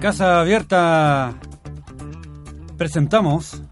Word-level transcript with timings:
Casa 0.00 0.40
Abierta 0.40 1.34
presentamos 2.78 3.62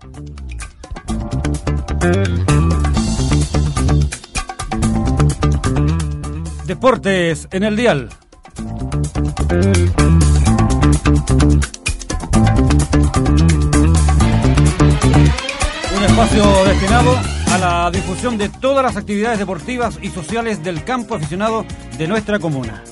Deportes 6.66 7.48
en 7.50 7.62
el 7.62 7.76
Dial. 7.76 8.10
Un 15.96 16.04
espacio 16.04 16.64
destinado 16.66 17.16
a 17.50 17.58
la 17.58 17.90
difusión 17.90 18.36
de 18.36 18.50
todas 18.50 18.84
las 18.84 18.98
actividades 18.98 19.38
deportivas 19.38 19.98
y 20.02 20.10
sociales 20.10 20.62
del 20.62 20.84
campo 20.84 21.14
aficionado 21.14 21.64
de 21.96 22.06
nuestra 22.06 22.38
comuna. 22.38 22.84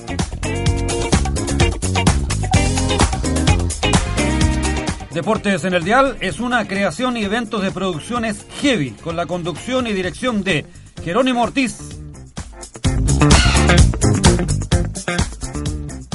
Deportes 5.17 5.63
en 5.63 5.73
el 5.73 5.83
Dial 5.83 6.15
es 6.19 6.39
una 6.39 6.67
creación 6.67 7.17
y 7.17 7.23
eventos 7.23 7.63
de 7.63 7.71
producciones 7.71 8.45
heavy 8.61 8.91
con 8.91 9.15
la 9.15 9.25
conducción 9.25 9.87
y 9.87 9.93
dirección 9.93 10.43
de 10.43 10.63
Jerónimo 11.03 11.41
Ortiz. 11.41 11.79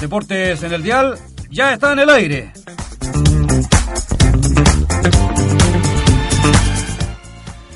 Deportes 0.01 0.63
en 0.63 0.73
el 0.73 0.85
Dial 0.85 1.19
ya 1.51 1.73
está 1.73 1.95
en 1.95 1.99
el 1.99 2.11
aire. 2.11 2.62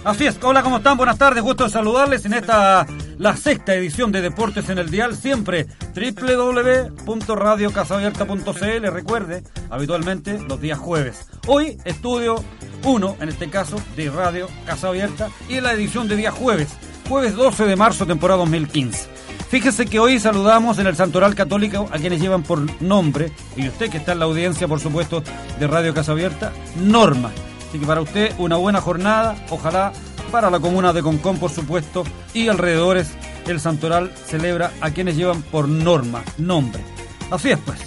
Así 0.06 0.24
es, 0.24 0.38
hola, 0.40 0.62
¿cómo 0.62 0.76
están? 0.76 0.96
Buenas 0.96 1.18
tardes, 1.18 1.42
gusto 1.42 1.64
de 1.64 1.70
saludarles 1.70 2.24
en 2.26 2.34
esta, 2.34 2.86
la 3.18 3.36
sexta 3.36 3.74
edición 3.74 4.12
de 4.12 4.20
Deportes 4.20 4.68
en 4.68 4.78
el 4.78 4.88
Dial, 4.88 5.16
siempre 5.16 5.66
www.radiocasabierta.cl, 5.96 8.86
recuerde, 8.92 9.42
habitualmente 9.68 10.38
los 10.38 10.60
días 10.60 10.78
jueves. 10.78 11.26
Hoy, 11.48 11.78
estudio 11.84 12.36
1, 12.84 13.16
en 13.18 13.28
este 13.28 13.50
caso, 13.50 13.82
de 13.96 14.08
Radio 14.08 14.46
Casa 14.64 14.86
Abierta, 14.86 15.28
y 15.48 15.60
la 15.60 15.72
edición 15.72 16.06
de 16.06 16.14
día 16.14 16.30
jueves, 16.30 16.68
jueves 17.08 17.34
12 17.34 17.64
de 17.64 17.74
marzo, 17.74 18.06
temporada 18.06 18.38
2015. 18.42 19.08
Fíjese 19.48 19.86
que 19.86 19.98
hoy 19.98 20.20
saludamos 20.20 20.78
en 20.78 20.86
el 20.86 20.94
Santoral 20.94 21.34
Católico 21.34 21.88
a 21.90 21.98
quienes 21.98 22.20
llevan 22.20 22.44
por 22.44 22.80
nombre, 22.80 23.32
y 23.56 23.66
usted 23.66 23.90
que 23.90 23.96
está 23.96 24.12
en 24.12 24.20
la 24.20 24.26
audiencia, 24.26 24.68
por 24.68 24.78
supuesto, 24.78 25.24
de 25.58 25.66
Radio 25.66 25.92
Casa 25.92 26.12
Abierta, 26.12 26.52
Norma. 26.76 27.32
Así 27.68 27.78
que 27.78 27.86
para 27.86 28.00
usted 28.00 28.32
una 28.38 28.56
buena 28.56 28.80
jornada, 28.80 29.36
ojalá 29.50 29.92
para 30.30 30.50
la 30.50 30.60
comuna 30.60 30.92
de 30.92 31.02
Concón, 31.02 31.38
por 31.38 31.50
supuesto, 31.50 32.04
y 32.34 32.48
alrededores, 32.48 33.10
el 33.46 33.60
Santoral 33.60 34.12
celebra 34.26 34.72
a 34.80 34.90
quienes 34.90 35.16
llevan 35.16 35.42
por 35.42 35.68
norma, 35.68 36.22
nombre. 36.38 36.82
Así 37.30 37.50
es, 37.50 37.58
pues. 37.58 37.78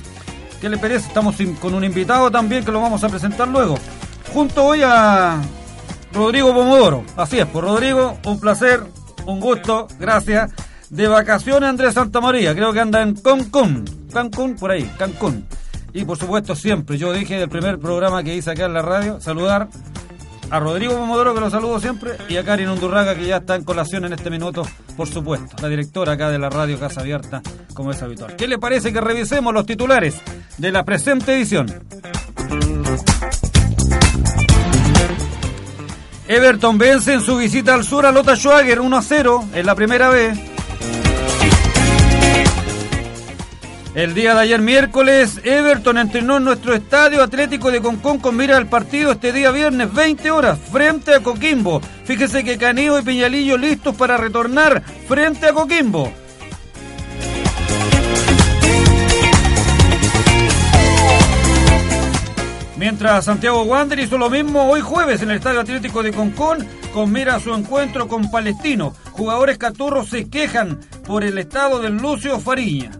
¿Qué 0.61 0.69
le 0.69 0.77
parece? 0.77 1.07
Estamos 1.07 1.35
con 1.61 1.73
un 1.73 1.83
invitado 1.83 2.29
también 2.29 2.65
que 2.65 2.71
lo 2.71 2.81
vamos 2.81 3.03
a 3.03 3.09
presentar 3.09 3.47
luego. 3.47 3.77
Junto 4.33 4.65
hoy 4.65 4.81
a 4.83 5.41
Rodrigo 6.13 6.53
Pomodoro. 6.53 7.03
Así 7.15 7.39
es, 7.39 7.45
pues 7.45 7.63
Rodrigo, 7.63 8.17
un 8.25 8.39
placer, 8.39 8.83
un 9.25 9.39
gusto, 9.39 9.87
gracias. 9.99 10.51
De 10.89 11.07
vacaciones 11.07 11.69
Andrés 11.69 11.93
Santa 11.93 12.19
María, 12.19 12.53
creo 12.53 12.73
que 12.73 12.79
anda 12.79 13.01
en 13.01 13.15
Cancún. 13.15 13.85
Cancún, 14.11 14.55
por 14.55 14.71
ahí, 14.71 14.83
Cancún. 14.97 15.45
Y 15.93 16.05
por 16.05 16.17
supuesto 16.17 16.55
siempre, 16.55 16.97
yo 16.97 17.11
dije 17.13 17.37
del 17.37 17.49
primer 17.49 17.79
programa 17.79 18.23
que 18.23 18.35
hice 18.35 18.51
acá 18.51 18.65
en 18.65 18.73
la 18.73 18.81
radio, 18.81 19.19
saludar 19.19 19.69
a 20.49 20.59
Rodrigo 20.59 20.95
Pomodoro, 20.95 21.33
que 21.33 21.39
lo 21.39 21.49
saludo 21.49 21.79
siempre, 21.79 22.13
y 22.27 22.37
a 22.37 22.43
Karin 22.43 22.69
Undurraga, 22.69 23.15
que 23.15 23.25
ya 23.25 23.37
está 23.37 23.55
en 23.55 23.63
colación 23.63 24.05
en 24.05 24.13
este 24.13 24.29
minuto, 24.29 24.63
por 24.97 25.07
supuesto, 25.07 25.55
la 25.61 25.67
directora 25.67 26.13
acá 26.13 26.29
de 26.29 26.39
la 26.39 26.49
radio 26.49 26.79
Casa 26.79 27.01
Abierta, 27.01 27.41
como 27.73 27.91
es 27.91 28.01
habitual. 28.01 28.35
¿Qué 28.35 28.47
le 28.47 28.57
parece 28.57 28.91
que 28.91 29.01
revisemos 29.01 29.53
los 29.53 29.65
titulares 29.65 30.21
de 30.57 30.71
la 30.71 30.83
presente 30.83 31.35
edición? 31.35 31.67
Everton 36.27 36.77
vence 36.77 37.13
en 37.13 37.21
su 37.21 37.37
visita 37.37 37.73
al 37.73 37.83
sur 37.83 38.05
a 38.05 38.11
Lota 38.11 38.35
Schwager 38.35 38.79
1 38.79 38.97
a 38.97 39.01
0 39.01 39.45
en 39.53 39.65
la 39.65 39.73
primera 39.73 40.09
vez. 40.09 40.37
El 43.99 44.13
día 44.13 44.33
de 44.33 44.39
ayer 44.39 44.61
miércoles, 44.61 45.41
Everton 45.43 45.97
entrenó 45.97 46.37
en 46.37 46.45
nuestro 46.45 46.73
estadio 46.73 47.21
Atlético 47.21 47.69
de 47.69 47.81
Concón 47.81 48.19
con 48.19 48.37
mira 48.37 48.55
al 48.55 48.69
partido 48.69 49.11
este 49.11 49.33
día 49.33 49.51
viernes, 49.51 49.93
20 49.93 50.31
horas, 50.31 50.57
frente 50.71 51.13
a 51.13 51.19
Coquimbo. 51.19 51.81
Fíjese 52.05 52.45
que 52.45 52.57
Canillo 52.57 52.97
y 52.97 53.01
Piñalillo 53.01 53.57
listos 53.57 53.93
para 53.97 54.15
retornar 54.15 54.81
frente 55.05 55.47
a 55.47 55.53
Coquimbo. 55.53 56.13
Mientras 62.77 63.25
Santiago 63.25 63.63
Wander 63.63 63.99
hizo 63.99 64.17
lo 64.17 64.29
mismo 64.29 64.63
hoy 64.69 64.79
jueves 64.79 65.21
en 65.23 65.31
el 65.31 65.39
Estadio 65.39 65.59
Atlético 65.59 66.03
de 66.03 66.13
Concón 66.13 66.65
con 66.93 67.11
mira 67.11 67.35
a 67.35 67.39
su 67.41 67.53
encuentro 67.53 68.07
con 68.07 68.31
Palestino. 68.31 68.95
Jugadores 69.11 69.57
caturros 69.57 70.07
se 70.07 70.29
quejan 70.29 70.79
por 71.05 71.25
el 71.25 71.37
estado 71.37 71.81
del 71.81 71.97
Lucio 71.97 72.39
Fariña. 72.39 72.91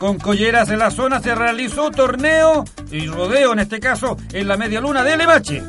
Con 0.00 0.18
colleras 0.18 0.70
en 0.70 0.78
la 0.78 0.90
zona 0.90 1.20
se 1.20 1.34
realizó 1.34 1.90
torneo 1.90 2.64
y 2.90 3.06
rodeo, 3.06 3.52
en 3.52 3.58
este 3.58 3.80
caso, 3.80 4.16
en 4.32 4.48
la 4.48 4.56
media 4.56 4.80
luna 4.80 5.04
de 5.04 5.14
Levache. 5.14 5.62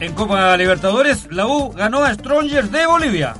En 0.00 0.12
Copa 0.14 0.56
Libertadores, 0.56 1.28
la 1.30 1.46
U 1.46 1.70
ganó 1.70 2.02
a 2.02 2.12
Strongers 2.14 2.72
de 2.72 2.84
Bolivia. 2.84 3.34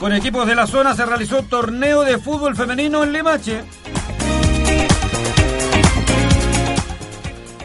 Con 0.00 0.12
equipos 0.12 0.48
de 0.48 0.56
la 0.56 0.66
zona 0.66 0.96
se 0.96 1.06
realizó 1.06 1.44
torneo 1.44 2.02
de 2.02 2.18
fútbol 2.18 2.56
femenino 2.56 3.04
en 3.04 3.12
Limache. 3.12 3.62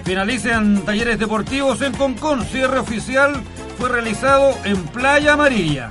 Finalicen 0.04 0.86
talleres 0.86 1.18
deportivos 1.18 1.82
en 1.82 1.94
Concón. 1.94 2.46
Cierre 2.46 2.78
oficial 2.78 3.44
fue 3.78 3.90
realizado 3.90 4.58
en 4.64 4.84
Playa 4.88 5.34
Amarilla. 5.34 5.90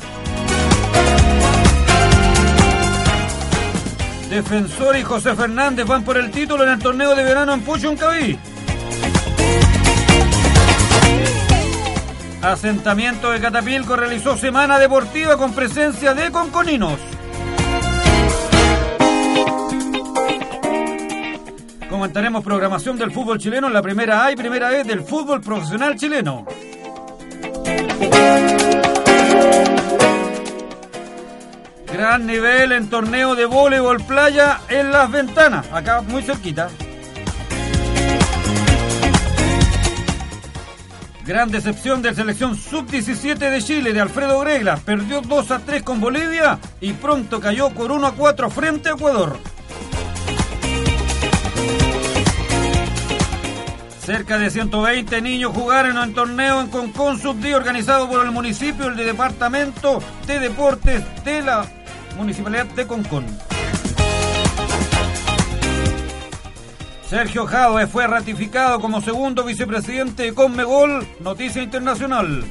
Defensor 4.29 4.97
y 4.97 5.03
José 5.03 5.37
Fernández 5.37 5.87
van 5.87 6.03
por 6.03 6.17
el 6.17 6.31
título 6.33 6.65
en 6.65 6.71
el 6.71 6.79
torneo 6.81 7.15
de 7.15 7.23
verano 7.23 7.55
en 7.55 7.61
Puchuncaví. 7.61 8.39
Asentamiento 12.43 13.31
de 13.31 13.41
Catapilco 13.41 13.97
realizó 13.97 14.37
semana 14.37 14.79
deportiva 14.79 15.37
con 15.37 15.53
presencia 15.53 16.13
de 16.15 16.31
conconinos. 16.31 16.99
Comentaremos 21.89 22.45
programación 22.45 22.99
del 22.99 23.13
fútbol 23.13 23.39
chileno 23.39 23.69
en 23.69 23.73
la 23.73 23.81
primera 23.81 24.25
A 24.25 24.33
y 24.33 24.37
primera 24.37 24.71
vez 24.71 24.87
del 24.87 25.03
fútbol 25.03 25.41
profesional 25.41 25.97
chileno. 25.97 26.45
Gran 31.93 32.27
nivel 32.27 32.73
en 32.73 32.91
torneo 32.91 33.35
de 33.35 33.47
voleibol 33.47 34.03
playa 34.05 34.61
en 34.69 34.93
las 34.93 35.11
ventanas, 35.11 35.67
acá 35.73 36.03
muy 36.03 36.23
cerquita. 36.23 36.69
Gran 41.27 41.51
decepción 41.51 42.03
de 42.03 42.15
selección 42.15 42.57
sub-17 42.57 43.37
de 43.39 43.61
Chile 43.61 43.93
de 43.93 44.01
Alfredo 44.01 44.39
Gregla. 44.39 44.77
Perdió 44.77 45.23
2 45.23 45.51
a 45.51 45.59
3 45.59 45.83
con 45.83 46.01
Bolivia 46.01 46.61
y 46.81 46.93
pronto 46.93 47.41
cayó 47.41 47.71
por 47.71 47.91
1 47.91 48.07
a 48.07 48.13
4 48.13 48.49
frente 48.49 48.91
a 48.91 48.93
Ecuador. 48.93 49.37
Cerca 54.07 54.39
de 54.39 54.51
120 54.51 55.21
niños 55.21 55.53
jugaron 55.53 55.99
en 55.99 56.15
torneo 56.15 56.61
en 56.61 56.69
Concon 56.69 57.19
Sub 57.19 57.45
organizado 57.53 58.09
por 58.09 58.25
el 58.25 58.31
municipio, 58.31 58.87
el 58.87 58.95
de 58.95 59.05
Departamento 59.05 60.01
de 60.29 60.39
Deportes 60.39 61.03
de 61.25 61.43
la 61.43 61.67
Municipalidad 62.17 62.67
de 62.67 62.87
Concón. 62.87 63.27
Sergio 67.11 67.47
Jadwe 67.47 67.89
fue 67.89 68.07
ratificado 68.07 68.79
como 68.81 69.01
segundo 69.01 69.43
vicepresidente 69.43 70.23
de 70.23 70.35
Conmebol, 70.35 71.05
noticia 71.19 71.61
internacional. 71.61 72.45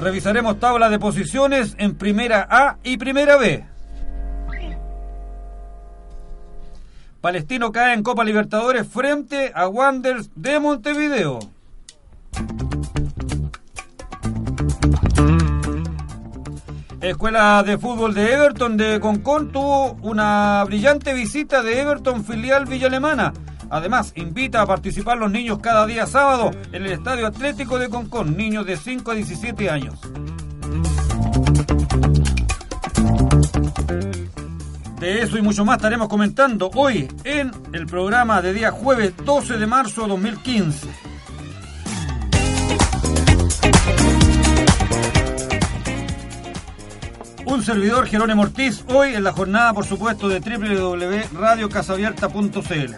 Revisaremos 0.00 0.58
tabla 0.58 0.88
de 0.88 0.98
posiciones 0.98 1.76
en 1.78 1.94
Primera 1.94 2.48
A 2.50 2.78
y 2.82 2.96
Primera 2.96 3.36
B. 3.36 3.77
Palestino 7.20 7.72
cae 7.72 7.94
en 7.94 8.02
Copa 8.02 8.24
Libertadores 8.24 8.86
frente 8.86 9.50
a 9.54 9.66
Wanderers 9.68 10.30
de 10.36 10.60
Montevideo. 10.60 11.40
Escuela 17.00 17.62
de 17.64 17.78
Fútbol 17.78 18.14
de 18.14 18.32
Everton 18.32 18.76
de 18.76 19.00
Concón 19.00 19.50
tuvo 19.50 19.92
una 20.02 20.62
brillante 20.64 21.12
visita 21.14 21.62
de 21.62 21.80
Everton 21.80 22.24
filial 22.24 22.66
Villa 22.66 22.86
Alemana. 22.86 23.32
Además, 23.70 24.12
invita 24.16 24.62
a 24.62 24.66
participar 24.66 25.18
los 25.18 25.30
niños 25.30 25.58
cada 25.60 25.86
día 25.86 26.06
sábado 26.06 26.50
en 26.72 26.84
el 26.84 26.92
Estadio 26.92 27.26
Atlético 27.26 27.78
de 27.78 27.88
Concón, 27.88 28.36
niños 28.36 28.64
de 28.64 28.76
5 28.76 29.10
a 29.10 29.14
17 29.14 29.70
años. 29.70 29.98
De 35.00 35.22
eso 35.22 35.38
y 35.38 35.42
mucho 35.42 35.64
más 35.64 35.76
estaremos 35.76 36.08
comentando 36.08 36.70
hoy 36.74 37.08
en 37.22 37.52
el 37.72 37.86
programa 37.86 38.42
de 38.42 38.52
día 38.52 38.72
jueves 38.72 39.14
12 39.24 39.56
de 39.56 39.66
marzo 39.66 40.02
de 40.02 40.08
2015. 40.08 40.88
Un 47.44 47.62
servidor, 47.62 48.08
Jerónimo 48.08 48.42
Ortiz, 48.42 48.84
hoy 48.92 49.14
en 49.14 49.22
la 49.22 49.30
jornada, 49.32 49.72
por 49.72 49.86
supuesto, 49.86 50.28
de 50.28 50.40
www.radiocasabierta.cl. 50.40 52.94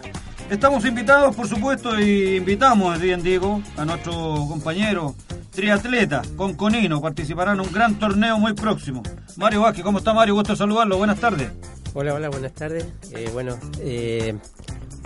Estamos 0.49 0.85
invitados, 0.85 1.35
por 1.35 1.47
supuesto, 1.47 1.99
y 1.99 2.37
invitamos, 2.37 2.99
bien 2.99 3.21
digo, 3.21 3.61
a 3.77 3.85
nuestro 3.85 4.47
compañero 4.49 5.13
triatleta 5.51 6.23
Conconino. 6.35 6.99
Participará 6.99 7.53
en 7.53 7.59
un 7.59 7.71
gran 7.71 7.93
torneo 7.95 8.39
muy 8.39 8.53
próximo. 8.53 9.03
Mario 9.37 9.61
Vázquez, 9.61 9.83
¿cómo 9.83 9.99
está 9.99 10.13
Mario? 10.13 10.33
Gusto 10.33 10.55
saludarlo. 10.55 10.97
Buenas 10.97 11.19
tardes. 11.19 11.51
Hola, 11.93 12.13
hola, 12.13 12.29
buenas 12.29 12.53
tardes. 12.53 12.85
Eh, 13.13 13.29
bueno, 13.33 13.57
eh, 13.81 14.35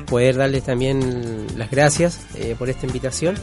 poder 0.06 0.36
darles 0.38 0.64
también 0.64 1.48
las 1.58 1.72
gracias 1.72 2.20
eh, 2.36 2.56
por 2.58 2.70
esta 2.70 2.86
invitación 2.86 3.36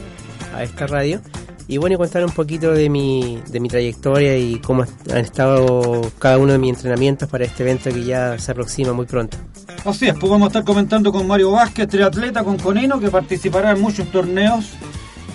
a 0.55 0.63
esta 0.63 0.87
radio 0.87 1.19
y 1.67 1.77
bueno, 1.77 1.97
contar 1.97 2.23
un 2.23 2.31
poquito 2.31 2.71
de 2.71 2.89
mi, 2.89 3.41
de 3.49 3.59
mi 3.59 3.67
trayectoria 3.67 4.37
y 4.37 4.59
cómo 4.59 4.85
han 5.11 5.17
estado 5.17 6.09
cada 6.19 6.37
uno 6.37 6.53
de 6.53 6.57
mis 6.57 6.71
entrenamientos 6.75 7.27
para 7.27 7.43
este 7.43 7.63
evento 7.63 7.89
que 7.89 8.05
ya 8.05 8.39
se 8.39 8.51
aproxima 8.51 8.93
muy 8.93 9.05
pronto. 9.05 9.37
Así 9.83 10.07
es, 10.07 10.13
pues 10.13 10.29
vamos 10.29 10.45
a 10.45 10.47
estar 10.47 10.63
comentando 10.63 11.11
con 11.11 11.27
Mario 11.27 11.51
Vázquez, 11.51 11.89
triatleta 11.89 12.45
con 12.45 12.57
Conino, 12.57 12.97
que 12.99 13.09
participará 13.09 13.71
en 13.71 13.81
muchos 13.81 14.09
torneos. 14.09 14.71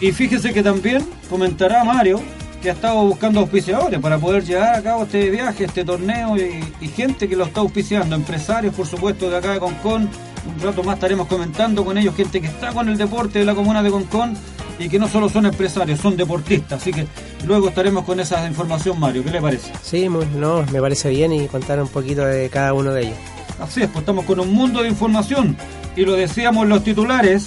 Y 0.00 0.12
fíjese 0.12 0.54
que 0.54 0.62
también 0.62 1.06
comentará 1.28 1.84
Mario 1.84 2.20
que 2.62 2.70
ha 2.70 2.72
estado 2.72 3.04
buscando 3.04 3.40
auspiciadores 3.40 4.00
para 4.00 4.18
poder 4.18 4.44
llevar 4.44 4.74
a 4.74 4.82
cabo 4.82 5.04
este 5.04 5.30
viaje, 5.30 5.64
este 5.64 5.84
torneo 5.84 6.36
y, 6.36 6.88
gente 6.88 7.28
que 7.28 7.36
lo 7.36 7.44
está 7.44 7.60
auspiciando, 7.60 8.16
empresarios 8.16 8.74
por 8.74 8.86
supuesto 8.86 9.30
de 9.30 9.36
acá 9.36 9.52
de 9.52 9.60
Concón. 9.60 10.08
Un 10.46 10.62
rato 10.62 10.82
más 10.82 10.96
estaremos 10.96 11.28
comentando 11.28 11.84
con 11.84 11.96
ellos, 11.98 12.16
gente 12.16 12.40
que 12.40 12.48
está 12.48 12.72
con 12.72 12.88
el 12.88 12.96
deporte 12.96 13.38
de 13.38 13.44
la 13.44 13.54
comuna 13.54 13.82
de 13.82 13.90
Concón 13.90 14.36
y 14.78 14.88
que 14.88 14.98
no 14.98 15.06
solo 15.08 15.28
son 15.28 15.46
empresarios, 15.46 16.00
son 16.00 16.16
deportistas. 16.16 16.80
Así 16.80 16.92
que 16.92 17.06
luego 17.46 17.68
estaremos 17.68 18.04
con 18.04 18.18
esa 18.18 18.46
información, 18.46 18.98
Mario. 18.98 19.22
¿Qué 19.22 19.30
le 19.30 19.40
parece? 19.40 19.72
Sí, 19.82 20.08
no, 20.08 20.64
me 20.72 20.80
parece 20.80 21.10
bien 21.10 21.32
y 21.32 21.46
contar 21.46 21.80
un 21.80 21.88
poquito 21.88 22.24
de 22.24 22.48
cada 22.48 22.72
uno 22.72 22.92
de 22.92 23.02
ellos. 23.02 23.18
Así 23.60 23.82
es, 23.82 23.88
pues 23.88 24.00
estamos 24.00 24.24
con 24.24 24.40
un 24.40 24.52
mundo 24.52 24.82
de 24.82 24.88
información 24.88 25.56
y 25.96 26.04
lo 26.04 26.14
decíamos 26.14 26.66
los 26.66 26.82
titulares 26.82 27.46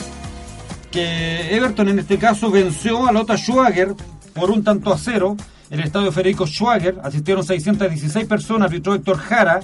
que 0.92 1.56
Everton 1.56 1.88
en 1.88 2.00
este 2.00 2.18
caso 2.18 2.52
venció 2.52 3.08
a 3.08 3.12
Lota 3.12 3.38
Schwager 3.38 3.96
por 4.34 4.52
un 4.52 4.64
tanto 4.64 4.94
a 4.94 4.98
cero. 4.98 5.36
En 5.70 5.80
el 5.80 5.86
estadio 5.86 6.12
Federico 6.12 6.46
Schwager 6.46 7.00
asistieron 7.04 7.46
616 7.46 8.26
personas, 8.28 8.68
arbitró 8.68 8.94
Héctor 8.94 9.18
Jara. 9.18 9.60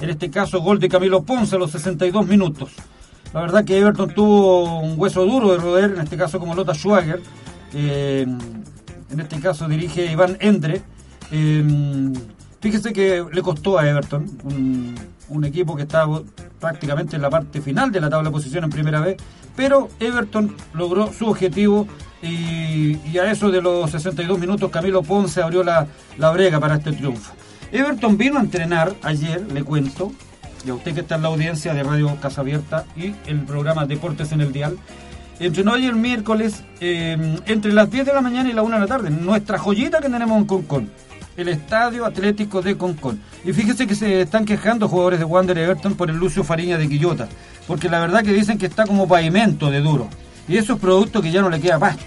En 0.00 0.08
este 0.08 0.30
caso, 0.30 0.60
gol 0.60 0.78
de 0.78 0.88
Camilo 0.88 1.22
Ponce 1.22 1.56
a 1.56 1.58
los 1.58 1.70
62 1.72 2.26
minutos. 2.26 2.70
La 3.34 3.42
verdad 3.42 3.64
que 3.64 3.78
Everton 3.78 4.14
tuvo 4.14 4.80
un 4.80 4.94
hueso 4.98 5.24
duro 5.24 5.52
de 5.52 5.58
roder, 5.58 5.92
en 5.92 6.00
este 6.00 6.16
caso 6.16 6.38
como 6.40 6.54
Lota 6.54 6.74
Schwager. 6.74 7.20
Eh, 7.74 8.26
en 9.10 9.20
este 9.20 9.38
caso 9.40 9.68
dirige 9.68 10.10
Iván 10.10 10.36
Endre. 10.40 10.82
Eh, 11.30 12.12
fíjese 12.60 12.92
que 12.92 13.24
le 13.30 13.42
costó 13.42 13.78
a 13.78 13.88
Everton, 13.88 14.26
equipo 15.44 15.76
que 15.76 15.82
está 15.82 16.06
prácticamente 16.58 17.16
en 17.16 17.22
la 17.22 17.30
parte 17.30 17.60
final 17.60 17.90
de 17.90 18.00
la 18.00 18.10
tabla 18.10 18.28
de 18.28 18.32
posición 18.32 18.64
en 18.64 18.70
primera 18.70 19.00
vez, 19.00 19.16
pero 19.56 19.88
Everton 19.98 20.54
logró 20.74 21.12
su 21.12 21.26
objetivo 21.26 21.86
y, 22.22 23.18
a 23.18 23.30
eso 23.30 23.50
de 23.50 23.62
los 23.62 23.90
62 23.90 24.38
minutos 24.38 24.70
Camilo 24.70 25.02
Ponce 25.02 25.42
abrió 25.42 25.62
la, 25.62 25.86
la 26.18 26.30
brega 26.30 26.60
para 26.60 26.76
este 26.76 26.92
triunfo. 26.92 27.32
Everton 27.72 28.16
vino 28.18 28.38
a 28.38 28.42
entrenar 28.42 28.94
ayer, 29.02 29.40
le 29.52 29.62
cuento, 29.62 30.12
y 30.64 30.70
a 30.70 30.74
usted 30.74 30.94
que 30.94 31.00
está 31.00 31.14
en 31.14 31.22
la 31.22 31.28
audiencia 31.28 31.72
de 31.72 31.82
Radio 31.82 32.14
Casa 32.20 32.40
Abierta 32.40 32.84
y 32.96 33.14
el 33.26 33.44
programa 33.44 33.86
Deportes 33.86 34.32
en 34.32 34.40
el 34.40 34.52
Dial, 34.52 34.76
entrenó 35.38 35.74
ayer 35.74 35.94
miércoles 35.94 36.62
em, 36.80 37.38
entre 37.46 37.72
las 37.72 37.90
10 37.90 38.06
de 38.06 38.12
la 38.12 38.20
mañana 38.20 38.50
y 38.50 38.52
la 38.52 38.62
1 38.62 38.74
de 38.74 38.80
la 38.80 38.86
tarde, 38.86 39.10
nuestra 39.10 39.58
joyita 39.58 40.00
que 40.00 40.08
tenemos 40.08 40.38
en 40.38 40.44
Concón, 40.44 40.90
el 41.40 41.48
Estadio 41.48 42.04
Atlético 42.04 42.62
de 42.62 42.76
Concón. 42.76 43.20
Y 43.44 43.52
fíjese 43.52 43.86
que 43.86 43.94
se 43.94 44.20
están 44.20 44.44
quejando 44.44 44.88
jugadores 44.88 45.18
de 45.18 45.24
Wander 45.24 45.58
Everton 45.58 45.94
por 45.94 46.10
el 46.10 46.16
Lucio 46.16 46.44
Fariña 46.44 46.78
de 46.78 46.88
Quillota, 46.88 47.28
porque 47.66 47.88
la 47.88 48.00
verdad 48.00 48.22
que 48.22 48.32
dicen 48.32 48.58
que 48.58 48.66
está 48.66 48.86
como 48.86 49.08
pavimento 49.08 49.70
de 49.70 49.80
duro, 49.80 50.08
y 50.48 50.56
eso 50.56 50.74
es 50.74 50.80
producto 50.80 51.22
que 51.22 51.30
ya 51.30 51.40
no 51.40 51.50
le 51.50 51.60
queda 51.60 51.78
pasto. 51.78 52.04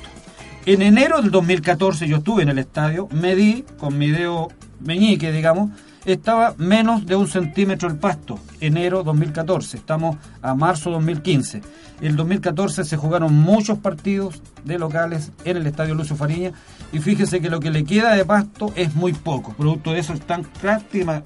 En 0.66 0.82
enero 0.82 1.22
del 1.22 1.32
2014 1.32 2.08
yo 2.08 2.18
estuve 2.18 2.44
en 2.44 2.50
el 2.50 2.60
estadio, 2.60 3.10
medí 3.12 3.66
con 3.78 3.98
mi 3.98 4.12
dedo 4.12 4.50
meñique, 4.80 5.32
digamos, 5.32 5.72
estaba 6.06 6.54
menos 6.58 7.06
de 7.06 7.16
un 7.16 7.28
centímetro 7.28 7.90
el 7.90 7.98
pasto, 7.98 8.40
enero 8.60 9.04
2014, 9.04 9.78
estamos 9.78 10.18
a 10.42 10.54
marzo 10.56 10.92
2015. 10.92 11.62
El 12.02 12.18
2014 12.18 12.84
se 12.84 12.98
jugaron 12.98 13.34
muchos 13.34 13.78
partidos 13.78 14.42
de 14.66 14.78
locales 14.78 15.32
en 15.46 15.58
el 15.58 15.68
Estadio 15.68 15.96
Lucio 15.96 16.18
Fariña 16.18 16.52
y 16.92 17.00
fíjese 17.00 17.40
que 17.40 17.50
lo 17.50 17.62
que 17.62 17.72
le 17.72 17.86
queda 17.86 18.14
de 18.14 18.26
pasto 18.26 18.74
es 18.76 18.94
muy 18.94 19.14
poco. 19.14 19.54
Producto 19.54 19.94
de 19.94 20.00
eso 20.00 20.14
están 20.14 20.46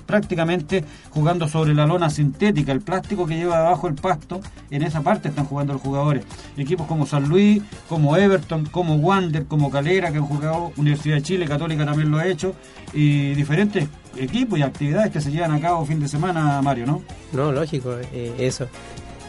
prácticamente 0.05 0.85
jugando 1.09 1.47
sobre 1.47 1.73
la 1.73 1.87
lona 1.87 2.11
sintética, 2.11 2.71
el 2.71 2.81
plástico 2.81 3.25
que 3.25 3.37
lleva 3.37 3.57
abajo 3.57 3.87
el 3.87 3.95
pasto, 3.95 4.39
en 4.69 4.83
esa 4.83 5.01
parte 5.01 5.29
están 5.29 5.45
jugando 5.45 5.73
los 5.73 5.81
jugadores. 5.81 6.25
Equipos 6.57 6.85
como 6.85 7.07
San 7.07 7.27
Luis, 7.27 7.63
como 7.89 8.15
Everton, 8.15 8.67
como 8.67 8.95
Wander, 8.95 9.45
como 9.45 9.71
Calera, 9.71 10.11
que 10.11 10.17
han 10.17 10.25
jugado 10.25 10.73
Universidad 10.77 11.15
de 11.15 11.23
Chile, 11.23 11.47
Católica 11.47 11.85
también 11.85 12.11
lo 12.11 12.19
ha 12.19 12.27
hecho, 12.27 12.53
y 12.93 13.33
diferentes 13.33 13.89
equipos 14.15 14.59
y 14.59 14.61
actividades 14.61 15.11
que 15.11 15.21
se 15.21 15.31
llevan 15.31 15.51
a 15.53 15.59
cabo 15.59 15.85
fin 15.85 15.99
de 15.99 16.07
semana, 16.07 16.61
Mario, 16.61 16.85
¿no? 16.85 17.03
No, 17.33 17.51
lógico, 17.51 17.95
eh, 18.13 18.33
eso. 18.37 18.67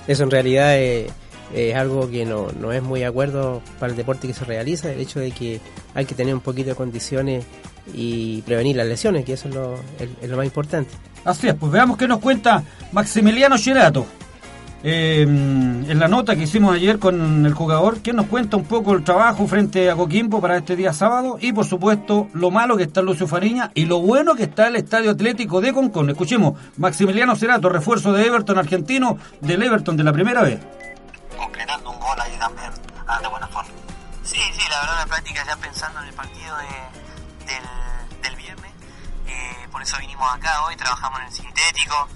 Eso 0.06 0.24
en 0.24 0.30
realidad 0.30 0.78
es, 0.78 1.10
algo 1.74 2.10
que 2.10 2.24
no, 2.24 2.48
no 2.58 2.72
es 2.72 2.82
muy 2.82 3.04
acuerdo 3.04 3.62
para 3.78 3.90
el 3.90 3.96
deporte 3.96 4.26
que 4.26 4.34
se 4.34 4.44
realiza, 4.44 4.90
el 4.92 5.00
hecho 5.00 5.20
de 5.20 5.30
que 5.30 5.60
hay 5.94 6.04
que 6.04 6.14
tener 6.14 6.34
un 6.34 6.40
poquito 6.40 6.70
de 6.70 6.74
condiciones 6.74 7.44
y 7.94 8.42
prevenir 8.42 8.76
las 8.76 8.86
lesiones, 8.86 9.24
que 9.24 9.34
eso 9.34 9.48
es 9.48 9.54
lo, 9.54 9.74
es 10.20 10.28
lo 10.28 10.36
más 10.36 10.46
importante. 10.46 10.90
Así 11.24 11.48
es, 11.48 11.54
pues 11.54 11.72
veamos 11.72 11.96
qué 11.96 12.08
nos 12.08 12.20
cuenta 12.20 12.62
Maximiliano 12.92 13.58
Gerato. 13.58 14.06
Eh, 14.84 15.22
en 15.22 15.98
la 15.98 16.06
nota 16.06 16.36
que 16.36 16.42
hicimos 16.42 16.74
ayer 16.74 17.00
con 17.00 17.44
el 17.44 17.52
jugador, 17.52 18.00
que 18.00 18.12
nos 18.12 18.26
cuenta 18.26 18.56
un 18.56 18.64
poco 18.64 18.94
el 18.94 19.02
trabajo 19.02 19.48
frente 19.48 19.90
a 19.90 19.96
Coquimbo 19.96 20.40
para 20.40 20.56
este 20.56 20.76
día 20.76 20.92
sábado 20.92 21.36
y 21.40 21.52
por 21.52 21.64
supuesto 21.64 22.28
lo 22.32 22.52
malo 22.52 22.76
que 22.76 22.84
está 22.84 23.02
Lucio 23.02 23.26
Fariña 23.26 23.72
y 23.74 23.86
lo 23.86 24.00
bueno 24.00 24.36
que 24.36 24.44
está 24.44 24.68
el 24.68 24.76
Estadio 24.76 25.10
Atlético 25.10 25.60
de 25.60 25.72
Concon. 25.72 26.10
Escuchemos, 26.10 26.60
Maximiliano 26.76 27.34
Cerato, 27.34 27.68
refuerzo 27.68 28.12
de 28.12 28.24
Everton 28.24 28.58
argentino, 28.58 29.18
del 29.40 29.62
Everton 29.62 29.96
de 29.96 30.04
la 30.04 30.12
primera 30.12 30.42
vez. 30.42 30.60
Concretando 31.36 31.90
un 31.90 31.98
gol 31.98 32.20
ahí 32.20 32.38
también, 32.38 32.70
ah, 33.08 33.18
de 33.20 33.28
buena 33.28 33.48
forma. 33.48 33.70
Sí, 34.22 34.38
sí, 34.52 34.62
la 34.70 34.80
verdad 34.80 34.96
la 35.00 35.06
práctica 35.06 35.44
ya 35.44 35.56
pensando 35.56 36.00
en 36.02 36.08
el 36.08 36.14
partido 36.14 36.54
del, 37.46 38.36
viernes, 38.36 38.72
eh, 39.26 39.68
por 39.72 39.82
eso 39.82 39.96
vinimos 39.98 40.28
acá 40.32 40.62
hoy, 40.66 40.76
trabajamos 40.76 41.18
en 41.20 41.26
el 41.26 41.32
sintético 41.32 42.08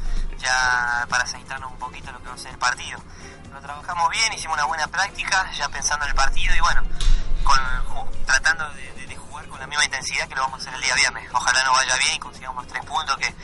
ya 0.43 1.07
para 1.09 1.27
centrarnos 1.27 1.71
un 1.73 1.79
poquito 1.79 2.09
en 2.09 2.15
lo 2.15 2.23
que 2.23 2.29
va 2.29 2.35
a 2.35 2.39
ser 2.39 2.53
el 2.53 2.59
partido. 2.59 2.99
Lo 3.53 3.61
trabajamos 3.61 4.11
bien, 4.11 4.33
hicimos 4.33 4.57
una 4.57 4.65
buena 4.65 4.87
práctica, 4.89 5.51
ya 5.53 5.69
pensando 5.69 6.05
en 6.05 6.11
el 6.11 6.17
partido 6.17 6.55
y 6.55 6.61
bueno, 6.61 6.83
con, 7.45 7.59
tratando 8.27 8.69
de, 8.75 9.17
jugar 9.17 9.47
con 9.49 9.61
la 9.61 9.67
misma 9.67 9.85
intensidad 9.85 10.27
que 10.29 10.35
lo 10.35 10.43
vamos 10.43 10.59
a 10.59 10.63
hacer 10.63 10.75
el 10.75 10.83
día 10.83 10.95
viernes. 10.95 11.29
Ojalá 11.33 11.65
nos 11.65 11.77
vaya 11.77 11.97
bien 11.97 12.15
y 12.17 12.19
consigamos 12.19 12.67
tres 12.67 12.85
puntos 12.85 13.17
que, 13.19 13.35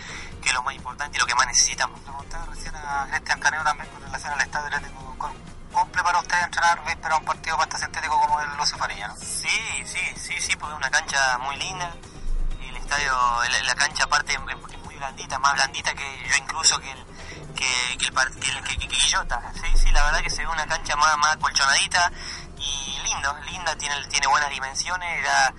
que 0.40 0.48
es 0.48 0.54
lo 0.54 0.62
más 0.62 0.74
importante 0.74 1.16
y 1.16 1.20
lo 1.20 1.26
que 1.26 1.34
más 1.34 1.46
necesitamos. 1.46 2.00
Preguntaba 2.00 2.46
recién 2.46 2.74
a 2.76 3.06
Cristian 3.10 3.40
Caneo 3.40 3.62
también 3.62 3.88
con 3.90 4.02
relación 4.02 4.32
al 4.32 4.40
estadio 4.40 4.66
Atlético 4.66 5.08
¿Cumple 5.72 6.02
para 6.02 6.18
usted 6.18 6.36
entrenar 6.42 6.84
víspera 6.86 7.16
un 7.18 7.24
partido 7.24 7.56
pasta 7.56 7.78
sintético 7.78 8.18
como 8.20 8.40
el 8.40 8.56
Lucio 8.56 8.76
Farilla? 8.78 9.14
Sí, 9.16 9.48
sí, 9.84 10.00
sí, 10.16 10.34
sí, 10.40 10.56
porque 10.56 10.72
es 10.72 10.78
una 10.78 10.90
cancha 10.90 11.38
muy 11.38 11.56
linda. 11.56 11.94
Y 12.60 12.68
el 12.68 12.76
estadio, 12.78 13.14
la, 13.64 13.74
cancha 13.74 14.04
aparte 14.04 14.32
es 14.32 14.40
muy 14.40 14.54
blandita, 14.98 15.38
más 15.38 15.54
blandita 15.54 15.94
que 15.94 16.28
yo 16.28 16.36
incluso 16.36 16.78
que 16.80 16.90
el, 16.90 17.04
que, 17.54 17.98
que, 17.98 18.06
el, 18.06 18.64
que, 18.64 18.76
que, 18.76 18.88
Quillota. 18.88 19.40
Sí, 19.54 19.78
sí, 19.78 19.90
la 19.92 20.04
verdad 20.04 20.20
que 20.20 20.30
se 20.30 20.42
ve 20.42 20.48
una 20.48 20.66
cancha 20.66 20.96
más, 20.96 21.16
más 21.18 21.36
colchonadita 21.36 22.12
y 22.58 22.98
lindo, 23.04 23.36
linda, 23.50 23.76
tiene, 23.76 23.94
tiene 24.08 24.26
buenas 24.26 24.50
dimensiones. 24.50 25.24
Ya, 25.24 25.54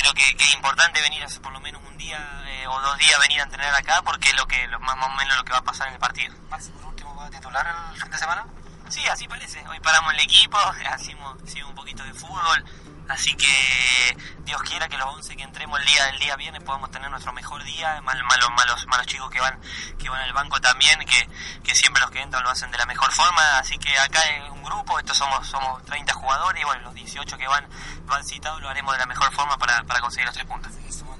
creo 0.00 0.14
que, 0.14 0.22
es 0.22 0.54
importante 0.54 1.00
venir 1.00 1.22
hace 1.24 1.40
por 1.40 1.52
lo 1.52 1.60
menos 1.60 1.82
un 1.86 1.96
día 1.98 2.18
eh, 2.46 2.66
o 2.66 2.80
dos 2.80 2.98
días 2.98 3.18
venir 3.20 3.40
a 3.40 3.44
entrenar 3.44 3.74
acá 3.74 4.02
porque 4.02 4.28
es 4.28 4.36
lo 4.36 4.46
que 4.46 4.66
lo, 4.68 4.78
más, 4.80 4.94
o 4.94 5.08
menos 5.16 5.36
lo 5.36 5.44
que 5.44 5.52
va 5.52 5.58
a 5.58 5.64
pasar 5.64 5.88
en 5.88 5.94
el 5.94 6.00
partido. 6.00 6.34
Maxi, 6.50 6.70
por 6.72 6.86
último, 6.86 7.14
¿va 7.16 7.26
a 7.26 7.30
titular 7.30 7.66
el 7.92 8.00
fin 8.00 8.10
de 8.10 8.18
semana? 8.18 8.46
Sí, 8.88 9.06
así 9.08 9.28
parece. 9.28 9.66
Hoy 9.68 9.80
paramos 9.80 10.12
el 10.14 10.20
equipo, 10.20 10.58
hacemos, 10.90 11.36
hicimos 11.44 11.70
un 11.70 11.76
poquito 11.76 12.02
de 12.04 12.14
fútbol. 12.14 12.64
Así 13.08 13.34
que 13.34 14.16
Dios 14.44 14.62
quiera 14.62 14.88
que 14.88 14.98
los 14.98 15.06
11 15.06 15.36
que 15.36 15.42
entremos 15.42 15.80
el 15.80 15.86
día 15.86 16.08
el 16.10 16.18
día 16.18 16.36
viernes 16.36 16.62
podamos 16.62 16.90
tener 16.90 17.10
nuestro 17.10 17.32
mejor 17.32 17.62
día, 17.64 18.00
malos 18.02 18.22
malos 18.28 18.86
malos 18.86 19.06
chicos 19.06 19.30
que 19.30 19.40
van 19.40 19.58
que 19.98 20.08
van 20.08 20.20
al 20.20 20.32
banco 20.32 20.60
también, 20.60 20.98
que, 21.00 21.28
que 21.62 21.74
siempre 21.74 22.02
los 22.02 22.10
que 22.10 22.20
entran 22.20 22.42
lo 22.42 22.50
hacen 22.50 22.70
de 22.70 22.78
la 22.78 22.86
mejor 22.86 23.10
forma, 23.12 23.58
así 23.58 23.78
que 23.78 23.98
acá 23.98 24.20
es 24.20 24.50
un 24.50 24.62
grupo, 24.62 24.98
estos 24.98 25.16
somos 25.16 25.46
somos 25.46 25.82
30 25.84 26.12
jugadores 26.14 26.62
y 26.62 26.64
bueno, 26.64 26.82
los 26.82 26.94
18 26.94 27.38
que 27.38 27.48
van 27.48 27.66
van 28.06 28.24
citados 28.24 28.60
lo 28.60 28.68
haremos 28.68 28.92
de 28.92 28.98
la 28.98 29.06
mejor 29.06 29.32
forma 29.32 29.56
para, 29.58 29.82
para 29.84 30.00
conseguir 30.00 30.26
los 30.26 30.34
tres 30.34 30.46
puntos. 30.46 30.72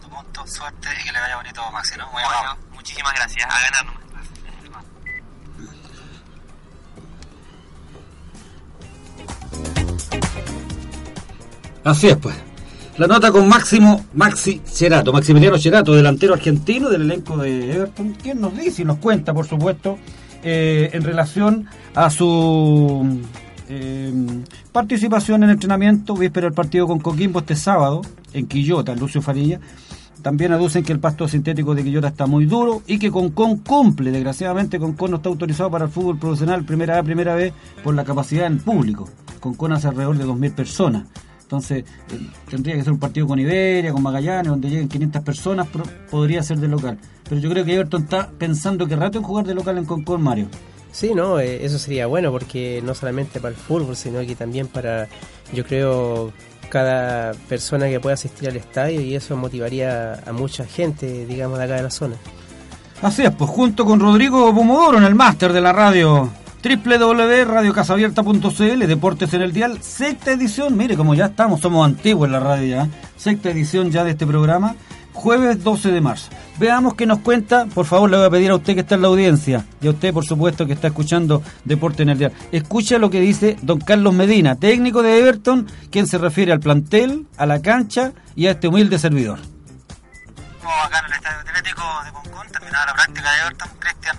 puntos, 0.09 0.52
suerte 0.52 0.88
y 1.00 1.04
que 1.04 1.12
le 1.12 1.21
vaya 1.21 1.37
bonito 1.37 1.71
Maxi, 1.71 1.97
¿no? 1.97 2.11
Muy 2.11 2.23
bueno, 2.23 2.57
muchísimas 2.73 3.12
gracias, 3.14 3.47
a 3.47 3.61
ganarnos. 3.61 4.07
Así 11.88 12.07
es, 12.09 12.16
pues. 12.18 12.37
La 12.99 13.07
nota 13.07 13.33
con 13.33 13.49
Máximo 13.49 14.04
Maxi 14.12 14.61
Cerato, 14.62 15.11
Maximiliano 15.11 15.57
Cerato, 15.57 15.95
delantero 15.95 16.35
argentino 16.35 16.90
del 16.90 17.02
elenco 17.02 17.38
de 17.38 17.73
Everton, 17.73 18.12
quien 18.12 18.42
nos 18.42 18.54
dice 18.54 18.83
y 18.83 18.85
nos 18.85 18.99
cuenta, 18.99 19.33
por 19.33 19.47
supuesto, 19.47 19.97
eh, 20.42 20.90
en 20.92 21.02
relación 21.02 21.66
a 21.95 22.11
su 22.11 23.23
eh, 23.71 24.12
participación 24.71 25.45
en 25.45 25.50
entrenamiento, 25.50 26.14
víspera 26.14 26.49
el 26.49 26.52
partido 26.52 26.87
con 26.87 26.99
Coquimbo 26.99 27.38
este 27.38 27.57
sábado, 27.57 28.02
en 28.35 28.47
Quillota, 28.47 28.92
en 28.92 28.99
Lucio 28.99 29.23
Farilla. 29.23 29.59
También 30.21 30.52
aducen 30.52 30.85
que 30.85 30.92
el 30.92 31.00
pasto 31.00 31.26
sintético 31.26 31.75
de 31.75 31.85
Quillota 31.85 32.09
está 32.09 32.26
muy 32.26 32.45
duro 32.45 32.83
y 32.87 32.99
que 32.99 33.11
Concon 33.11 33.61
cumple. 33.61 34.11
Desgraciadamente, 34.11 34.78
Concon 34.78 35.12
no 35.12 35.16
está 35.16 35.30
autorizado 35.30 35.71
para 35.71 35.87
el 35.87 35.90
fútbol 35.90 36.18
profesional 36.18 36.64
primera 36.64 36.99
A, 36.99 37.02
primera 37.02 37.35
vez 37.35 37.54
por 37.83 37.95
la 37.95 38.04
capacidad 38.04 38.47
en 38.47 38.59
público. 38.59 39.09
Concon 39.40 39.73
hace 39.73 39.88
alrededor 39.88 40.18
de 40.18 40.26
2.000 40.26 40.54
personas. 40.54 41.04
Entonces, 41.49 41.83
eh, 42.12 42.21
tendría 42.50 42.76
que 42.76 42.85
ser 42.85 42.93
un 42.93 42.99
partido 42.99 43.26
con 43.26 43.38
Iberia, 43.38 43.90
con 43.90 44.02
Magallanes, 44.02 44.50
donde 44.50 44.69
lleguen 44.69 44.87
500 44.87 45.23
personas, 45.23 45.67
podría 46.11 46.43
ser 46.43 46.59
de 46.59 46.69
local. 46.69 46.99
Pero 47.26 47.40
yo 47.40 47.49
creo 47.49 47.64
que 47.64 47.73
Everton 47.73 48.02
está 48.02 48.28
pensando 48.28 48.87
que 48.87 48.95
rato 48.95 49.17
en 49.17 49.25
jugar 49.25 49.47
de 49.47 49.55
local 49.55 49.78
en 49.78 49.87
Concord, 49.87 50.21
Mario. 50.21 50.49
Sí, 50.93 51.12
no, 51.14 51.40
eh, 51.40 51.64
eso 51.64 51.78
sería 51.78 52.07
bueno 52.07 52.31
porque 52.31 52.83
no 52.85 52.95
solamente 52.95 53.40
para 53.40 53.55
el 53.55 53.57
fútbol, 53.57 53.97
sino 53.97 54.21
que 54.21 54.35
también 54.35 54.67
para, 54.67 55.09
yo 55.50 55.64
creo, 55.64 56.35
cada 56.69 57.33
persona 57.49 57.88
que 57.88 57.99
pueda 57.99 58.12
asistir 58.12 58.50
al 58.50 58.57
estadio 58.57 59.00
y 59.00 59.14
eso 59.14 59.35
motivaría 59.35 60.23
a 60.26 60.33
mucha 60.33 60.67
gente, 60.67 61.25
digamos, 61.25 61.57
de 61.57 61.64
acá 61.64 61.76
de 61.76 61.83
la 61.85 61.90
zona. 61.90 62.17
Así 63.00 63.23
es, 63.23 63.31
pues 63.31 63.49
junto 63.49 63.87
con 63.87 64.00
Rodrigo 64.00 64.55
Pomodoro 64.55 64.99
en 64.99 65.05
el 65.05 65.14
máster 65.14 65.55
de 65.55 65.62
la 65.62 65.73
radio 65.73 66.28
www.radiocasabierta.cl 66.62 68.86
Deportes 68.86 69.34
en 69.34 69.42
el 69.42 69.52
Dial, 69.52 69.82
sexta 69.82 70.30
edición, 70.32 70.74
mire 70.76 70.96
como 70.96 71.14
ya 71.14 71.26
estamos, 71.26 71.60
somos 71.60 71.86
antiguos 71.86 72.26
en 72.26 72.32
la 72.32 72.40
radio 72.40 72.66
ya, 72.66 72.88
sexta 73.16 73.50
edición 73.50 73.92
ya 73.92 74.02
de 74.04 74.12
este 74.12 74.26
programa, 74.26 74.76
jueves 75.12 75.62
12 75.62 75.92
de 75.92 76.00
marzo. 76.00 76.30
Veamos 76.58 76.94
qué 76.94 77.04
nos 77.06 77.18
cuenta, 77.20 77.66
por 77.66 77.86
favor 77.86 78.10
le 78.10 78.16
voy 78.16 78.26
a 78.26 78.30
pedir 78.30 78.50
a 78.50 78.56
usted 78.56 78.74
que 78.74 78.80
está 78.80 78.96
en 78.96 79.02
la 79.02 79.08
audiencia, 79.08 79.64
y 79.80 79.86
a 79.86 79.90
usted 79.90 80.12
por 80.12 80.24
supuesto 80.24 80.66
que 80.66 80.72
está 80.72 80.88
escuchando 80.88 81.40
Deportes 81.64 82.00
en 82.00 82.08
el 82.08 82.18
Dial. 82.18 82.32
Escucha 82.50 82.98
lo 82.98 83.10
que 83.10 83.20
dice 83.20 83.56
don 83.62 83.80
Carlos 83.80 84.12
Medina, 84.14 84.56
técnico 84.56 85.02
de 85.02 85.20
Everton, 85.20 85.68
quien 85.90 86.08
se 86.08 86.18
refiere 86.18 86.50
al 86.52 86.60
plantel, 86.60 87.26
a 87.36 87.46
la 87.46 87.62
cancha 87.62 88.12
y 88.34 88.46
a 88.46 88.50
este 88.52 88.66
humilde 88.66 88.98
servidor. 88.98 89.38
acá 90.84 90.98
en 90.98 91.04
el 91.06 91.12
Estadio 91.12 91.38
Atlético 91.38 91.82
de 92.04 92.12
Concón, 92.12 92.48
terminada 92.50 92.86
la 92.86 92.94
práctica 92.94 93.32
de 93.32 93.40
Everton, 93.42 93.68
Cristian 93.78 94.16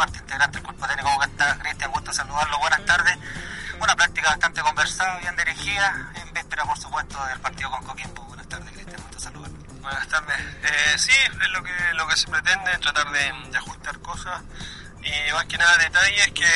parte 0.00 0.18
integrante 0.18 0.56
del 0.56 0.64
cuerpo 0.64 0.86
técnico 0.86 1.10
como 1.10 1.22
está 1.24 1.58
Cristian, 1.58 1.90
gusto 1.90 2.10
saludarlo, 2.10 2.58
buenas 2.58 2.82
tardes. 2.86 3.18
Una 3.78 3.94
práctica 3.94 4.30
bastante 4.30 4.62
conversada, 4.62 5.18
bien 5.18 5.36
dirigida, 5.36 6.10
en 6.14 6.32
víspera 6.32 6.64
por 6.64 6.78
supuesto 6.78 7.22
del 7.26 7.38
partido 7.40 7.70
con 7.70 7.84
Coquimbo. 7.84 8.22
Buenas 8.22 8.48
tardes 8.48 8.72
Cristian, 8.72 8.98
gusto 9.02 9.20
saludarlo. 9.20 9.58
Buenas 9.82 10.08
tardes. 10.08 10.40
Eh, 10.62 10.96
sí, 10.96 11.12
es 11.12 11.50
lo 11.50 11.62
que, 11.62 11.74
lo 11.92 12.08
que 12.08 12.16
se 12.16 12.28
pretende, 12.28 12.78
tratar 12.78 13.10
de, 13.10 13.56
ajustar 13.58 13.98
cosas 13.98 14.40
y 15.02 15.32
más 15.34 15.44
que 15.44 15.58
nada 15.58 15.76
detalles 15.76 16.30
que 16.32 16.48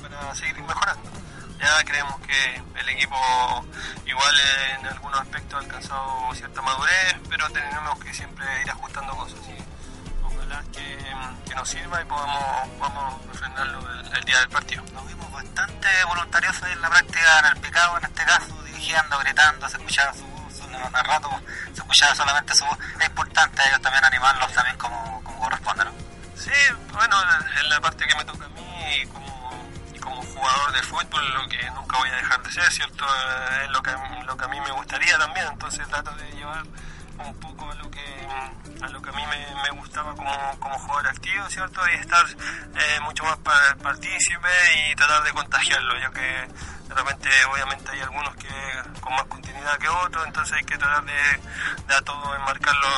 para 0.00 0.34
seguir 0.34 0.58
mejorando. 0.62 1.10
Ya 1.58 1.84
creemos 1.84 2.18
que 2.20 2.62
el 2.80 2.88
equipo 2.88 3.66
igual 4.06 4.34
en 4.78 4.86
algunos 4.86 5.20
aspectos 5.20 5.52
ha 5.52 5.66
alcanzado 5.66 6.34
cierta 6.34 6.62
madurez, 6.62 7.16
pero 7.28 7.46
tenemos 7.50 7.98
que 8.00 8.14
siempre 8.14 8.46
ir 8.62 8.70
ajustando 8.70 9.14
cosas 9.16 9.38
que, 10.72 11.54
nos 11.54 11.68
sirva 11.68 12.00
y 12.00 12.04
podamos, 12.04 12.68
podamos 12.78 13.26
refrendarlo 13.26 13.80
el, 14.14 14.24
día 14.24 14.38
del 14.38 14.48
partido. 14.48 14.82
Nos 14.92 15.06
vimos 15.06 15.30
bastante 15.32 15.88
voluntariosos 16.04 16.68
en 16.68 16.80
la 16.80 16.88
práctica 16.88 17.38
en 17.40 17.46
el 17.46 17.56
pecado, 17.58 17.98
en 17.98 18.04
este 18.04 18.24
caso, 18.24 18.62
dirigiendo, 18.64 19.18
gritando, 19.18 19.68
se 19.68 19.76
escuchaba 19.76 20.14
su 20.14 20.24
voz, 20.24 20.60
un 20.60 20.92
rato 20.92 21.30
se 21.74 21.80
escuchaba 21.80 22.14
solamente 22.14 22.54
su 22.54 22.64
voz. 22.64 22.78
Es 22.98 23.06
importante 23.06 23.62
ellos 23.68 23.80
también 23.82 24.04
animarlos 24.04 24.52
también 24.52 24.76
como, 24.78 25.22
como 25.22 25.40
corresponde, 25.40 25.84
¿no? 25.84 25.92
Sí, 26.34 26.50
bueno, 26.92 27.16
en 27.60 27.68
la 27.68 27.80
parte 27.80 28.06
que 28.06 28.16
me 28.16 28.24
toca 28.24 28.46
a 28.46 28.48
mí 28.48 29.06
como, 29.12 29.68
como 30.00 30.22
jugador 30.22 30.72
de 30.72 30.82
fútbol, 30.82 31.34
lo 31.34 31.48
que 31.48 31.70
nunca 31.70 31.98
voy 31.98 32.08
a 32.08 32.16
dejar 32.16 32.42
de 32.42 32.52
ser, 32.52 32.72
¿cierto? 32.72 33.04
Es 33.62 33.70
lo 33.70 33.82
que, 33.82 33.90
lo 34.24 34.36
que 34.36 34.44
a 34.44 34.48
mí 34.48 34.60
me 34.60 34.70
gustaría 34.70 35.18
también, 35.18 35.46
entonces 35.52 35.86
trato 35.88 36.10
de 36.12 36.30
llevar 36.32 36.64
un 37.22 37.34
poco 37.40 37.70
a 37.70 37.74
lo 37.74 37.90
que 37.90 38.00
a 38.82 38.88
lo 38.88 39.02
que 39.02 39.10
a 39.10 39.12
mí 39.12 39.22
me, 39.26 39.78
gustaba 39.78 40.14
como, 40.14 40.58
como 40.58 40.78
jugador 40.78 41.08
activo, 41.08 41.48
¿cierto? 41.48 41.80
Y 41.88 41.94
estar 41.94 42.24
eh, 42.28 43.00
mucho 43.02 43.24
más 43.24 43.38
partícipe 43.82 44.48
y 44.76 44.94
tratar 44.94 45.22
de 45.22 45.32
contagiarlo, 45.32 45.98
ya 45.98 46.10
que 46.10 46.48
de 46.90 47.44
obviamente 47.44 47.90
hay 47.92 48.00
algunos 48.00 48.34
que 48.36 48.48
con 49.00 49.14
más 49.14 49.24
continuidad 49.24 49.78
que 49.78 49.88
otros, 49.88 50.26
entonces 50.26 50.56
hay 50.58 50.64
que 50.64 50.76
tratar 50.76 51.04
de, 51.04 51.94
a 51.94 52.02
todos 52.02 52.36
enmarcarlo 52.36 52.88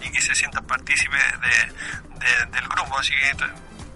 y 0.00 0.10
que 0.10 0.20
se 0.20 0.34
sientan 0.34 0.64
partícipes 0.66 1.22
de, 1.40 2.46
del 2.46 2.68
grupo, 2.68 2.98
así 2.98 3.12
que 3.12 3.34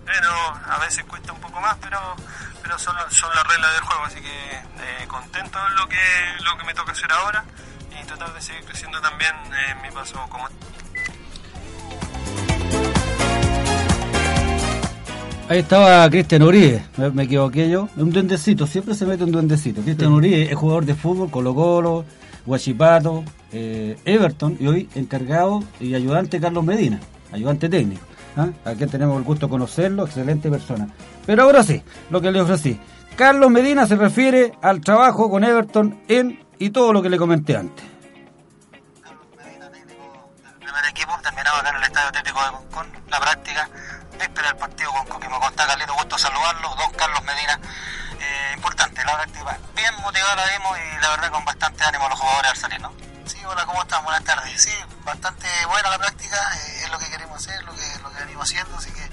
bueno, 0.04 0.61
a 0.68 0.78
veces 0.78 1.04
cuesta 1.04 1.33
un 1.33 1.40
poco 1.40 1.61
más, 1.61 1.76
pero 1.80 2.16
pero 2.62 2.78
son, 2.78 2.97
son 3.11 3.35
las 3.35 3.47
reglas 3.47 3.73
del 3.73 3.83
juego, 3.83 4.04
así 4.04 4.21
que 4.21 4.52
eh, 4.54 5.06
contento 5.06 5.62
de 5.62 5.71
lo 5.75 5.87
que, 5.87 6.37
lo 6.40 6.56
que 6.56 6.64
me 6.64 6.75
toca 6.75 6.92
hacer 6.92 7.12
ahora 7.12 7.44
y 8.00 8.06
tratar 8.06 8.34
de 8.34 8.40
seguir 8.40 8.64
creciendo 8.64 9.00
también 9.00 9.32
en 9.70 9.82
mi 9.82 9.90
paso 9.90 10.18
como... 10.28 10.44
Ahí 15.48 15.58
estaba 15.58 16.08
Cristian 16.08 16.42
Uribe, 16.42 16.82
me, 17.12 17.24
equivoqué 17.24 17.68
yo, 17.68 17.88
un 17.96 18.10
duendecito, 18.10 18.66
siempre 18.66 18.94
se 18.94 19.04
mete 19.04 19.24
un 19.24 19.30
duendecito. 19.30 19.82
Cristian 19.82 20.12
Uribe 20.12 20.50
es 20.50 20.56
jugador 20.56 20.86
de 20.86 20.94
fútbol, 20.94 21.30
Colo 21.30 21.54
Colo, 21.54 22.04
Huachipato, 22.46 23.24
eh, 23.52 23.98
Everton 24.06 24.56
y 24.58 24.66
hoy 24.66 24.88
encargado 24.94 25.62
y 25.80 25.94
ayudante 25.94 26.40
Carlos 26.40 26.64
Medina, 26.64 26.98
ayudante 27.30 27.68
técnico. 27.68 28.02
¿ah? 28.38 28.48
Aquí 28.64 28.86
tenemos 28.86 29.18
el 29.18 29.24
gusto 29.24 29.46
de 29.46 29.50
conocerlo, 29.50 30.06
excelente 30.06 30.50
persona. 30.50 30.88
Pero 31.26 31.42
ahora 31.42 31.62
sí, 31.62 31.82
lo 32.08 32.22
que 32.22 32.32
le 32.32 32.40
ofrecí. 32.40 32.78
Carlos 33.16 33.50
Medina 33.50 33.86
se 33.86 33.96
refiere 33.96 34.52
al 34.60 34.80
trabajo 34.80 35.30
con 35.30 35.44
Everton 35.44 36.00
en 36.08 36.43
y 36.64 36.71
todo 36.71 36.94
lo 36.94 37.02
que 37.02 37.11
le 37.11 37.18
comenté 37.18 37.59
antes. 37.59 37.85
Carlos 39.02 39.26
Medina, 39.37 39.68
técnico 39.71 40.30
del 40.42 40.54
primer 40.54 40.85
equipo, 40.87 41.12
terminaba 41.23 41.59
acá 41.59 41.68
en 41.68 41.76
el 41.76 41.83
Estadio 41.83 42.09
Atlético 42.09 42.42
de 42.42 42.50
Concón, 42.52 42.88
la 43.11 43.21
práctica, 43.21 43.68
víspera 44.18 44.49
del 44.49 44.56
partido 44.56 44.90
con 44.92 45.06
Coquimbo. 45.06 45.40
Con 45.40 45.54
Carlito, 45.54 45.92
gusto 45.92 46.16
saludarlo, 46.16 46.75
don 46.76 46.90
Carlos 46.92 47.23
Medina. 47.25 47.61
Eh, 48.18 48.52
importante, 48.54 49.04
la 49.04 49.12
práctica 49.12 49.59
bien 49.76 49.94
motivada 50.00 50.37
la 50.37 50.47
vimos 50.47 50.78
y 50.78 51.02
la 51.02 51.11
verdad 51.11 51.30
con 51.33 51.44
bastante 51.44 51.85
ánimo 51.85 52.09
los 52.09 52.18
jugadores 52.18 52.50
al 52.52 52.56
salir, 52.56 52.80
¿no? 52.80 52.92
Sí, 53.26 53.44
hola, 53.44 53.66
¿cómo 53.66 53.83
están? 53.83 54.02
Buenas 54.02 54.25
tardes. 54.25 54.62
Sí, 54.62 54.73
bastante 55.04 55.47
buena 55.66 55.90
la 55.90 55.99
práctica, 55.99 56.37
eh, 56.56 56.85
es 56.85 56.90
lo 56.90 56.99
que 56.99 57.11
queremos 57.11 57.37
hacer, 57.37 57.62
lo 57.64 57.75
que, 57.75 57.99
lo 58.02 58.11
que 58.11 58.21
venimos 58.25 58.44
haciendo, 58.44 58.75
así 58.75 58.90
que 58.90 59.06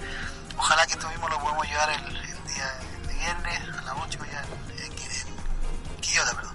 ojalá 0.58 0.88
que 0.88 0.94
esto 0.94 1.10
mismo 1.10 1.28
lo 1.28 1.38
podamos 1.38 1.68
llevar 1.68 1.90
el, 1.90 2.14
día 2.48 2.68
de 3.08 3.14
viernes 3.14 3.60
a 3.78 3.82
las 3.82 3.96
8 3.98 4.20
ya 4.32 4.40
en, 4.40 4.92
en 4.94 6.00
Quillota, 6.00 6.34
perdón 6.34 6.51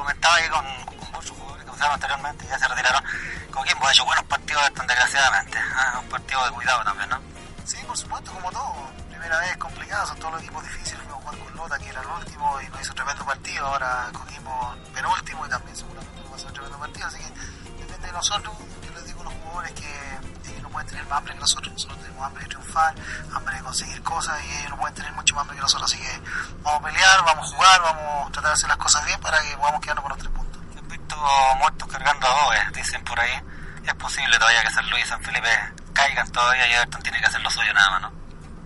comentaba 0.00 0.40
que 0.40 0.48
con, 0.48 0.64
muchos 1.12 1.30
jugadores 1.36 1.64
que 1.64 1.70
usaban 1.70 1.94
anteriormente 1.94 2.46
ya 2.46 2.58
se 2.58 2.68
retiraron. 2.68 3.04
Coquimbo 3.50 3.86
ha 3.86 3.92
hecho 3.92 4.04
buenos 4.04 4.24
partidos 4.24 4.62
desgraciadamente. 4.74 5.58
¿ah? 5.58 6.02
poquito 6.08 6.44
de 6.44 6.50
cuidado 6.52 6.84
también, 6.84 7.10
¿no? 7.10 7.20
Sí, 7.64 7.76
por 7.86 7.96
supuesto, 7.96 8.32
como 8.32 8.50
todo. 8.50 8.90
Primera 9.08 9.38
vez 9.38 9.56
complicado, 9.58 10.06
son 10.06 10.18
todos 10.18 10.32
los 10.32 10.42
equipos 10.42 10.62
difíciles. 10.62 11.02
Fuimos 11.02 11.18
a 11.18 11.20
jugar 11.20 11.38
con 11.38 11.56
Lota, 11.56 11.78
que 11.78 11.88
era 11.88 12.00
el 12.00 12.06
último, 12.06 12.60
y 12.60 12.68
nos 12.68 12.80
hizo 12.80 12.90
un 12.90 12.96
tremendo 12.96 13.24
partido. 13.24 13.66
Ahora 13.66 14.08
cogimos 14.12 14.78
penúltimo 14.94 15.46
y 15.46 15.48
también 15.50 15.76
seguramente 15.76 16.20
nos 16.20 16.30
va 16.30 16.32
a 16.32 16.36
hacer 16.36 16.46
un 16.46 16.54
tremendo 16.54 16.78
partido. 16.78 17.06
Así 17.06 17.18
que 17.18 17.84
depende 17.84 18.06
de 18.06 18.12
nosotros. 18.12 18.54
Yo 18.86 18.92
les 18.94 19.04
digo 19.06 19.20
a 19.20 19.24
los 19.24 19.34
jugadores 19.34 19.72
que 19.72 20.20
no 20.70 20.74
pueden 20.74 20.88
tener 20.88 21.04
más 21.06 21.18
hambre 21.18 21.34
que 21.34 21.40
nosotros. 21.40 21.72
Nosotros 21.72 21.98
tenemos 22.00 22.26
hambre 22.26 22.42
de 22.44 22.48
triunfar, 22.48 22.94
hambre 23.34 23.56
de 23.56 23.62
conseguir 23.62 24.02
cosas, 24.02 24.40
y 24.44 24.50
ellos 24.58 24.70
no 24.70 24.76
pueden 24.78 24.94
tener 24.94 25.12
mucho 25.12 25.34
más 25.34 25.42
hambre 25.42 25.56
que 25.56 25.62
nosotros. 25.62 25.92
Así 25.92 26.00
que 26.00 26.22
vamos 26.62 26.80
a 26.80 26.84
pelear, 26.84 27.24
vamos 27.24 27.52
a 27.52 27.56
jugar, 27.56 27.82
vamos 27.82 28.28
a 28.28 28.32
tratar 28.32 28.50
de 28.50 28.54
hacer 28.54 28.68
las 28.68 28.78
cosas 28.78 29.04
bien 29.04 29.20
para 29.20 29.42
que 29.42 29.56
podamos 29.56 29.80
quedarnos 29.80 30.02
con 30.02 30.10
los 30.10 30.18
tres 30.18 30.32
puntos. 30.32 30.62
Se 30.72 30.78
han 30.78 30.88
visto 30.88 31.16
muertos 31.58 31.88
cargando 31.88 32.26
a 32.26 32.30
dos, 32.30 32.54
eh, 32.54 32.70
dicen 32.74 33.04
por 33.04 33.18
ahí. 33.18 33.42
Es 33.84 33.94
posible 33.94 34.38
todavía 34.38 34.62
que 34.62 34.70
San 34.70 34.88
Luis 34.90 35.04
y 35.04 35.08
San 35.08 35.22
Felipe 35.22 35.48
caigan 35.92 36.30
todavía 36.30 36.68
y 36.68 36.72
Everton 36.74 37.02
tiene 37.02 37.18
que 37.18 37.26
hacer 37.26 37.40
lo 37.40 37.50
suyo 37.50 37.72
nada 37.74 37.90
más, 37.90 38.02
¿no? 38.02 38.12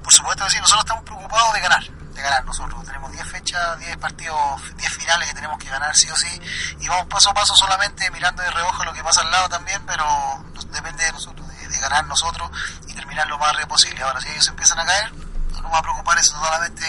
Por 0.02 0.12
supuesto 0.12 0.44
que 0.44 0.50
sí, 0.50 0.61
nosotros 0.61 0.84
estamos 0.84 1.04
preocupados 1.04 1.54
de 1.54 1.61
ganar, 1.61 1.82
de 1.82 2.20
ganar 2.20 2.44
nosotros. 2.44 2.84
Tenemos 2.84 3.11
10 3.11 3.26
fechas, 3.26 3.78
10 3.78 3.96
partidos, 3.96 4.76
10 4.76 4.92
finales 4.92 5.28
que 5.28 5.34
tenemos 5.34 5.58
que 5.58 5.70
ganar 5.70 5.96
sí 5.96 6.11
o 6.11 6.16
sí. 6.16 6.28
Y 6.80 6.88
vamos 6.88 7.06
paso 7.06 7.30
a 7.30 7.34
paso 7.34 7.56
solamente 7.56 8.11
mirando 8.11 8.42
de 8.42 8.50
reojo 8.50 8.84
lo 8.84 8.92
que 8.92 9.02
pasa 9.02 9.23
al 9.23 9.30
lado 9.30 9.49
también, 9.49 9.80
pero 9.87 10.04
depende 10.70 11.04
de 11.04 11.12
nosotros, 11.12 11.49
de, 11.75 11.81
ganar 11.81 12.07
nosotros 12.07 12.50
y 12.87 12.95
terminar 12.95 13.26
lo 13.26 13.38
más 13.38 13.50
rápido 13.50 13.69
posible. 13.69 14.02
Ahora, 14.02 14.21
si 14.21 14.28
ellos 14.28 14.49
empiezan 14.49 14.78
a 14.78 14.85
caer, 14.85 15.12
no 15.52 15.61
nos 15.61 15.73
va 15.73 15.78
a 15.78 15.83
preocupar 15.83 16.19
eso 16.19 16.37
solamente 16.38 16.85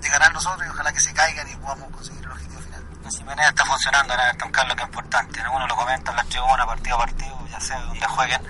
de 0.00 0.08
ganar 0.08 0.32
nosotros 0.32 0.66
y 0.66 0.70
ojalá 0.70 0.92
que 0.92 1.00
se 1.00 1.12
caigan 1.12 1.48
y 1.48 1.56
podamos 1.56 1.90
conseguir 1.90 2.24
el 2.24 2.30
objetivo 2.32 2.60
final. 2.60 2.84
La 3.02 3.10
Jiménez 3.10 3.48
está 3.48 3.64
funcionando 3.64 4.14
en 4.14 4.20
Everton, 4.20 4.52
Carlos, 4.52 4.76
que 4.76 4.82
es 4.82 4.88
importante. 4.88 5.40
Uno 5.52 5.66
lo 5.66 5.76
comenta 5.76 6.10
en 6.10 6.16
las 6.16 6.28
tribunas, 6.28 6.66
partido 6.66 6.96
a 6.96 6.98
partido, 6.98 7.46
ya 7.48 7.60
sea 7.60 7.80
donde 7.80 8.06
jueguen. 8.06 8.42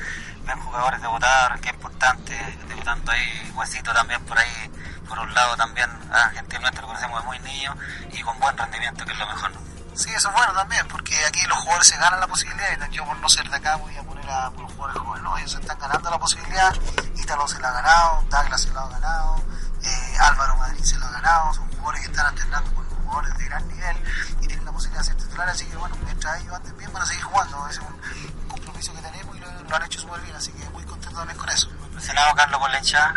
Ven 0.44 0.59
jugadores 0.61 1.00
debutar, 1.02 1.61
que 1.61 1.68
es 1.68 1.75
importante. 1.75 2.59
Debutando 2.68 3.12
ahí, 3.12 3.52
Huesito 3.54 3.92
también 3.92 4.25
por 4.25 4.38
ahí, 4.38 4.70
por 5.09 5.18
un 5.18 5.32
lado 5.35 5.56
también. 5.56 5.90
Ah, 6.12 6.30
gentilmente 6.35 6.80
lo 6.80 6.88
conocemos 6.88 7.20
de 7.20 7.26
muy 7.26 7.38
niño 7.40 7.76
y 8.12 8.20
con 8.23 8.38
buen 8.40 8.56
rendimiento, 8.56 9.04
que 9.04 9.12
es 9.12 9.18
lo 9.18 9.26
mejor. 9.26 9.52
Sí, 9.94 10.09
eso 10.14 10.28
es 10.28 10.35
bueno 10.35 10.52
también, 10.54 10.87
porque 10.88 11.14
aquí 11.26 11.44
los 11.47 11.59
jugadores 11.59 11.88
se 11.88 11.97
ganan 11.99 12.20
la 12.20 12.26
posibilidad, 12.26 12.88
y 12.90 12.94
yo 12.94 13.04
por 13.04 13.18
no 13.18 13.28
ser 13.28 13.49
de 13.50 13.56
acá 13.56 13.76
voy 13.76 13.94
a 13.97 14.02
poner 14.02 14.19
a 14.30 14.50
los 14.50 14.72
jugadores 14.72 15.02
jóvenes, 15.02 15.22
no, 15.22 15.38
ellos 15.38 15.54
están 15.54 15.78
ganando 15.78 16.10
la 16.10 16.18
posibilidad, 16.18 16.75
Ítalo 17.16 17.49
se 17.49 17.60
la 17.60 17.68
ha 17.68 17.72
ganado, 17.72 18.25
Douglas 18.30 18.62
se 18.62 18.70
la 18.72 18.82
ha 18.82 18.88
ganado, 18.88 19.42
eh, 19.82 20.16
Álvaro 20.20 20.56
Madrid 20.56 20.82
se 20.82 20.99
la 20.99 21.06
ha 21.06 21.10
ganado, 21.10 21.54
son 21.54 21.68
jugadores 21.70 22.00
que 22.02 22.10
están 22.10 22.26
alternando 22.26 22.75
con 22.75 22.84
jugadores 22.87 23.38
de 23.38 23.44
gran 23.44 23.68
nivel 23.68 23.96
y 24.40 24.46
tienen 24.46 24.64
la 24.64 24.72
posibilidad 24.72 25.00
de 25.02 25.06
ser 25.06 25.16
titulares, 25.16 25.54
así 25.54 25.66
que 25.66 25.76
bueno, 25.76 25.96
mientras 26.04 26.40
ellos 26.40 26.54
anden 26.54 26.76
bien 26.78 26.92
van 26.92 27.02
a 27.02 27.06
seguir 27.06 27.25
jugando, 27.25 27.68
es 27.68 27.78
un 27.78 28.49
compromiso 28.49 28.92
que 28.94 29.02
tenemos 29.02 29.37
y 29.37 29.40
lo, 29.40 29.62
lo 29.62 29.76
han 29.76 29.82
hecho 29.82 30.00
súper 30.00 30.20
bien, 30.20 30.37
así 30.37 30.52
que 30.52 30.68
muy 30.70 30.84
contento 30.84 31.18
también 31.18 31.38
con 31.38 31.49
eso. 31.49 31.68
Impresionado, 31.70 32.34
Carlos, 32.34 32.60
por 32.60 32.70
la 32.70 32.78
hinchada. 32.78 33.14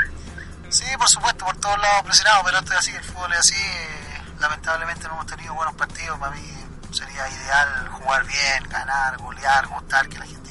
Sí, 0.69 0.85
por 0.97 1.07
supuesto, 1.07 1.45
por 1.45 1.55
todos 1.57 1.79
lados 1.79 2.03
presionado, 2.03 2.43
pero 2.43 2.57
esto 2.59 2.73
es 2.73 2.79
así, 2.79 2.91
el 2.95 3.03
fútbol 3.03 3.31
es 3.33 3.39
así. 3.39 3.55
eh, 3.55 4.23
lamentablemente 4.39 5.07
no 5.07 5.13
hemos 5.13 5.27
tenido 5.27 5.53
buenos 5.53 5.75
partidos. 5.75 6.19
Para 6.19 6.35
mí 6.35 6.65
sería 6.91 7.27
ideal 7.29 7.89
jugar 7.89 8.25
bien, 8.25 8.63
ganar, 8.69 9.17
golear, 9.17 9.67
gustar, 9.67 10.07
que 10.09 10.19
la 10.19 10.25
gente 10.25 10.42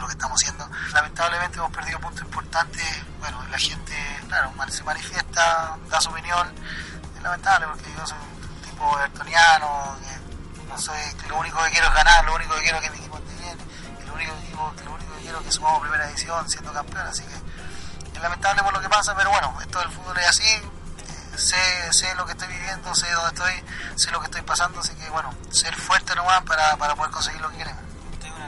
lo 0.00 0.06
que 0.06 0.12
estamos 0.12 0.40
haciendo. 0.42 0.68
Lamentablemente 0.92 1.58
hemos 1.58 1.70
perdido 1.72 1.98
puntos 2.00 2.22
importantes. 2.22 2.84
Bueno, 3.18 3.42
la 3.50 3.58
gente, 3.58 3.94
claro, 4.28 4.52
se 4.68 4.82
manifiesta, 4.84 5.76
da 5.88 6.00
su 6.00 6.10
opinión. 6.10 6.52
Es 7.16 7.22
lamentable 7.22 7.66
porque 7.66 7.92
yo 7.96 8.06
soy 8.06 8.18
un 8.18 8.62
tipo 8.62 8.98
evertoniano, 8.98 9.96
que 10.56 10.64
no 10.68 10.78
soy, 10.78 10.98
que 11.20 11.28
lo 11.28 11.38
único 11.38 11.62
que 11.64 11.70
quiero 11.70 11.88
es 11.88 11.94
ganar, 11.94 12.24
lo 12.24 12.34
único 12.34 12.54
que 12.54 12.62
quiero 12.62 12.78
es 12.78 12.84
que 12.84 12.90
mi 12.90 12.98
equipo 12.98 13.18
esté 13.18 13.34
bien, 13.42 13.58
y 14.00 14.06
lo 14.06 14.14
único 14.14 14.34
que, 14.34 14.46
digo- 14.46 14.72
lo 14.84 14.92
único 14.94 15.14
que 15.16 15.22
quiero 15.22 15.38
es 15.40 15.44
que 15.46 15.52
sumamos 15.52 15.80
primera 15.80 16.06
división 16.06 16.48
siendo 16.48 16.72
campeón. 16.72 17.06
Así 17.06 17.22
que 17.24 17.34
es 18.16 18.22
lamentable 18.22 18.62
por 18.62 18.72
lo 18.72 18.80
que 18.80 18.88
pasa, 18.88 19.14
pero 19.16 19.30
bueno, 19.30 19.54
esto 19.60 19.78
del 19.80 19.90
fútbol 19.90 20.16
es 20.18 20.28
así. 20.28 20.44
eh, 20.44 21.38
sé, 21.38 21.92
sé 21.92 22.14
lo 22.16 22.26
que 22.26 22.32
estoy 22.32 22.48
viviendo, 22.48 22.94
sé 22.94 23.10
dónde 23.12 23.28
estoy, 23.28 23.64
sé 23.96 24.10
lo 24.10 24.18
que 24.20 24.26
estoy 24.26 24.42
pasando, 24.42 24.80
así 24.80 24.94
que 24.96 25.08
bueno, 25.10 25.32
ser 25.50 25.74
fuerte 25.76 26.14
nomás 26.16 26.42
para, 26.42 26.76
para 26.76 26.94
poder 26.96 27.10
conseguir 27.12 27.40
lo 27.40 27.48
que 27.50 27.58
queremos. 27.58 27.82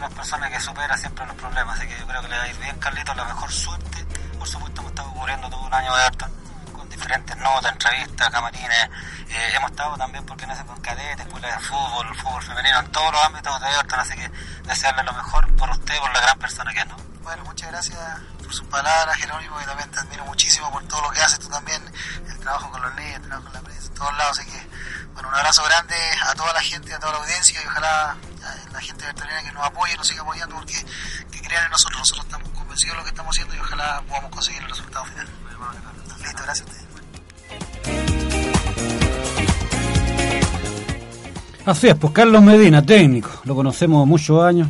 De 0.01 0.07
las 0.07 0.15
personas 0.15 0.49
que 0.49 0.59
supera 0.59 0.97
siempre 0.97 1.27
los 1.27 1.37
problemas, 1.37 1.77
así 1.77 1.87
que 1.87 1.99
yo 1.99 2.07
creo 2.07 2.23
que 2.23 2.29
le 2.29 2.39
va 2.39 2.45
a 2.45 2.49
ir 2.49 2.57
bien, 2.57 2.79
Carlitos, 2.79 3.15
la 3.15 3.25
mejor 3.27 3.53
suerte. 3.53 4.07
Por 4.39 4.49
supuesto, 4.49 4.81
hemos 4.81 4.93
estado 4.93 5.13
cubriendo 5.13 5.51
todo 5.51 5.61
un 5.61 5.75
año 5.75 5.95
de 5.95 6.01
Everton 6.01 6.33
con 6.73 6.89
diferentes 6.89 7.37
notas, 7.37 7.73
entrevistas, 7.73 8.31
camarines. 8.31 8.89
Eh, 9.29 9.53
hemos 9.57 9.71
estado 9.73 9.99
también, 9.99 10.25
porque 10.25 10.47
no 10.47 10.57
sé, 10.57 10.65
con 10.65 10.81
cadetes, 10.81 11.27
escuela 11.27 11.49
de 11.49 11.59
fútbol, 11.59 12.17
fútbol 12.17 12.43
femenino, 12.43 12.81
en 12.81 12.93
todos 12.93 13.13
los 13.13 13.23
ámbitos 13.23 13.61
de 13.61 13.69
Everton, 13.69 14.01
así 14.01 14.15
que 14.15 14.31
desearle 14.65 15.03
lo 15.03 15.13
mejor 15.13 15.57
por 15.57 15.69
usted, 15.69 15.99
por 15.99 16.15
la 16.15 16.21
gran 16.23 16.39
persona 16.39 16.73
que 16.73 16.81
es, 16.81 16.87
¿no? 16.87 17.10
Bueno, 17.23 17.45
muchas 17.45 17.71
gracias 17.71 17.99
por 18.43 18.53
sus 18.53 18.67
palabras, 18.69 19.17
Jerónimo, 19.17 19.61
y 19.61 19.65
también 19.65 19.91
te 19.91 20.01
admiro 20.01 20.25
muchísimo 20.25 20.71
por 20.71 20.83
todo 20.85 21.03
lo 21.03 21.11
que 21.11 21.21
haces 21.21 21.39
tú 21.39 21.49
también, 21.49 21.83
el 22.29 22.39
trabajo 22.39 22.71
con 22.71 22.83
los 22.83 22.95
niños, 22.97 23.17
el 23.17 23.23
trabajo 23.23 23.45
con 23.45 23.53
la 23.53 23.61
prensa, 23.61 23.87
en 23.87 23.95
todos 23.95 24.17
lados, 24.17 24.39
así 24.39 24.51
que, 24.51 24.67
bueno, 25.15 25.29
un 25.29 25.35
abrazo 25.35 25.63
grande 25.65 25.95
a 26.27 26.35
toda 26.35 26.53
la 26.53 26.61
gente, 26.61 26.95
a 26.95 26.99
toda 26.99 27.13
la 27.13 27.19
audiencia, 27.19 27.63
y 27.63 27.67
ojalá 27.67 28.17
la 28.73 28.81
gente 28.81 29.07
veterinaria 29.07 29.49
que 29.49 29.53
nos 29.55 29.67
apoye, 29.67 29.97
nos 29.97 30.09
siga 30.09 30.23
apoyando, 30.23 30.57
porque 30.57 30.85
que 31.31 31.41
crean 31.43 31.65
en 31.67 31.71
nosotros, 31.71 31.99
nosotros 32.01 32.25
estamos 32.27 32.49
convencidos 32.51 32.95
de 32.95 32.99
lo 32.99 33.05
que 33.05 33.11
estamos 33.11 33.37
haciendo 33.37 33.55
y 33.55 33.59
ojalá 33.61 34.03
podamos 34.09 34.31
conseguir 34.31 34.63
el 34.63 34.69
resultado 34.69 35.05
final. 35.05 35.29
Listo, 36.23 36.43
gracias 36.43 36.69
a 36.69 36.71
ustedes. 36.71 36.91
Así 41.67 41.89
es, 41.89 41.95
pues 41.95 42.13
Carlos 42.13 42.43
Medina, 42.43 42.85
técnico, 42.85 43.31
lo 43.45 43.55
conocemos 43.55 44.07
muchos 44.07 44.43
años. 44.43 44.69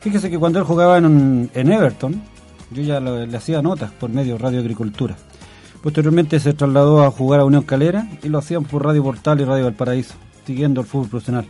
Fíjese 0.00 0.30
que 0.30 0.38
cuando 0.38 0.58
él 0.58 0.64
jugaba 0.64 0.98
en, 0.98 1.50
en 1.54 1.72
Everton, 1.72 2.22
yo 2.70 2.82
ya 2.82 3.00
le 3.00 3.36
hacía 3.36 3.62
notas 3.62 3.90
por 3.92 4.10
medio 4.10 4.34
de 4.34 4.38
Radio 4.38 4.60
Agricultura. 4.60 5.16
Posteriormente 5.82 6.40
se 6.40 6.54
trasladó 6.54 7.02
a 7.02 7.10
jugar 7.10 7.40
a 7.40 7.44
Unión 7.44 7.62
Calera 7.62 8.08
y 8.22 8.28
lo 8.28 8.38
hacían 8.38 8.64
por 8.64 8.84
Radio 8.84 9.02
Portal 9.02 9.40
y 9.40 9.44
Radio 9.44 9.64
Valparaíso, 9.64 10.14
siguiendo 10.44 10.80
el 10.80 10.86
fútbol 10.86 11.08
profesional. 11.08 11.46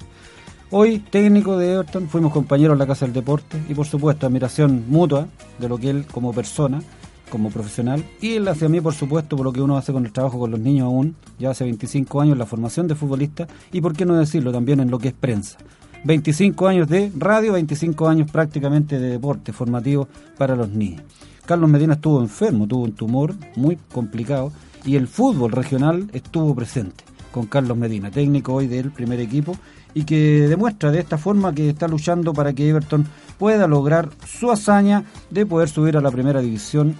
Hoy, 0.70 0.98
técnico 0.98 1.56
de 1.56 1.72
Everton, 1.72 2.08
fuimos 2.08 2.32
compañeros 2.32 2.74
en 2.74 2.78
la 2.78 2.86
Casa 2.86 3.06
del 3.06 3.14
Deporte 3.14 3.62
y 3.70 3.74
por 3.74 3.86
supuesto 3.86 4.26
admiración 4.26 4.84
mutua 4.88 5.26
de 5.58 5.68
lo 5.68 5.78
que 5.78 5.88
él 5.88 6.06
como 6.06 6.34
persona, 6.34 6.82
como 7.30 7.48
profesional, 7.50 8.04
y 8.20 8.34
él 8.34 8.46
hacia 8.48 8.68
mí 8.68 8.80
por 8.80 8.94
supuesto 8.94 9.36
por 9.36 9.46
lo 9.46 9.52
que 9.52 9.62
uno 9.62 9.78
hace 9.78 9.94
con 9.94 10.04
el 10.04 10.12
trabajo 10.12 10.38
con 10.38 10.50
los 10.50 10.60
niños 10.60 10.86
aún, 10.86 11.16
ya 11.38 11.50
hace 11.50 11.64
25 11.64 12.20
años 12.20 12.36
la 12.36 12.44
formación 12.44 12.86
de 12.86 12.94
futbolista 12.94 13.48
y 13.72 13.80
por 13.80 13.94
qué 13.94 14.04
no 14.04 14.14
decirlo 14.14 14.52
también 14.52 14.80
en 14.80 14.90
lo 14.90 14.98
que 14.98 15.08
es 15.08 15.14
prensa. 15.14 15.58
25 16.04 16.68
años 16.68 16.88
de 16.88 17.12
radio, 17.16 17.54
25 17.54 18.08
años 18.08 18.30
prácticamente 18.30 18.98
de 18.98 19.10
deporte 19.10 19.52
formativo 19.52 20.08
para 20.36 20.54
los 20.54 20.68
niños. 20.70 21.02
Carlos 21.44 21.70
Medina 21.70 21.94
estuvo 21.94 22.20
enfermo, 22.20 22.66
tuvo 22.66 22.84
un 22.84 22.92
tumor 22.92 23.34
muy 23.56 23.76
complicado 23.92 24.52
y 24.84 24.96
el 24.96 25.08
fútbol 25.08 25.52
regional 25.52 26.08
estuvo 26.12 26.54
presente 26.54 27.04
con 27.32 27.46
Carlos 27.46 27.76
Medina, 27.76 28.10
técnico 28.10 28.54
hoy 28.54 28.66
del 28.66 28.90
primer 28.90 29.20
equipo 29.20 29.56
y 29.94 30.04
que 30.04 30.46
demuestra 30.48 30.90
de 30.90 31.00
esta 31.00 31.18
forma 31.18 31.54
que 31.54 31.70
está 31.70 31.88
luchando 31.88 32.32
para 32.32 32.52
que 32.52 32.68
Everton 32.68 33.06
pueda 33.38 33.66
lograr 33.66 34.10
su 34.26 34.50
hazaña 34.50 35.04
de 35.30 35.46
poder 35.46 35.68
subir 35.68 35.96
a 35.96 36.00
la 36.00 36.10
primera 36.10 36.40
división, 36.40 36.96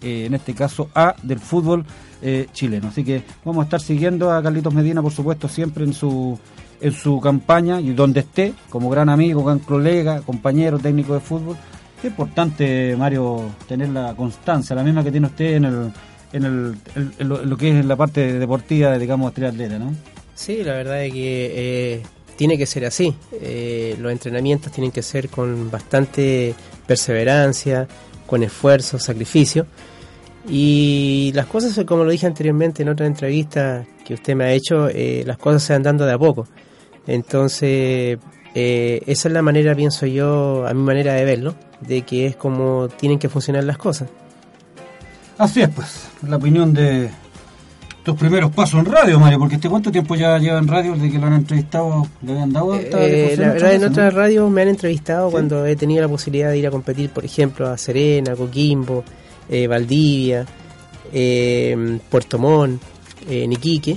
eh, 0.00 0.24
en 0.26 0.34
este 0.34 0.54
caso 0.54 0.88
A 0.94 1.14
del 1.22 1.38
fútbol 1.38 1.84
eh, 2.22 2.46
chileno. 2.52 2.88
Así 2.88 3.04
que 3.04 3.22
vamos 3.44 3.62
a 3.62 3.64
estar 3.64 3.80
siguiendo 3.80 4.32
a 4.32 4.42
Carlitos 4.42 4.72
Medina, 4.74 5.02
por 5.02 5.12
supuesto, 5.12 5.48
siempre 5.48 5.84
en 5.84 5.92
su 5.92 6.38
en 6.80 6.92
su 6.92 7.20
campaña 7.20 7.80
y 7.80 7.90
donde 7.92 8.20
esté, 8.20 8.52
como 8.68 8.88
gran 8.90 9.08
amigo, 9.08 9.44
gran 9.44 9.58
colega, 9.60 10.20
compañero 10.22 10.78
técnico 10.78 11.14
de 11.14 11.20
fútbol. 11.20 11.56
Es 11.98 12.04
importante, 12.06 12.94
Mario, 12.96 13.42
tener 13.68 13.90
la 13.90 14.14
constancia, 14.14 14.74
la 14.74 14.82
misma 14.82 15.04
que 15.04 15.10
tiene 15.10 15.26
usted 15.26 15.54
en 15.56 15.64
el, 15.66 15.92
en, 16.32 16.44
el, 16.44 16.74
en- 17.18 17.28
lo, 17.28 17.42
en 17.42 17.50
lo 17.50 17.56
que 17.56 17.78
es 17.78 17.84
la 17.84 17.96
parte 17.96 18.38
deportiva, 18.38 18.96
digamos, 18.98 19.34
triatleta, 19.34 19.78
¿no? 19.78 19.92
Sí, 20.34 20.62
la 20.64 20.72
verdad 20.72 21.04
es 21.04 21.12
que 21.12 21.52
eh, 21.54 22.02
tiene 22.36 22.56
que 22.56 22.64
ser 22.64 22.86
así. 22.86 23.14
Eh, 23.32 23.96
los 24.00 24.10
entrenamientos 24.10 24.72
tienen 24.72 24.90
que 24.90 25.02
ser 25.02 25.28
con 25.28 25.70
bastante 25.70 26.54
perseverancia, 26.86 27.86
con 28.26 28.42
esfuerzo, 28.42 28.98
sacrificio. 28.98 29.66
Y 30.48 31.32
las 31.34 31.44
cosas, 31.46 31.78
como 31.84 32.04
lo 32.04 32.10
dije 32.10 32.26
anteriormente 32.26 32.82
en 32.82 32.88
otra 32.88 33.06
entrevista 33.06 33.84
que 34.06 34.14
usted 34.14 34.34
me 34.34 34.44
ha 34.44 34.52
hecho, 34.52 34.88
eh, 34.88 35.22
las 35.26 35.36
cosas 35.36 35.62
se 35.62 35.74
van 35.74 35.82
dando 35.82 36.06
de 36.06 36.12
a 36.14 36.18
poco. 36.18 36.46
Entonces, 37.10 38.18
eh, 38.54 39.02
esa 39.06 39.28
es 39.28 39.34
la 39.34 39.42
manera, 39.42 39.74
pienso 39.74 40.06
yo, 40.06 40.66
a 40.66 40.72
mi 40.74 40.82
manera 40.82 41.14
de 41.14 41.24
verlo, 41.24 41.54
de 41.80 42.02
que 42.02 42.26
es 42.26 42.36
como 42.36 42.88
tienen 42.88 43.18
que 43.18 43.28
funcionar 43.28 43.64
las 43.64 43.78
cosas. 43.78 44.08
Así 45.38 45.60
es, 45.60 45.70
pues, 45.70 46.08
la 46.26 46.36
opinión 46.36 46.72
de 46.72 47.10
tus 48.02 48.16
primeros 48.16 48.52
pasos 48.52 48.80
en 48.80 48.86
radio, 48.86 49.18
Mario, 49.18 49.38
porque 49.38 49.56
este 49.56 49.68
cuánto 49.68 49.90
tiempo 49.90 50.14
ya 50.14 50.38
lleva 50.38 50.58
en 50.58 50.68
radio 50.68 50.94
desde 50.94 51.10
que 51.10 51.18
lo 51.18 51.26
han 51.26 51.34
entrevistado, 51.34 52.06
le 52.22 52.32
habían 52.32 52.52
dado 52.52 52.74
Eh, 52.74 53.34
la 53.36 53.52
verdad, 53.52 53.74
en 53.74 53.84
otras 53.84 54.12
¿no? 54.12 54.20
radios 54.20 54.50
me 54.50 54.62
han 54.62 54.68
entrevistado 54.68 55.30
cuando 55.30 55.66
he 55.66 55.76
tenido 55.76 56.02
la 56.02 56.08
posibilidad 56.08 56.50
de 56.50 56.58
ir 56.58 56.66
a 56.66 56.70
competir, 56.70 57.10
por 57.10 57.24
ejemplo, 57.24 57.68
a 57.68 57.76
Serena, 57.76 58.36
Coquimbo, 58.36 59.04
eh, 59.48 59.66
Valdivia, 59.66 60.46
eh, 61.12 61.98
Puerto 62.08 62.38
Montt, 62.38 62.82
eh, 63.28 63.44
en 63.44 63.52
Iquique, 63.52 63.96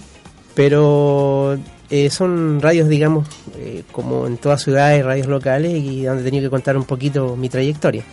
pero 0.54 1.58
eh, 1.96 2.10
son 2.10 2.60
radios, 2.60 2.90
digamos, 2.90 3.28
eh, 3.56 3.84
como 3.92 4.26
en 4.26 4.38
todas 4.38 4.64
ciudades, 4.64 5.06
radios 5.06 5.28
locales 5.28 5.74
y 5.74 6.06
donde 6.06 6.24
he 6.24 6.26
tenido 6.26 6.46
que 6.46 6.50
contar 6.50 6.76
un 6.76 6.86
poquito 6.86 7.36
mi 7.36 7.50
trayectoria. 7.50 8.04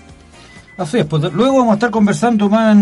Así 0.76 0.98
es, 0.98 1.06
pues 1.06 1.32
luego 1.32 1.56
vamos 1.60 1.70
a 1.70 1.74
estar 1.76 1.90
conversando 1.90 2.50
más 2.50 2.76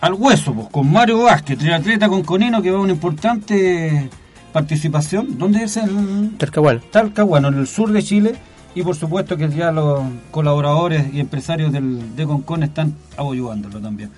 al 0.00 0.14
hueso, 0.14 0.52
pues, 0.54 0.66
con 0.72 0.90
Mario 0.90 1.22
Vázquez, 1.22 1.58
triatleta 1.58 2.08
con 2.08 2.24
Conino, 2.24 2.60
que 2.60 2.72
va 2.72 2.78
a 2.78 2.80
una 2.80 2.94
importante 2.94 4.10
participación. 4.52 5.38
¿Dónde 5.38 5.62
es 5.62 5.76
el 5.76 6.36
Talcahuano. 6.36 6.80
Talcahuano, 6.90 7.46
en 7.46 7.54
el 7.54 7.68
sur 7.68 7.92
de 7.92 8.02
Chile? 8.02 8.34
Y 8.74 8.82
por 8.82 8.96
supuesto 8.96 9.36
que 9.36 9.48
ya 9.50 9.70
los 9.70 10.02
colaboradores 10.32 11.14
y 11.14 11.20
empresarios 11.20 11.70
del, 11.70 12.16
de 12.16 12.26
Concon 12.26 12.64
están 12.64 12.92
apoyándolo 13.16 13.78
también. 13.78 14.10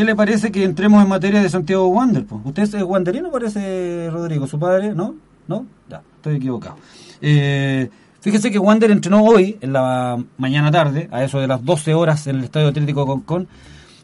¿Qué 0.00 0.06
le 0.06 0.16
parece 0.16 0.50
que 0.50 0.64
entremos 0.64 1.02
en 1.02 1.10
materia 1.10 1.42
de 1.42 1.50
Santiago 1.50 1.86
Wander? 1.88 2.24
pues? 2.24 2.40
¿Usted 2.42 2.62
es 2.62 2.82
wanderino, 2.82 3.30
parece, 3.30 4.08
Rodrigo? 4.10 4.46
¿Su 4.46 4.58
padre? 4.58 4.94
¿No? 4.94 5.14
¿No? 5.46 5.66
Ya, 5.90 6.00
estoy 6.16 6.36
equivocado. 6.36 6.76
Eh, 7.20 7.90
fíjese 8.18 8.50
que 8.50 8.58
Wander 8.58 8.90
entrenó 8.92 9.22
hoy, 9.22 9.58
en 9.60 9.74
la 9.74 10.16
mañana 10.38 10.70
tarde, 10.70 11.10
a 11.12 11.22
eso 11.22 11.38
de 11.38 11.46
las 11.46 11.62
12 11.62 11.92
horas 11.92 12.26
en 12.28 12.36
el 12.36 12.44
Estadio 12.44 12.68
Atlético 12.68 13.04
Concon. 13.04 13.46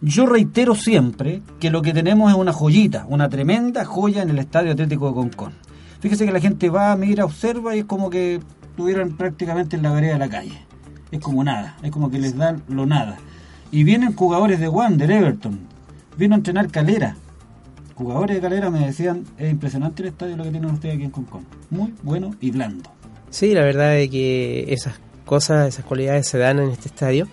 Yo 0.02 0.26
reitero 0.26 0.74
siempre 0.74 1.40
que 1.58 1.70
lo 1.70 1.80
que 1.80 1.94
tenemos 1.94 2.30
es 2.30 2.36
una 2.36 2.52
joyita, 2.52 3.06
una 3.08 3.30
tremenda 3.30 3.86
joya 3.86 4.20
en 4.20 4.28
el 4.28 4.38
Estadio 4.38 4.72
Atlético 4.72 5.08
de 5.08 5.14
Concón. 5.14 5.54
Fíjese 6.00 6.26
que 6.26 6.32
la 6.32 6.40
gente 6.40 6.68
va, 6.68 6.94
mira, 6.96 7.24
observa 7.24 7.74
y 7.74 7.78
es 7.78 7.84
como 7.86 8.10
que 8.10 8.42
estuvieran 8.68 9.16
prácticamente 9.16 9.76
en 9.76 9.82
la 9.82 9.92
vereda 9.94 10.12
de 10.12 10.18
la 10.18 10.28
calle. 10.28 10.60
Es 11.10 11.20
como 11.20 11.42
nada, 11.42 11.78
es 11.82 11.90
como 11.90 12.10
que 12.10 12.18
les 12.18 12.36
dan 12.36 12.64
lo 12.68 12.84
nada. 12.84 13.16
Y 13.70 13.82
vienen 13.82 14.14
jugadores 14.14 14.60
de 14.60 14.68
Wander, 14.68 15.10
Everton, 15.10 15.74
vino 16.16 16.34
a 16.34 16.38
entrenar 16.38 16.68
Calera. 16.70 17.16
Jugadores 17.94 18.36
de 18.36 18.42
Calera 18.42 18.70
me 18.70 18.86
decían, 18.86 19.24
es 19.38 19.50
impresionante 19.50 20.02
el 20.02 20.08
estadio 20.08 20.36
lo 20.36 20.44
que 20.44 20.50
tienen 20.50 20.70
ustedes 20.70 20.94
aquí 20.96 21.04
en 21.04 21.10
Concón. 21.10 21.46
Muy 21.70 21.94
bueno 22.02 22.34
y 22.40 22.50
blando. 22.50 22.90
Sí, 23.30 23.54
la 23.54 23.62
verdad 23.62 23.96
es 23.98 24.10
que 24.10 24.72
esas 24.72 24.94
cosas, 25.24 25.68
esas 25.68 25.84
cualidades 25.84 26.26
se 26.28 26.38
dan 26.38 26.58
en 26.58 26.70
este 26.70 26.88
estadio. 26.88 27.26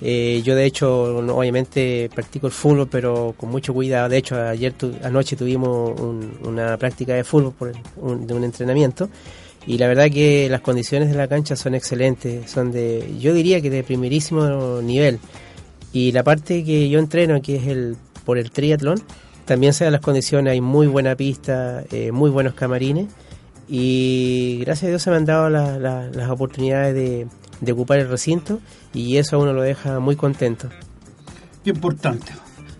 Eh, 0.00 0.42
yo 0.44 0.54
de 0.54 0.66
hecho, 0.66 1.16
obviamente 1.34 2.10
practico 2.14 2.46
el 2.46 2.52
fútbol, 2.52 2.88
pero 2.90 3.34
con 3.36 3.50
mucho 3.50 3.72
cuidado. 3.72 4.08
De 4.08 4.18
hecho, 4.18 4.36
ayer 4.40 4.74
anoche 5.02 5.36
tuvimos 5.36 5.98
un- 6.00 6.32
una 6.44 6.76
práctica 6.76 7.14
de 7.14 7.24
fútbol, 7.24 7.72
de 7.72 8.34
un 8.34 8.44
entrenamiento, 8.44 9.08
y 9.66 9.78
la 9.78 9.86
verdad 9.88 10.10
que 10.10 10.48
las 10.50 10.60
condiciones 10.60 11.08
de 11.10 11.16
la 11.16 11.26
cancha 11.26 11.56
son 11.56 11.74
excelentes, 11.74 12.50
son 12.50 12.70
de, 12.70 13.14
yo 13.18 13.32
diría 13.32 13.60
que 13.60 13.70
de 13.70 13.82
primerísimo 13.82 14.80
nivel. 14.82 15.18
Y 15.92 16.12
la 16.12 16.22
parte 16.22 16.64
que 16.64 16.88
yo 16.88 16.98
entreno, 16.98 17.40
que 17.40 17.56
es 17.56 17.66
el 17.68 17.96
por 18.24 18.38
el 18.38 18.50
triatlón, 18.50 19.02
también 19.44 19.72
se 19.74 19.84
dan 19.84 19.92
las 19.92 20.00
condiciones, 20.00 20.52
hay 20.52 20.60
muy 20.60 20.86
buena 20.86 21.14
pista, 21.16 21.82
eh, 21.90 22.12
muy 22.12 22.30
buenos 22.30 22.54
camarines 22.54 23.08
y 23.68 24.58
gracias 24.64 24.84
a 24.84 24.88
Dios 24.88 25.02
se 25.02 25.10
me 25.10 25.16
han 25.16 25.24
dado 25.24 25.48
la- 25.50 25.78
la- 25.78 26.06
las 26.08 26.30
oportunidades 26.30 26.94
de, 26.94 27.72
ocupar 27.72 27.98
el 27.98 28.08
recinto 28.08 28.60
y 28.92 29.16
eso 29.16 29.36
a 29.36 29.38
uno 29.38 29.52
lo 29.54 29.62
deja 29.62 29.98
muy 30.00 30.16
contento. 30.16 30.68
Qué 31.62 31.70
importante. 31.70 32.32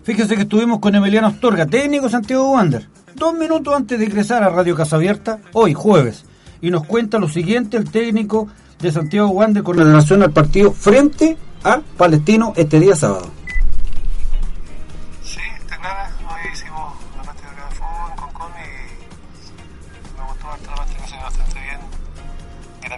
Fíjese 0.03 0.35
que 0.35 0.43
estuvimos 0.43 0.79
con 0.79 0.93
Emiliano 0.93 1.27
Astorga, 1.27 1.65
técnico 1.65 2.07
Santiago 2.09 2.51
Wander, 2.51 2.87
dos 3.15 3.33
minutos 3.33 3.73
antes 3.75 3.97
de 3.97 4.05
ingresar 4.05 4.43
a 4.43 4.49
Radio 4.49 4.75
Casa 4.75 4.97
Abierta, 4.97 5.39
hoy 5.53 5.73
jueves, 5.73 6.23
y 6.61 6.69
nos 6.69 6.85
cuenta 6.85 7.17
lo 7.17 7.27
siguiente 7.27 7.77
el 7.77 7.89
técnico 7.89 8.47
de 8.79 8.91
Santiago 8.91 9.29
Wander 9.29 9.63
con 9.63 9.77
relación 9.77 10.21
al 10.21 10.31
partido 10.31 10.71
frente 10.71 11.35
a 11.63 11.81
Palestino 11.97 12.53
este 12.55 12.79
día 12.79 12.95
sábado. 12.95 13.27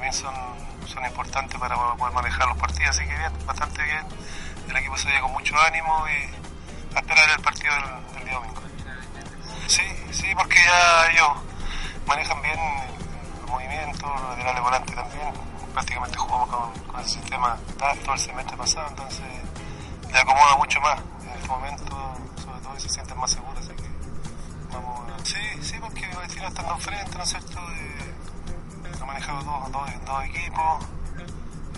También 0.07 0.13
son, 0.13 0.87
son 0.87 1.05
importantes 1.05 1.59
para 1.59 1.75
poder 1.75 2.13
manejar 2.13 2.47
los 2.47 2.57
partidos, 2.57 2.89
así 2.95 3.07
que 3.07 3.17
bien, 3.17 3.31
bastante 3.45 3.83
bien. 3.83 4.05
El 4.69 4.77
equipo 4.77 4.97
se 4.97 5.09
ve 5.09 5.19
con 5.19 5.31
mucho 5.31 5.55
ánimo 5.61 6.05
y 6.07 6.95
a 6.95 6.99
esperar 6.99 7.29
el 7.29 7.41
partido 7.41 7.73
del, 7.73 8.15
del 8.15 8.25
día 8.25 8.33
domingo. 8.35 8.61
Sí, 9.67 9.83
sí, 10.11 10.27
porque 10.35 10.55
ya 10.63 11.07
ellos 11.07 11.29
manejan 12.05 12.41
bien 12.41 12.59
los 13.41 13.49
movimientos, 13.49 14.09
los 14.09 14.29
laterales 14.29 14.61
volantes 14.61 14.95
también. 14.95 15.33
Prácticamente 15.73 16.17
jugamos 16.17 16.49
con, 16.49 16.83
con 16.87 16.99
ese 17.01 17.09
sistema 17.19 17.57
todo 17.77 18.13
el 18.13 18.19
semestre 18.19 18.57
pasado, 18.57 18.87
entonces 18.89 19.25
le 20.11 20.19
acomoda 20.19 20.55
mucho 20.55 20.79
más 20.81 20.99
en 21.21 21.29
este 21.29 21.47
momento, 21.47 22.15
sobre 22.43 22.59
todo 22.61 22.75
y 22.75 22.79
se 22.79 22.89
sienten 22.89 23.17
más 23.19 23.29
seguros, 23.29 23.59
así 23.59 23.75
que 23.75 23.89
vamos 24.73 25.11
a... 25.11 25.25
Sí, 25.25 25.37
sí, 25.61 25.75
porque 25.79 26.07
Palestina 26.07 26.47
estando 26.47 26.73
enfrente, 26.73 27.17
¿no 27.17 27.23
es 27.23 27.29
cierto? 27.29 27.59
Manejado 29.07 29.41
dos, 29.41 29.71
dos, 29.71 29.89
dos 30.05 30.23
equipos, 30.25 30.85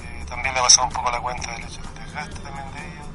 eh, 0.02 0.26
también 0.28 0.54
le 0.54 0.60
ha 0.60 0.64
pasado 0.64 0.88
un 0.88 0.94
poco 0.94 1.12
la 1.12 1.22
cuenta 1.22 1.52
del 1.52 1.64
hecho 1.64 1.82
del 1.82 1.94
desgaste 2.04 2.40
también 2.40 2.72
de 2.74 2.80
ellos. 2.80 3.08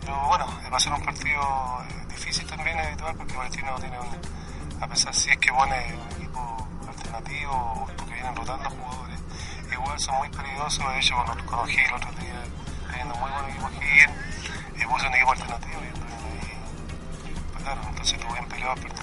Pero 0.00 0.26
bueno, 0.28 0.46
eh, 0.64 0.70
va 0.70 0.76
a 0.78 0.80
ser 0.80 0.92
un 0.94 1.02
partido 1.02 1.40
eh, 1.88 2.06
difícil 2.08 2.46
también, 2.46 2.78
habitual, 2.78 3.14
porque 3.16 3.34
Palestina 3.34 3.74
tiene 3.76 4.00
un, 4.00 4.82
a 4.82 4.86
pesar 4.88 5.14
si 5.14 5.30
es 5.30 5.36
que 5.38 5.52
pone 5.52 5.94
un 5.94 6.16
equipo 6.16 6.68
alternativo 6.88 7.86
porque 7.96 8.14
vienen 8.14 8.34
rotando 8.34 8.70
jugadores, 8.70 9.20
igual 9.70 10.00
son 10.00 10.16
muy 10.16 10.28
peligrosos, 10.30 10.88
de 10.88 10.98
hecho 10.98 11.14
con, 11.16 11.46
con 11.46 11.58
O'Higgins 11.60 11.88
el 11.88 11.94
otro 11.94 12.10
día, 12.12 12.42
teniendo 12.90 13.14
muy 13.16 13.30
buen 13.30 13.44
equipo 13.50 13.66
O'Higgins, 13.66 14.82
y 14.82 14.86
puso 14.86 15.06
un 15.06 15.14
equipo 15.14 15.32
alternativo 15.32 15.80
y 15.82 15.84
ahí, 15.84 15.92
pues 17.52 17.62
claro, 17.62 17.80
entonces 17.88 18.14
estuvo 18.14 18.32
bien 18.32 18.48
peleado 18.48 18.72
el 18.72 18.80
partido. 18.80 19.01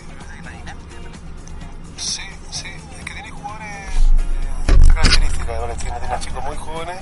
De 5.54 5.60
Palestina, 5.60 6.00
tiene 6.00 6.20
chicos 6.20 6.44
muy 6.44 6.56
jóvenes 6.58 6.98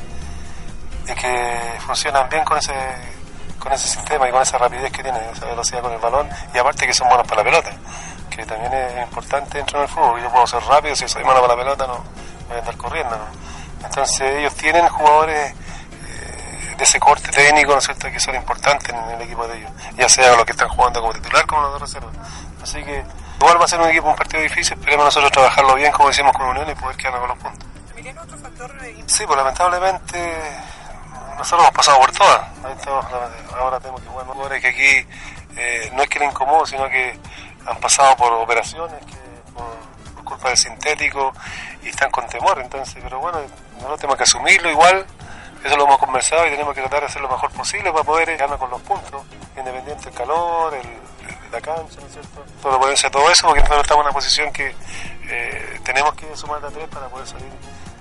y 1.08 1.14
que 1.14 1.60
funcionan 1.80 2.30
bien 2.30 2.44
con 2.44 2.58
ese 2.58 2.74
con 3.60 3.72
ese 3.72 3.88
sistema 3.88 4.28
y 4.28 4.32
con 4.32 4.42
esa 4.42 4.58
rapidez 4.58 4.92
que 4.92 5.04
tiene, 5.04 5.20
esa 5.32 5.46
velocidad 5.46 5.82
con 5.82 5.92
el 5.92 6.00
balón 6.00 6.30
y 6.54 6.58
aparte 6.58 6.86
que 6.86 6.94
son 6.94 7.08
buenos 7.08 7.28
para 7.28 7.44
la 7.44 7.50
pelota, 7.50 7.72
que 8.30 8.46
también 8.46 8.74
es 8.74 9.04
importante 9.04 9.58
dentro 9.58 9.80
del 9.80 9.90
fútbol, 9.90 10.22
yo 10.22 10.30
puedo 10.32 10.46
ser 10.46 10.62
rápido, 10.64 10.96
si 10.96 11.08
soy 11.08 11.24
malo 11.24 11.42
para 11.42 11.56
la 11.56 11.64
pelota 11.64 11.88
no 11.88 12.04
voy 12.48 12.58
a 12.58 12.60
andar 12.60 12.78
corriendo, 12.78 13.18
entonces 13.84 14.22
ellos 14.22 14.54
tienen 14.56 14.88
jugadores 14.88 15.52
eh, 15.52 16.76
de 16.78 16.84
ese 16.84 17.00
corte 17.00 17.30
técnico, 17.30 17.72
¿no 17.72 17.80
es 17.80 17.86
cierto?, 17.86 18.12
que 18.12 18.20
son 18.20 18.36
importantes 18.36 18.90
en 18.90 19.10
el 19.16 19.22
equipo 19.22 19.48
de 19.48 19.58
ellos, 19.58 19.72
ya 19.98 20.08
sea 20.08 20.36
los 20.36 20.46
que 20.46 20.52
están 20.52 20.70
jugando 20.70 21.02
como 21.02 21.14
titular 21.14 21.46
como 21.48 21.64
los 21.64 21.74
de 21.74 21.80
reserva, 21.80 22.12
así 22.62 22.84
que 22.84 23.04
igual 23.40 23.60
va 23.60 23.66
a 23.66 23.68
ser 23.68 23.80
un 23.82 23.90
equipo, 23.90 24.08
un 24.08 24.16
partido 24.16 24.44
difícil, 24.44 24.78
esperemos 24.78 25.06
nosotros 25.06 25.32
trabajarlo 25.32 25.76
bien 25.76 25.92
como 25.92 26.10
decimos 26.10 26.32
con 26.34 26.46
Unión 26.48 26.70
y 26.70 26.76
poder 26.76 26.96
quedarnos 26.96 27.22
con 27.22 27.30
los 27.30 27.38
puntos. 27.40 27.67
Sí, 29.06 29.26
pues 29.26 29.38
lamentablemente 29.38 30.34
nosotros 31.38 31.62
hemos 31.62 31.76
pasado 31.76 32.00
por 32.00 32.12
todas. 32.12 32.42
Ahora 33.58 33.80
tenemos 33.80 34.02
que 34.02 34.08
jugar 34.08 34.26
jugadores 34.28 34.62
que 34.62 34.68
aquí 34.68 35.08
eh, 35.56 35.92
no 35.94 36.04
es 36.04 36.10
que 36.10 36.20
le 36.20 36.26
incomode, 36.26 36.68
sino 36.68 36.88
que 36.90 37.20
han 37.66 37.80
pasado 37.80 38.16
por 38.16 38.34
operaciones, 38.34 39.00
que 39.06 39.18
por, 39.54 40.24
culpa 40.24 40.50
del 40.50 40.58
sintético 40.58 41.34
y 41.84 41.90
están 41.90 42.12
con 42.12 42.28
temor. 42.28 42.60
Entonces, 42.60 42.98
pero 43.02 43.20
bueno, 43.20 43.40
nosotros 43.76 44.00
tenemos 44.00 44.18
que 44.18 44.24
asumirlo 44.24 44.70
igual. 44.70 45.06
Eso 45.64 45.76
lo 45.76 45.86
hemos 45.86 45.98
conversado 45.98 46.46
y 46.48 46.52
tenemos 46.52 46.74
que 46.76 46.82
tratar 46.82 47.02
de 47.02 47.06
hacer 47.08 47.22
lo 47.22 47.30
mejor 47.30 47.52
posible 47.52 47.92
para 47.92 48.04
poder 48.04 48.30
ganarnos 48.32 48.60
con 48.60 48.70
los 48.70 48.82
puntos, 48.82 49.24
independiente 49.58 50.06
del 50.06 50.14
calor, 50.14 50.74
el, 50.76 50.88
la 51.52 51.62
cancha, 51.62 52.00
¿no 52.00 52.08
es 52.08 52.14
cierto? 52.14 52.46
Todo 52.62 52.80
todo 52.80 53.32
eso, 53.32 53.48
porque 53.48 53.62
nosotros 53.62 53.82
estamos 53.82 54.04
en 54.04 54.08
una 54.08 54.14
posición 54.14 54.54
que 54.54 54.76
eh, 55.30 55.80
tenemos 55.84 56.14
que 56.14 56.36
sumar 56.36 56.64
a 56.64 56.70
tres 56.70 56.88
para 56.90 57.08
poder 57.08 57.28
salir 57.28 57.52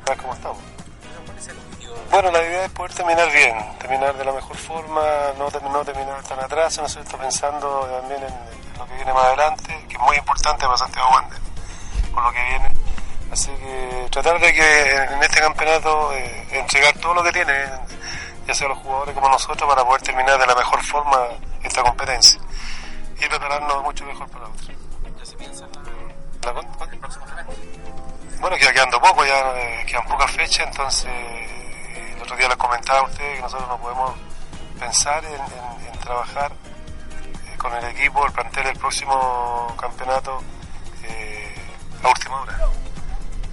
ver 0.07 0.17
cómo 0.19 0.35
estamos. 0.35 0.59
Bueno, 2.11 2.31
la 2.31 2.43
idea 2.43 2.65
es 2.65 2.71
poder 2.73 2.93
terminar 2.95 3.31
bien, 3.33 3.79
terminar 3.79 4.17
de 4.17 4.25
la 4.25 4.33
mejor 4.33 4.57
forma, 4.57 5.03
no, 5.39 5.49
no 5.71 5.85
terminar 5.85 6.23
tan 6.23 6.39
atrás, 6.41 6.79
¿no 6.79 6.87
es 6.87 6.93
cierto? 6.93 7.19
Pensando 7.19 7.81
también 8.01 8.23
en, 8.23 8.29
en 8.33 8.79
lo 8.79 8.87
que 8.87 8.95
viene 8.95 9.13
más 9.13 9.25
adelante, 9.25 9.85
que 9.89 9.95
es 9.95 10.01
muy 10.01 10.17
importante 10.17 10.65
para 10.65 10.77
Santiago 10.79 11.09
Wander, 11.11 11.39
por 12.15 12.23
lo 12.23 12.33
que 12.33 12.43
viene. 12.45 12.71
Así 13.33 13.51
que 13.51 14.07
tratar 14.11 14.41
de 14.41 14.53
que 14.55 14.95
en 14.95 15.23
este 15.23 15.41
campeonato 15.41 16.13
eh, 16.13 16.47
entregar 16.53 16.97
todo 16.99 17.13
lo 17.15 17.23
que 17.25 17.33
tiene, 17.33 17.53
ya 18.47 18.55
sea 18.55 18.69
los 18.69 18.79
jugadores 18.79 19.15
como 19.15 19.29
nosotros, 19.29 19.69
para 19.69 19.85
poder 19.85 20.01
terminar 20.03 20.39
de 20.39 20.47
la 20.47 20.55
mejor 20.55 20.83
forma 20.85 21.19
esta 21.65 21.83
competencia 21.83 22.41
y 23.17 23.27
prepararnos 23.29 23.83
mucho 23.83 24.05
mejor 24.05 24.29
para 24.29 24.45
la 24.45 24.51
otra. 24.51 24.75
¿La 26.45 26.53
con- 26.55 26.65
con- 26.75 27.01
bueno, 28.41 28.57
queda 28.57 28.73
quedando 28.73 29.01
poco, 29.01 29.25
ya 29.25 29.39
eh, 29.57 29.85
quedan 29.87 30.05
pocas 30.07 30.31
fechas, 30.33 30.67
entonces 30.69 31.05
eh, 31.09 32.13
el 32.17 32.23
otro 32.23 32.37
día 32.37 32.49
les 32.49 32.57
comentaba 32.57 33.01
a 33.01 33.05
ustedes 33.05 33.37
que 33.37 33.43
nosotros 33.43 33.69
no 33.69 33.79
podemos 33.79 34.13
pensar 34.79 35.25
en, 35.25 35.33
en- 35.35 35.87
en 35.93 35.99
trabajar 36.01 36.53
eh, 36.53 37.57
con 37.59 37.73
el 37.75 37.85
equipo, 37.87 38.25
el 38.27 38.33
plantel 38.33 38.65
del 38.65 38.79
próximo 38.79 39.75
campeonato 39.81 40.43
eh, 41.05 41.55
a 42.03 42.09
última 42.09 42.41
hora. 42.43 42.59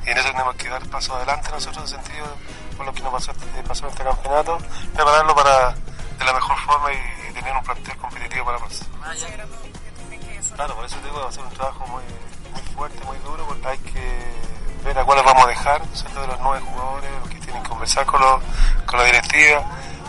Y 0.06 0.10
en 0.12 0.18
eso 0.18 0.32
tenemos 0.32 0.56
que 0.56 0.68
dar 0.70 0.86
paso 0.90 1.16
adelante 1.16 1.50
nosotros 1.52 1.90
en 1.92 1.98
sentido 2.02 2.26
por 2.76 2.86
lo 2.86 2.94
que 2.94 3.02
nos 3.04 3.14
pasó, 3.14 3.32
eh, 3.32 3.64
pasó 3.68 3.86
en 3.86 3.92
este 3.92 4.04
campeonato, 4.04 4.58
prepararlo 4.94 5.34
para 5.36 5.70
de 5.72 6.26
la 6.26 6.34
mejor 6.34 6.58
forma 6.60 6.92
y, 6.92 6.98
y 7.30 7.34
tener 7.34 7.56
un 7.56 7.64
plantel 7.64 7.98
competitivo 7.98 8.46
para 8.46 8.58
el 8.58 8.64
próximo. 8.64 8.90
Claro, 10.56 10.76
por 10.76 10.86
eso 10.86 10.98
digo, 11.04 11.20
va 11.22 11.30
a 11.30 11.32
ser 11.32 11.44
un 11.44 11.50
trabajo 11.54 11.88
muy, 11.88 12.04
muy 12.52 12.62
fuerte, 12.76 13.04
muy 13.06 13.18
duro, 13.20 13.46
porque 13.48 13.68
hay 13.68 13.78
que 13.80 14.33
ver 14.84 14.98
a 15.00 15.04
cuáles 15.04 15.24
vamos 15.24 15.46
a 15.46 15.48
dejar, 15.48 15.82
¿cierto? 15.94 16.22
de 16.22 16.28
los 16.28 16.40
nueve 16.40 16.66
jugadores, 16.66 17.12
los 17.20 17.30
que 17.30 17.40
tienen 17.40 17.64
que 17.64 17.70
conversar 17.70 18.06
con, 18.06 18.22
los, 18.22 18.42
con 18.86 19.00
la 19.00 19.06
directiva, 19.06 19.62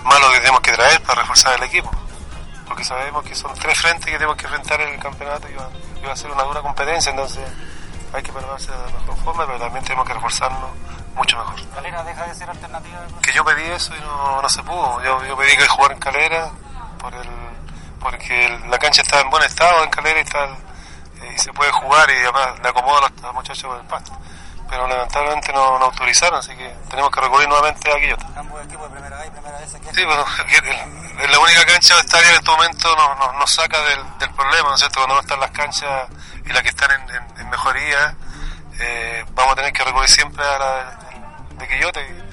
malo 0.05 0.31
que 0.33 0.39
tenemos 0.41 0.61
que 0.61 0.73
traer 0.73 1.01
para 1.03 1.21
reforzar 1.23 1.55
el 1.57 1.63
equipo. 1.65 1.91
Porque 2.67 2.85
sabemos 2.85 3.23
que 3.25 3.35
son 3.35 3.53
tres 3.55 3.79
frentes 3.79 4.07
que 4.07 4.13
tenemos 4.13 4.37
que 4.37 4.47
enfrentar 4.47 4.81
en 4.81 4.95
el 4.95 5.01
campeonato 5.01 5.49
y 5.49 5.55
va, 5.55 5.69
y 6.03 6.07
va 6.07 6.13
a 6.13 6.17
ser 6.17 6.31
una 6.31 6.43
dura 6.45 6.61
competencia, 6.63 7.11
entonces 7.11 7.45
hay 8.13 8.23
que 8.23 8.33
prepararse 8.33 8.71
de 8.73 8.79
la 8.79 8.99
mejor 9.01 9.17
forma, 9.25 9.47
pero 9.47 9.59
también 9.59 9.85
tenemos 9.85 10.07
que 10.07 10.15
reforzarnos 10.15 10.71
mucho 11.15 11.37
mejor. 11.37 11.55
Calera 11.75 12.03
deja 12.03 12.27
de 12.27 12.35
ser 12.35 12.51
alternativa. 12.51 12.99
Que 13.23 13.33
yo 13.33 13.45
pedí 13.45 13.63
eso 13.65 13.95
y 13.97 14.01
no, 14.01 14.41
no 14.43 14.49
se 14.49 14.63
pudo. 14.63 15.03
Yo, 15.03 15.25
yo 15.25 15.37
pedí 15.37 15.57
que 15.57 15.67
jugar 15.69 15.93
en 15.93 15.99
Calera 15.99 16.51
por 16.99 17.15
el, 17.15 17.29
porque 18.01 18.47
el- 18.47 18.71
la 18.71 18.79
cancha 18.79 19.03
está 19.03 19.21
en 19.21 19.31
buen 19.31 19.43
estado 19.45 19.85
en 19.85 19.91
Calera 19.91 20.19
y, 20.19 20.23
está, 20.23 20.45
eh, 20.47 21.33
y 21.35 21.39
se 21.39 21.53
puede 21.53 21.71
jugar 21.73 22.09
y 22.11 22.15
además 22.23 22.59
le 22.63 22.69
acomoda 22.69 22.99
a 22.99 23.01
los, 23.03 23.23
a 23.23 23.27
los 23.27 23.35
muchachos 23.35 23.65
con 23.65 23.79
el 23.81 23.87
pasto. 23.87 24.13
Pero 24.69 24.89
lamentablemente 24.89 25.53
no, 25.53 25.79
no 25.79 25.85
autorizaron, 25.87 26.39
así 26.41 26.55
que 26.57 26.69
tenemos 26.91 27.11
que 27.11 27.21
recurrir 27.21 27.49
nuevamente 27.49 27.93
a 27.93 27.97
Quillota. 28.01 28.27
De 28.27 28.89
primera 28.89 29.19
A 29.21 29.27
y 29.27 29.31
primera 29.31 29.59
S 29.63 29.79
que 29.81 29.95
Sí, 29.95 30.05
bueno, 30.05 30.25
el- 30.49 31.21
es 31.25 31.31
la 31.31 31.39
única 31.39 31.65
cancha 31.67 31.95
de 31.95 32.01
estadio 32.01 32.29
en 32.31 32.35
este 32.37 32.51
momento 32.51 32.97
nos, 32.97 33.19
nos, 33.19 33.35
nos 33.39 33.51
saca 33.55 33.81
del, 33.83 34.19
del 34.19 34.31
problema, 34.31 34.69
¿no 34.71 34.75
es 34.75 34.81
cierto? 34.81 34.97
Cuando 35.01 35.15
no 35.15 35.21
están 35.21 35.41
las 35.41 35.51
canchas 35.53 36.09
y 36.45 36.49
las 36.53 36.63
que 36.63 36.69
están 36.71 36.91
en, 36.91 37.11
en- 37.17 37.41
en 37.41 37.51
mejoría, 37.51 38.17
eh, 38.81 39.25
vamos 39.35 39.53
a 39.53 39.57
tener 39.57 39.73
que 39.73 39.85
recurrir 39.85 40.09
siempre 40.09 40.45
a 40.45 40.59
la 40.59 40.75
de, 40.75 41.57
de 41.59 41.69
Quillota 41.69 42.01
y, 42.01 42.25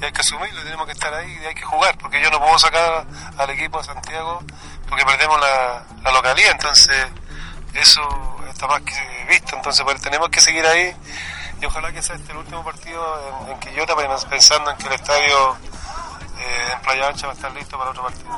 y 0.00 0.04
hay 0.04 0.12
que 0.12 0.20
asumirlo, 0.22 0.62
tenemos 0.62 0.86
que 0.86 0.92
estar 0.92 1.12
ahí 1.12 1.38
y 1.42 1.44
hay 1.46 1.54
que 1.54 1.62
jugar, 1.62 1.98
porque 1.98 2.22
yo 2.22 2.30
no 2.30 2.40
puedo 2.40 2.58
sacar 2.58 3.04
al 3.36 3.50
equipo 3.50 3.78
de 3.78 3.84
Santiago 3.84 4.42
porque 4.88 5.04
perdemos 5.04 5.38
la, 5.40 5.82
la 6.02 6.12
localidad, 6.12 6.52
entonces 6.52 7.06
eso 7.74 8.00
está 8.48 8.66
más 8.66 8.80
que 8.82 9.26
visto, 9.28 9.54
entonces 9.56 9.84
pues, 9.84 10.00
tenemos 10.00 10.28
que 10.30 10.40
seguir 10.40 10.66
ahí 10.66 10.96
y 11.60 11.66
ojalá 11.66 11.92
que 11.92 12.02
sea 12.02 12.16
este 12.16 12.32
el 12.32 12.38
último 12.38 12.64
partido 12.64 13.02
en, 13.46 13.52
en 13.52 13.60
Quillota 13.60 13.94
pensando 14.28 14.70
en 14.70 14.76
que 14.78 14.86
el 14.86 14.94
estadio 14.94 15.56
eh, 16.38 16.72
en 16.74 16.82
Playa 16.82 17.08
Ancha 17.08 17.26
va 17.26 17.32
a 17.32 17.36
estar 17.36 17.54
listo 17.54 17.78
para 17.78 17.90
otro 17.90 18.02
partido. 18.04 18.30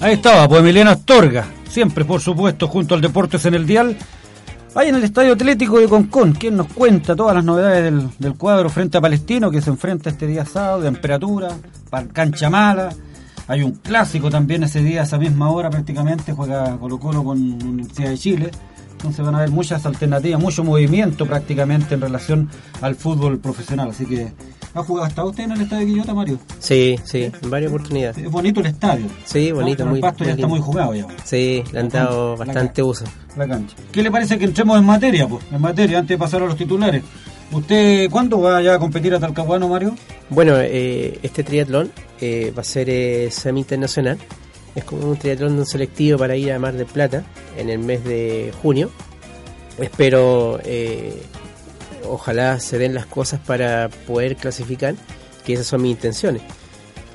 Ahí 0.00 0.14
estaba, 0.14 0.48
pues 0.48 0.60
Emiliano 0.60 0.90
Astorga, 0.90 1.46
siempre 1.68 2.04
por 2.04 2.20
supuesto 2.20 2.68
junto 2.68 2.94
al 2.94 3.00
Deportes 3.00 3.44
en 3.46 3.54
el 3.54 3.66
Dial. 3.66 3.96
Ahí 4.74 4.88
en 4.88 4.96
el 4.96 5.04
Estadio 5.04 5.34
Atlético 5.34 5.78
de 5.78 5.88
Concón, 5.88 6.32
quien 6.32 6.56
nos 6.56 6.66
cuenta 6.72 7.14
todas 7.14 7.34
las 7.34 7.44
novedades 7.44 7.84
del, 7.84 8.08
del 8.18 8.34
cuadro 8.36 8.70
frente 8.70 8.96
a 8.96 9.02
Palestino 9.02 9.50
que 9.50 9.60
se 9.60 9.68
enfrenta 9.70 10.08
este 10.08 10.26
día 10.26 10.46
sábado, 10.46 10.80
de 10.80 10.90
temperatura, 10.90 11.50
cancha 12.12 12.48
mala. 12.48 12.90
Hay 13.48 13.62
un 13.62 13.72
clásico 13.72 14.30
también 14.30 14.62
ese 14.62 14.82
día, 14.82 15.00
a 15.00 15.04
esa 15.04 15.18
misma 15.18 15.50
hora 15.50 15.68
prácticamente, 15.70 16.32
juega 16.32 16.76
Colo 16.78 16.98
Colo 16.98 17.24
con 17.24 17.38
Universidad 17.38 18.10
de 18.10 18.18
Chile. 18.18 18.50
Entonces 18.92 19.24
van 19.24 19.34
a 19.34 19.38
haber 19.38 19.50
muchas 19.50 19.84
alternativas, 19.84 20.40
mucho 20.40 20.62
movimiento 20.62 21.26
prácticamente 21.26 21.94
en 21.94 22.00
relación 22.00 22.48
al 22.80 22.94
fútbol 22.94 23.40
profesional. 23.40 23.90
Así 23.90 24.06
que, 24.06 24.32
¿ha 24.74 24.82
jugado 24.84 25.06
hasta 25.08 25.24
usted 25.24 25.42
en 25.42 25.52
el 25.52 25.60
Estadio 25.62 25.86
Quillota, 25.88 26.14
Mario? 26.14 26.38
Sí, 26.60 26.94
sí, 27.02 27.24
en 27.42 27.50
varias 27.50 27.72
oportunidades. 27.72 28.18
Es 28.18 28.30
bonito 28.30 28.60
el 28.60 28.66
estadio. 28.66 29.06
Sí, 29.24 29.50
bonito, 29.50 29.78
Pero 29.78 29.90
muy, 29.90 29.98
El 29.98 30.02
pasto 30.02 30.18
ya 30.22 30.24
muy 30.26 30.30
está 30.30 30.36
lindo. 30.36 30.48
muy 30.48 30.60
jugado 30.60 30.94
ya. 30.94 31.06
Sí, 31.24 31.64
le 31.72 31.80
han 31.80 31.88
dado 31.88 32.36
bastante 32.36 32.80
uso. 32.80 33.04
La 33.36 33.48
cancha. 33.48 33.74
¿Qué 33.90 34.04
le 34.04 34.10
parece 34.12 34.38
que 34.38 34.44
entremos 34.44 34.78
en 34.78 34.84
materia, 34.84 35.26
pues? 35.26 35.44
En 35.50 35.60
materia, 35.60 35.98
antes 35.98 36.10
de 36.14 36.18
pasar 36.18 36.42
a 36.42 36.46
los 36.46 36.56
titulares. 36.56 37.02
¿Usted 37.52 38.08
cuándo 38.10 38.40
va 38.40 38.58
a 38.58 38.78
competir 38.78 39.14
a 39.14 39.20
Talcahuano, 39.20 39.68
Mario? 39.68 39.94
Bueno, 40.30 40.54
eh, 40.58 41.18
este 41.22 41.44
triatlón 41.44 41.92
eh, 42.18 42.50
va 42.56 42.62
a 42.62 42.64
ser 42.64 42.88
eh, 42.88 43.30
semi-internacional. 43.30 44.16
Es 44.74 44.84
como 44.84 45.06
un 45.10 45.18
triatlón 45.18 45.66
selectivo 45.66 46.18
para 46.18 46.34
ir 46.34 46.50
a 46.50 46.58
Mar 46.58 46.72
del 46.72 46.86
Plata 46.86 47.24
en 47.58 47.68
el 47.68 47.78
mes 47.78 48.04
de 48.04 48.54
junio. 48.62 48.90
Espero, 49.78 50.60
eh, 50.64 51.20
ojalá 52.08 52.58
se 52.58 52.78
den 52.78 52.94
las 52.94 53.04
cosas 53.04 53.38
para 53.40 53.90
poder 54.06 54.36
clasificar, 54.36 54.94
que 55.44 55.52
esas 55.52 55.66
son 55.66 55.82
mis 55.82 55.90
intenciones. 55.90 56.40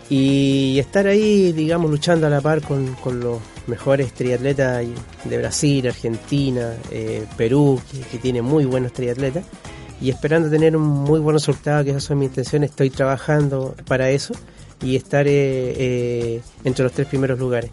Y 0.08 0.78
estar 0.78 1.08
ahí, 1.08 1.52
digamos, 1.52 1.90
luchando 1.90 2.28
a 2.28 2.30
la 2.30 2.42
par 2.42 2.62
con, 2.62 2.94
con 2.96 3.20
los 3.20 3.40
mejores 3.66 4.14
triatletas 4.14 4.86
de 5.24 5.38
Brasil, 5.40 5.88
Argentina, 5.88 6.76
Perú, 7.36 7.82
que, 7.92 8.02
que 8.02 8.18
tiene 8.20 8.44
muy 8.44 8.66
buenos 8.66 8.94
triatletas 8.94 9.44
y 10.02 10.10
esperando 10.10 10.50
tener 10.50 10.76
un 10.78 10.84
muy 10.88 11.20
buen 11.20 11.36
resultado, 11.36 11.84
que 11.84 11.90
esas 11.92 12.04
son 12.04 12.20
mis 12.20 12.30
intenciones, 12.30 12.70
estoy 12.72 12.90
trabajando 12.90 13.76
para 13.88 14.10
eso 14.12 14.34
y 14.82 14.96
estar 14.96 15.28
eh, 15.28 15.32
eh, 15.36 16.42
entre 16.64 16.84
los 16.84 16.92
tres 16.94 17.08
primeros 17.08 17.40
lugares. 17.40 17.72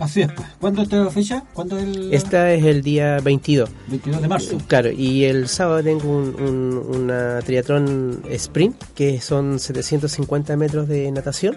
Así 0.00 0.22
es, 0.22 0.32
pues. 0.32 0.48
¿Cuándo 0.58 0.82
está 0.82 0.96
la 0.96 1.10
fecha? 1.10 1.44
¿Cuándo 1.52 1.78
es 1.78 1.84
el 1.84 2.12
Esta 2.12 2.52
es 2.52 2.64
el 2.64 2.82
día 2.82 3.18
22. 3.22 3.70
22 3.88 4.22
de 4.22 4.28
marzo? 4.28 4.58
Claro, 4.66 4.90
y 4.90 5.24
el 5.24 5.46
sábado 5.48 5.82
tengo 5.82 6.08
un, 6.10 6.34
un- 6.40 6.96
una 7.02 7.38
triatlón 7.40 8.22
sprint, 8.30 8.82
que 8.94 9.20
son 9.20 9.58
750 9.60 10.56
metros 10.56 10.88
de 10.88 11.10
natación. 11.12 11.56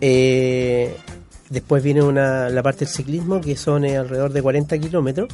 Eh, 0.00 0.96
después 1.50 1.82
viene 1.82 2.02
una, 2.02 2.48
la 2.48 2.62
parte 2.62 2.84
del 2.86 2.94
ciclismo, 2.94 3.40
que 3.40 3.56
son 3.56 3.84
eh, 3.84 3.96
alrededor 3.96 4.32
de 4.32 4.42
40 4.42 4.78
kilómetros. 4.78 5.28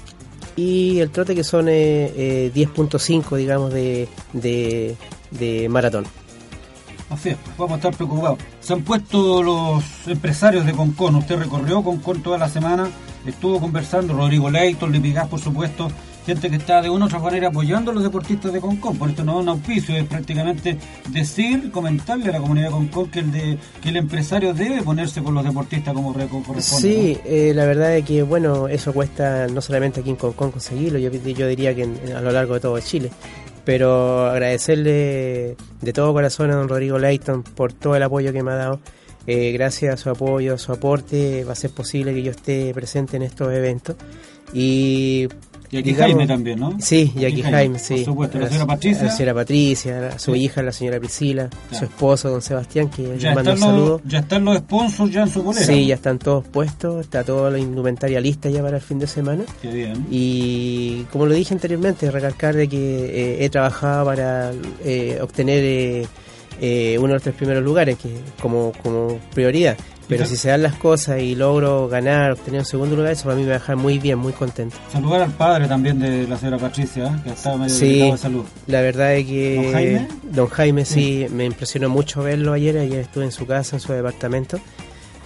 Y 0.57 1.01
el 1.01 1.11
trote, 1.11 1.35
que 1.35 1.45
son 1.45 1.69
eh, 1.69 2.13
eh, 2.17 2.51
10.5, 2.55 3.37
digamos, 3.37 3.73
de, 3.73 4.09
de, 4.33 5.69
maratón. 5.69 6.07
Vamos 7.59 7.73
a 7.73 7.77
estar 7.77 7.95
preocupados. 7.95 8.39
Se 8.61 8.73
han 8.73 8.83
puesto 8.83 9.43
los 9.43 9.85
empresarios 10.07 10.65
de 10.65 10.73
Concón. 10.73 11.15
Usted 11.17 11.37
recorrió 11.39 11.83
Concón 11.85 12.23
toda 12.23 12.39
la 12.39 12.49
semana. 12.49 12.89
Estuvo 13.27 13.61
conversando 13.61 14.15
Rodrigo 14.15 14.51
Leighton, 14.51 14.91
Lipigás, 14.91 15.29
por 15.29 15.41
supuesto. 15.41 15.89
Gente 16.27 16.51
que 16.51 16.57
está 16.57 16.83
de 16.83 16.91
una 16.91 17.05
u 17.05 17.09
otra 17.09 17.21
manera 17.21 17.49
apoyando 17.49 17.93
a 17.93 17.95
los 17.95 18.03
deportistas 18.03 18.53
de 18.53 18.61
Concón. 18.61 18.99
Por 18.99 19.11
esto 19.11 19.23
no 19.25 19.37
es 19.39 19.43
un 19.45 19.49
auspicio, 19.49 19.95
es 19.97 20.05
prácticamente 20.07 20.77
decir, 21.11 21.71
comentarle 21.71 22.31
a 22.31 22.33
la 22.33 22.41
comunidad 22.41 22.67
de 22.67 22.73
Concón 22.73 23.11
que 23.11 23.21
el, 23.21 23.31
de, 23.31 23.59
que 23.81 23.89
el 23.91 23.97
empresario 23.97 24.53
debe 24.53 24.83
ponerse 24.83 25.23
con 25.23 25.35
los 25.35 25.45
deportistas 25.45 25.95
como 25.95 26.13
re- 26.13 26.27
corresponde. 26.27 26.65
Sí, 26.89 27.19
eh, 27.25 27.53
la 27.55 27.65
verdad 27.65 27.97
es 27.97 28.05
que 28.05 28.25
bueno, 28.25 28.67
eso 28.67 28.93
cuesta 28.93 29.47
no 29.47 29.61
solamente 29.61 30.01
aquí 30.01 30.11
en 30.11 30.17
Concón 30.17 30.51
conseguirlo, 30.51 30.99
yo, 30.99 31.11
yo 31.13 31.47
diría 31.47 31.75
que 31.75 31.85
en- 31.85 32.13
a 32.17 32.21
lo 32.21 32.33
largo 32.33 32.55
de 32.55 32.61
todo 32.61 32.81
Chile. 32.81 33.11
Pero 33.65 34.27
agradecerle 34.27 35.57
de 35.81 35.93
todo 35.93 36.13
corazón 36.13 36.51
a 36.51 36.55
don 36.57 36.69
Rodrigo 36.69 36.99
Leighton 36.99 37.43
por 37.43 37.73
todo 37.73 37.95
el 37.97 38.03
apoyo 38.03 38.33
que 38.33 38.43
me 38.43 38.51
ha 38.53 38.57
dado. 38.57 38.81
Eh, 39.29 39.51
gracias 39.53 39.95
a 39.95 39.97
su 39.97 40.11
apoyo, 40.11 40.55
a 40.55 40.59
su 40.59 40.71
aporte, 40.73 41.45
va 41.45 41.53
a 41.53 41.57
ser 41.57 41.71
posible 41.71 42.15
que 42.15 42.23
yo 42.23 42.31
esté 42.31 42.73
presente 42.75 43.17
en 43.17 43.23
estos 43.23 43.53
eventos. 43.53 43.97
Y, 44.53 45.27
Y 45.77 45.81
aquí 45.81 45.91
digamos- 45.91 46.13
Jaime 46.13 46.27
también, 46.27 46.59
¿no? 46.61 46.77
Sí, 46.81 47.13
y 47.17 47.25
aquí 47.25 47.43
Jaime, 47.43 47.79
sí. 47.79 47.95
Por 47.97 48.05
supuesto, 48.05 48.39
la 48.39 48.49
señora 48.49 48.67
Patricia. 48.67 49.03
La 49.05 49.11
señora 49.13 49.35
Patricia, 49.35 50.19
su 50.19 50.35
Sí. 50.35 50.41
hija, 50.41 50.63
la 50.63 50.73
señora 50.73 50.99
Priscila, 50.99 51.49
su 51.71 51.85
esposo, 51.85 52.31
don 52.31 52.43
Sebastián, 52.43 52.89
que 52.91 53.03
Ya 53.19 53.35
le 53.35 53.41
están, 53.41 53.49
un 53.55 53.59
saludo. 53.59 53.89
los, 54.03 54.13
ya 54.13 54.19
están 54.21 54.45
los 54.45 54.59
sponsors 54.59 55.13
ya 55.13 55.23
en 55.23 55.29
su 55.29 55.43
bolera. 55.43 55.67
Sí, 55.67 55.87
ya 55.87 55.95
están 55.97 56.19
todos 56.19 56.47
puestos, 56.47 57.01
está 57.03 57.25
toda 57.25 57.51
la 57.51 57.59
indumentaria 57.59 58.21
lista 58.21 58.49
ya 58.51 58.63
para 58.63 58.77
el 58.77 58.83
fin 58.83 58.99
de 58.99 59.07
semana. 59.07 59.45
Qué 59.63 59.71
bien. 59.71 60.07
Y 60.11 61.03
como 61.13 61.27
lo 61.27 61.35
dije 61.35 61.55
anteriormente, 61.55 62.11
recalcar 62.11 62.55
de 62.57 62.69
que 62.69 62.77
eh, 62.77 63.45
he 63.45 63.49
trabajado 63.51 64.05
para 64.07 64.53
eh, 64.85 65.19
obtener 65.21 65.63
eh, 65.65 66.07
eh, 66.61 66.97
uno 66.99 67.09
de 67.09 67.15
los 67.15 67.23
tres 67.23 67.35
primeros 67.35 67.63
lugares 67.63 67.99
que 67.99 68.09
como, 68.41 68.73
como 68.83 69.19
prioridad. 69.35 69.77
Pero 70.09 70.25
si 70.25 70.37
se 70.37 70.49
dan 70.51 70.63
las 70.63 70.77
cosas 70.77 71.21
y 71.21 71.35
logro 71.35 71.89
ganar, 71.89 72.31
obtener 72.33 72.61
un 72.61 72.65
segundo 72.67 72.95
lugar, 72.95 73.11
eso 73.13 73.25
para 73.25 73.35
mí 73.37 73.43
me 73.43 73.49
va 73.49 73.57
a 73.57 73.59
dejar 73.59 73.77
muy 73.77 73.99
bien, 73.99 74.19
muy 74.19 74.33
contento. 74.33 74.77
Saludar 74.93 75.23
al 75.23 75.33
padre 75.33 75.67
también 75.67 75.99
de 75.99 76.29
la 76.29 76.37
señora 76.39 76.59
Patricia, 76.59 77.07
¿eh? 77.07 77.21
que 77.25 77.31
estaba 77.31 77.57
medio 77.57 77.75
Sí. 77.75 78.11
de 78.11 78.17
salud. 78.17 78.45
La 78.69 78.83
verdad 78.83 79.15
es 79.15 79.27
que 79.27 79.57
¿Don 79.57 79.73
Jaime? 79.73 80.09
don 80.23 80.47
Jaime 80.49 80.85
sí, 80.85 81.27
me 81.33 81.45
impresionó 81.45 81.89
mucho 81.89 82.23
verlo 82.23 82.53
ayer, 82.53 82.79
ayer 82.79 83.01
estuve 83.01 83.25
en 83.25 83.33
su 83.33 83.47
casa, 83.47 83.77
en 83.77 83.81
su 83.81 83.93
departamento, 83.93 84.61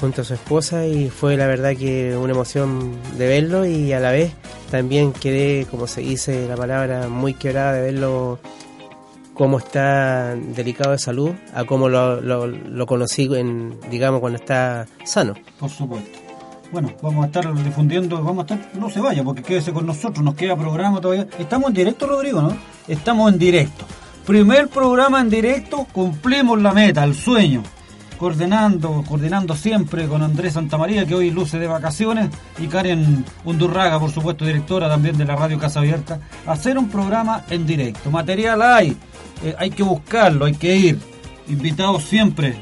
junto 0.01 0.23
a 0.23 0.25
su 0.25 0.33
esposa 0.33 0.87
y 0.87 1.11
fue 1.11 1.37
la 1.37 1.47
verdad 1.47 1.77
que 1.77 2.17
una 2.17 2.33
emoción 2.33 2.93
de 3.19 3.29
verlo 3.29 3.67
y 3.67 3.93
a 3.93 4.01
la 4.01 4.13
vez 4.13 4.33
también 4.71 5.13
quedé, 5.13 5.67
como 5.71 5.87
se 5.87 6.01
dice 6.01 6.47
la 6.49 6.57
palabra, 6.57 7.09
muy 7.09 7.35
quebrada 7.35 7.75
de 7.75 7.83
verlo 7.83 8.39
cómo 9.41 9.57
está 9.57 10.37
delicado 10.37 10.91
de 10.91 10.99
salud, 10.99 11.31
a 11.55 11.65
cómo 11.65 11.89
lo, 11.89 12.21
lo, 12.21 12.85
conocí, 12.87 13.27
en, 13.35 13.81
digamos, 13.91 14.21
cuando 14.21 14.39
está 14.39 14.87
sano. 15.03 15.33
Por 15.59 15.71
supuesto. 15.71 16.19
Bueno, 16.71 16.93
vamos 17.01 17.25
a 17.25 17.27
estar 17.29 17.55
difundiendo, 17.65 18.23
vamos 18.23 18.51
a 18.51 18.55
estar, 18.55 18.79
no 18.79 18.91
se 18.91 19.01
vaya 19.01 19.25
porque 19.25 19.43
quédese 19.43 19.73
con 19.73 19.87
nosotros, 19.87 20.23
nos 20.23 20.35
queda 20.35 20.57
programa 20.57 21.01
todavía. 21.01 21.27
Estamos 21.39 21.69
en 21.69 21.75
directo, 21.75 22.07
Rodrigo, 22.07 22.43
¿no? 22.43 22.55
Estamos 22.87 23.33
en 23.33 23.39
directo. 23.39 23.87
Primer 24.27 24.69
programa 24.69 25.23
en 25.23 25.31
directo, 25.31 25.87
cumplimos 25.91 26.61
la 26.61 26.75
meta, 26.75 27.03
el 27.03 27.15
sueño. 27.15 27.63
Coordinando, 28.21 29.03
coordinando 29.09 29.57
siempre 29.57 30.07
con 30.07 30.23
Andrés 30.23 30.53
Santamaría, 30.53 31.07
que 31.07 31.15
hoy 31.15 31.31
luce 31.31 31.59
de 31.59 31.67
vacaciones, 31.67 32.29
y 32.59 32.67
Karen 32.67 33.25
Undurraga, 33.47 33.99
por 33.99 34.11
supuesto, 34.11 34.45
directora 34.45 34.91
también 34.91 35.17
de 35.17 35.25
la 35.25 35.37
Radio 35.37 35.59
Casa 35.59 35.81
Abierta, 35.81 36.21
hacer 36.47 36.77
un 36.77 36.91
programa 36.91 37.47
en 37.49 37.67
directo. 37.67 38.11
Material 38.11 38.61
hay, 38.61 38.95
eh, 39.43 39.55
hay 39.59 39.71
que 39.71 39.83
buscarlo, 39.83 40.45
hay 40.45 40.53
que 40.53 40.77
ir. 40.77 40.99
Invitados 41.49 42.05
siempre, 42.05 42.57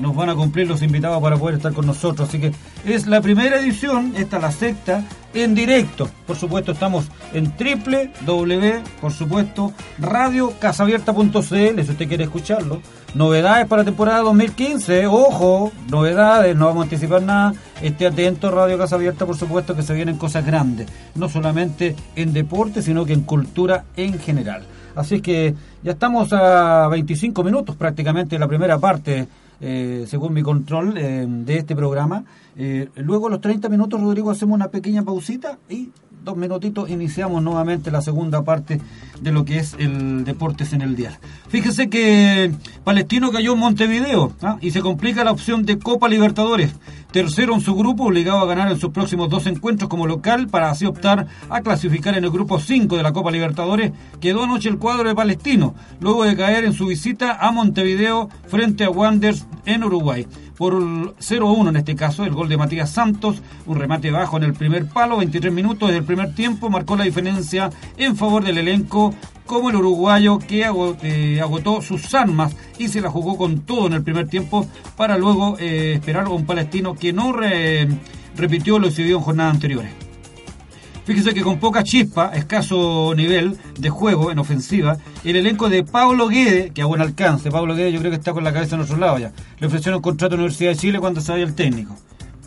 nos 0.00 0.16
van 0.16 0.30
a 0.30 0.34
cumplir 0.34 0.66
los 0.66 0.80
invitados 0.80 1.20
para 1.22 1.36
poder 1.36 1.56
estar 1.56 1.74
con 1.74 1.86
nosotros. 1.86 2.26
Así 2.26 2.40
que 2.40 2.52
es 2.84 3.06
la 3.06 3.20
primera 3.20 3.58
edición, 3.58 4.12
esta 4.16 4.38
la 4.38 4.52
sexta, 4.52 5.04
en 5.32 5.54
directo. 5.54 6.08
Por 6.26 6.36
supuesto, 6.36 6.72
estamos 6.72 7.06
en 7.32 7.52
www, 7.56 8.82
por 9.00 9.12
supuesto, 9.12 9.72
radiocasabierta.cl, 9.98 11.40
si 11.40 11.90
usted 11.90 12.08
quiere 12.08 12.24
escucharlo. 12.24 12.80
Novedades 13.14 13.66
para 13.66 13.84
temporada 13.84 14.20
2015, 14.20 15.06
ojo, 15.06 15.72
novedades, 15.88 16.56
no 16.56 16.66
vamos 16.66 16.82
a 16.82 16.84
anticipar 16.84 17.22
nada. 17.22 17.54
Esté 17.80 18.06
atento, 18.06 18.50
Radio 18.50 18.76
Casa 18.76 18.96
Abierta, 18.96 19.24
por 19.24 19.36
supuesto, 19.36 19.74
que 19.74 19.82
se 19.82 19.94
vienen 19.94 20.18
cosas 20.18 20.44
grandes, 20.44 20.88
no 21.14 21.28
solamente 21.28 21.96
en 22.16 22.32
deporte, 22.32 22.82
sino 22.82 23.04
que 23.04 23.12
en 23.12 23.22
cultura 23.22 23.84
en 23.96 24.18
general. 24.18 24.64
Así 24.94 25.20
que 25.20 25.54
ya 25.82 25.92
estamos 25.92 26.32
a 26.32 26.88
25 26.88 27.42
minutos 27.42 27.76
prácticamente 27.76 28.36
de 28.36 28.40
la 28.40 28.48
primera 28.48 28.78
parte, 28.78 29.26
eh, 29.60 30.04
según 30.08 30.32
mi 30.32 30.42
control 30.42 30.96
eh, 30.96 31.26
de 31.28 31.56
este 31.56 31.74
programa. 31.76 32.24
Eh, 32.56 32.88
luego, 32.96 33.28
a 33.28 33.30
los 33.30 33.40
30 33.40 33.68
minutos, 33.68 34.00
Rodrigo, 34.00 34.30
hacemos 34.30 34.54
una 34.54 34.68
pequeña 34.68 35.02
pausita 35.02 35.58
y 35.68 35.90
dos 36.24 36.36
minutitos 36.36 36.88
iniciamos 36.88 37.42
nuevamente 37.42 37.90
la 37.90 38.00
segunda 38.00 38.42
parte 38.42 38.80
de 39.20 39.32
lo 39.32 39.44
que 39.44 39.58
es 39.58 39.74
el 39.78 40.24
Deportes 40.24 40.72
en 40.72 40.82
el 40.82 40.96
Dial. 40.96 41.18
Fíjese 41.48 41.88
que 41.88 42.50
Palestino 42.82 43.30
cayó 43.30 43.54
en 43.54 43.58
Montevideo 43.58 44.32
¿ah? 44.42 44.58
y 44.60 44.70
se 44.70 44.80
complica 44.80 45.24
la 45.24 45.32
opción 45.32 45.64
de 45.64 45.78
Copa 45.78 46.08
Libertadores. 46.08 46.72
Tercero 47.12 47.54
en 47.54 47.60
su 47.60 47.76
grupo, 47.76 48.06
obligado 48.06 48.40
a 48.40 48.46
ganar 48.46 48.70
en 48.72 48.80
sus 48.80 48.90
próximos 48.90 49.30
dos 49.30 49.46
encuentros 49.46 49.88
como 49.88 50.06
local 50.06 50.48
para 50.48 50.70
así 50.70 50.84
optar 50.84 51.28
a 51.48 51.60
clasificar 51.60 52.18
en 52.18 52.24
el 52.24 52.30
grupo 52.30 52.58
5 52.58 52.96
de 52.96 53.02
la 53.04 53.12
Copa 53.12 53.30
Libertadores, 53.30 53.92
quedó 54.20 54.42
anoche 54.42 54.68
el 54.68 54.78
cuadro 54.78 55.08
de 55.08 55.14
Palestino, 55.14 55.74
luego 56.00 56.24
de 56.24 56.36
caer 56.36 56.64
en 56.64 56.72
su 56.72 56.86
visita 56.86 57.38
a 57.40 57.52
Montevideo 57.52 58.28
frente 58.48 58.84
a 58.84 58.90
Wanderers 58.90 59.46
en 59.64 59.84
Uruguay 59.84 60.26
por 60.56 60.74
0-1 61.16 61.68
en 61.68 61.76
este 61.76 61.94
caso, 61.94 62.24
el 62.24 62.32
gol 62.32 62.48
de 62.48 62.56
Matías 62.56 62.90
Santos, 62.90 63.42
un 63.66 63.78
remate 63.78 64.10
bajo 64.10 64.36
en 64.36 64.44
el 64.44 64.54
primer 64.54 64.86
palo, 64.86 65.16
23 65.18 65.52
minutos 65.52 65.90
del 65.90 66.04
primer 66.04 66.34
tiempo, 66.34 66.70
marcó 66.70 66.96
la 66.96 67.04
diferencia 67.04 67.70
en 67.96 68.16
favor 68.16 68.44
del 68.44 68.58
elenco 68.58 69.03
como 69.46 69.70
el 69.70 69.76
uruguayo 69.76 70.38
que 70.38 70.66
eh, 71.02 71.40
agotó 71.40 71.82
sus 71.82 72.14
armas 72.14 72.54
y 72.78 72.88
se 72.88 73.00
la 73.00 73.10
jugó 73.10 73.36
con 73.36 73.60
todo 73.60 73.86
en 73.88 73.94
el 73.94 74.02
primer 74.02 74.28
tiempo 74.28 74.66
para 74.96 75.18
luego 75.18 75.58
eh, 75.58 75.94
esperar 75.94 76.26
a 76.26 76.30
un 76.30 76.46
palestino 76.46 76.94
que 76.94 77.12
no 77.12 77.34
repitió 78.36 78.78
lo 78.78 78.88
sucedido 78.88 79.18
en 79.18 79.24
jornadas 79.24 79.54
anteriores. 79.54 79.90
Fíjese 81.04 81.34
que 81.34 81.42
con 81.42 81.58
poca 81.58 81.84
chispa, 81.84 82.30
escaso 82.34 83.12
nivel 83.14 83.58
de 83.78 83.90
juego 83.90 84.30
en 84.30 84.38
ofensiva, 84.38 84.96
el 85.22 85.36
elenco 85.36 85.68
de 85.68 85.84
Pablo 85.84 86.28
Guede, 86.28 86.70
que 86.70 86.80
a 86.80 86.86
buen 86.86 87.02
alcance, 87.02 87.50
Pablo 87.50 87.74
Guede 87.74 87.92
yo 87.92 87.98
creo 87.98 88.10
que 88.10 88.16
está 88.16 88.32
con 88.32 88.42
la 88.42 88.54
cabeza 88.54 88.76
en 88.76 88.82
otro 88.82 88.96
lado 88.96 89.18
ya, 89.18 89.30
le 89.58 89.66
ofrecieron 89.66 89.96
un 89.96 90.02
contrato 90.02 90.34
a 90.34 90.38
la 90.38 90.44
Universidad 90.44 90.70
de 90.70 90.76
Chile 90.76 91.00
cuando 91.00 91.20
se 91.20 91.34
el 91.34 91.54
técnico, 91.54 91.94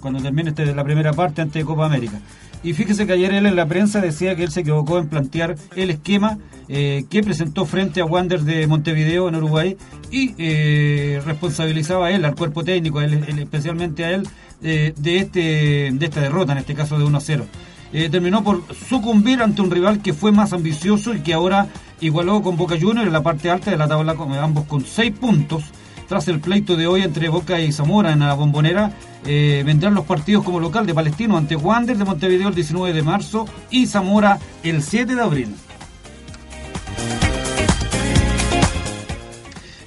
cuando 0.02 0.20
termine 0.22 0.50
este, 0.50 0.74
la 0.74 0.84
primera 0.84 1.13
parte 1.13 1.43
antes 1.43 1.62
de 1.62 1.65
Copa 1.65 1.86
América. 1.86 2.20
Y 2.63 2.74
fíjese 2.74 3.06
que 3.06 3.13
ayer 3.13 3.34
él 3.34 3.46
en 3.46 3.56
la 3.56 3.67
prensa 3.67 4.02
decía 4.02 4.36
que 4.36 4.43
él 4.43 4.52
se 4.52 4.62
equivocó 4.62 4.98
en 4.98 5.08
plantear 5.08 5.56
el 5.76 5.89
esquema 5.91 6.38
eh, 6.67 7.06
que 7.10 7.24
presentó 7.24 7.65
frente 7.65 8.02
a 8.02 8.06
Wander 8.06 8.41
de 8.41 8.67
Montevideo 8.67 9.30
en 9.30 9.36
Uruguay 9.36 9.78
y 10.12 10.34
eh, 10.38 11.22
responsabilizaba 11.26 12.08
a 12.08 12.12
él, 12.12 12.26
al 12.26 12.36
cuerpo 12.36 12.63
técnico, 12.63 13.02
especialmente 13.02 14.06
a 14.06 14.12
él, 14.12 14.28
eh, 14.63 14.93
de, 14.98 15.17
este, 15.17 15.91
de 15.93 16.06
esta 16.06 16.22
derrota, 16.22 16.52
en 16.54 16.58
este 16.58 16.74
caso 16.74 16.98
de 16.98 17.06
1 17.06 17.20
0. 17.20 17.46
Eh, 17.93 18.10
terminó 18.10 18.43
por 18.43 18.63
sucumbir 18.89 19.41
ante 19.41 19.62
un 19.62 19.72
rival 19.72 20.02
que 20.02 20.13
fue 20.13 20.32
más 20.32 20.52
ambicioso 20.52 21.13
y 21.13 21.22
que 21.22 21.34
ahora 21.34 21.67
igualó 22.02 22.41
con 22.41 22.58
Boca 22.58 22.76
Juniors 22.80 23.08
en 23.08 23.13
la 23.13 23.24
parte 23.24 23.50
alta 23.50 23.72
de 23.72 23.78
la 23.78 23.88
tabla, 23.88 24.15
ambos 24.41 24.65
con 24.65 24.86
seis 24.86 25.13
puntos. 25.13 25.63
Tras 26.08 26.28
el 26.30 26.39
pleito 26.39 26.78
de 26.78 26.88
hoy 26.88 27.02
entre 27.02 27.28
Boca 27.28 27.60
y 27.60 27.72
Zamora 27.72 28.13
en 28.13 28.20
la 28.20 28.34
bombonera, 28.34 28.91
eh, 29.26 29.63
vendrán 29.65 29.93
los 29.93 30.06
partidos 30.06 30.46
como 30.46 30.60
local 30.60 30.86
de 30.86 30.93
Palestino 30.93 31.38
ante 31.38 31.58
Wander 31.58 31.98
de 31.98 32.06
Montevideo 32.06 32.48
el 32.48 32.56
19 32.56 32.93
de 32.93 33.04
marzo 33.04 33.46
y 33.70 33.88
Zamora 33.88 34.39
el 34.63 34.82
7 34.82 35.15
de 35.15 35.22
abril. 35.22 35.56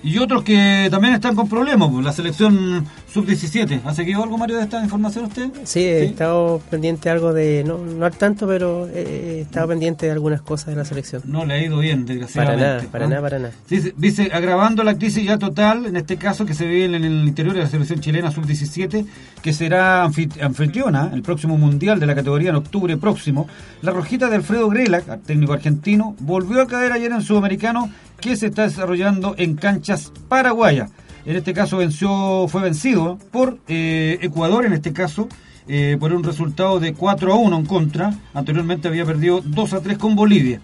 Y 0.03 0.19
otros 0.19 0.43
que 0.43 0.89
también 0.91 1.15
están 1.15 1.35
con 1.35 1.49
problemas. 1.49 1.91
Pues, 1.91 2.05
la 2.05 2.13
selección 2.13 2.87
sub-17. 3.13 3.81
¿Ha 3.85 3.95
seguido 3.95 4.23
algo, 4.23 4.39
Mario, 4.39 4.57
de 4.57 4.65
esta 4.65 4.83
información 4.83 5.27
usted? 5.27 5.51
Sí, 5.65 5.81
he 5.81 6.05
estado 6.05 6.61
pendiente 6.71 7.11
algo 7.11 7.33
de, 7.33 7.65
no, 7.65 7.79
no 7.79 8.07
al 8.07 8.17
tanto, 8.17 8.47
pero 8.47 8.89
he 8.89 9.41
estado 9.43 9.69
pendiente 9.69 10.07
de 10.07 10.13
algunas 10.13 10.43
cosas 10.43 10.69
de 10.69 10.77
la 10.77 10.85
selección. 10.85 11.23
No 11.25 11.45
le 11.45 11.55
ha 11.55 11.63
ido 11.63 11.79
bien, 11.79 12.07
desgraciadamente. 12.07 12.65
Para 12.65 12.75
nada, 12.75 12.91
para 12.91 13.07
nada, 13.09 13.23
para 13.23 13.39
nada. 13.39 13.93
dice, 13.97 14.31
agravando 14.33 14.83
la 14.85 14.97
crisis 14.97 15.25
ya 15.25 15.39
total, 15.39 15.87
en 15.87 15.97
este 15.97 16.17
caso, 16.17 16.47
que 16.47 16.55
se 16.55 16.67
vive 16.67 16.85
en 16.85 16.95
el 16.95 17.27
interior 17.27 17.55
de 17.55 17.61
la 17.61 17.69
selección 17.69 18.01
chilena 18.01 18.31
sub-17, 18.31 19.07
que 19.43 19.53
será 19.53 20.05
anfitriona 20.05 21.11
el 21.13 21.23
próximo 21.23 21.59
Mundial 21.59 22.01
de 22.01 22.07
la 22.07 22.15
categoría 22.15 22.51
en 22.51 22.57
octubre 22.57 22.97
próximo, 22.97 23.49
la 23.83 23.93
rojita 23.93 24.29
de 24.29 24.37
Alfredo 24.37 24.69
Grela, 24.69 25.01
técnico 25.27 25.53
argentino, 25.53 26.15
volvió 26.21 26.63
a 26.63 26.67
caer 26.67 26.93
ayer 26.93 27.13
en 27.13 27.23
Sudamericano 27.23 27.91
que 28.21 28.37
se 28.37 28.47
está 28.47 28.63
desarrollando 28.63 29.35
en 29.39 29.57
canchas 29.57 30.13
paraguayas. 30.29 30.91
En 31.27 31.37
este 31.37 31.53
caso 31.53 31.79
venció, 31.79 32.47
fue 32.49 32.63
vencido 32.63 33.19
por 33.31 33.59
eh, 33.69 34.19
Ecuador, 34.23 34.65
en 34.65 34.73
este 34.73 34.93
caso, 34.93 35.29
eh, 35.69 35.97
por 36.01 36.13
un 36.13 36.25
resultado 36.25 36.81
de 36.81 36.95
4 36.95 37.33
a 37.33 37.37
1 37.37 37.57
en 37.57 37.67
contra. 37.67 38.15
Anteriormente 38.33 38.89
había 38.89 39.05
perdido 39.05 39.41
2 39.45 39.73
a 39.75 39.81
3 39.81 39.99
con 39.99 40.17
Bolivia. 40.17 40.61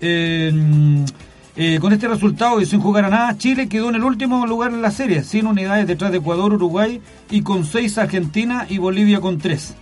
Eh, 0.00 1.04
con 1.80 1.92
este 1.94 2.06
resultado 2.06 2.60
y 2.60 2.66
sin 2.66 2.80
jugar 2.80 3.06
a 3.06 3.08
nada, 3.08 3.38
Chile 3.38 3.66
quedó 3.66 3.88
en 3.88 3.94
el 3.94 4.04
último 4.04 4.46
lugar 4.46 4.72
en 4.72 4.82
la 4.82 4.90
serie, 4.90 5.24
sin 5.24 5.46
unidades 5.46 5.86
detrás 5.86 6.10
de 6.12 6.18
Ecuador, 6.18 6.52
Uruguay 6.52 7.00
y 7.30 7.40
con 7.40 7.64
6 7.64 7.96
Argentina 7.96 8.66
y 8.68 8.76
Bolivia 8.76 9.20
con 9.20 9.38
3. 9.38 9.74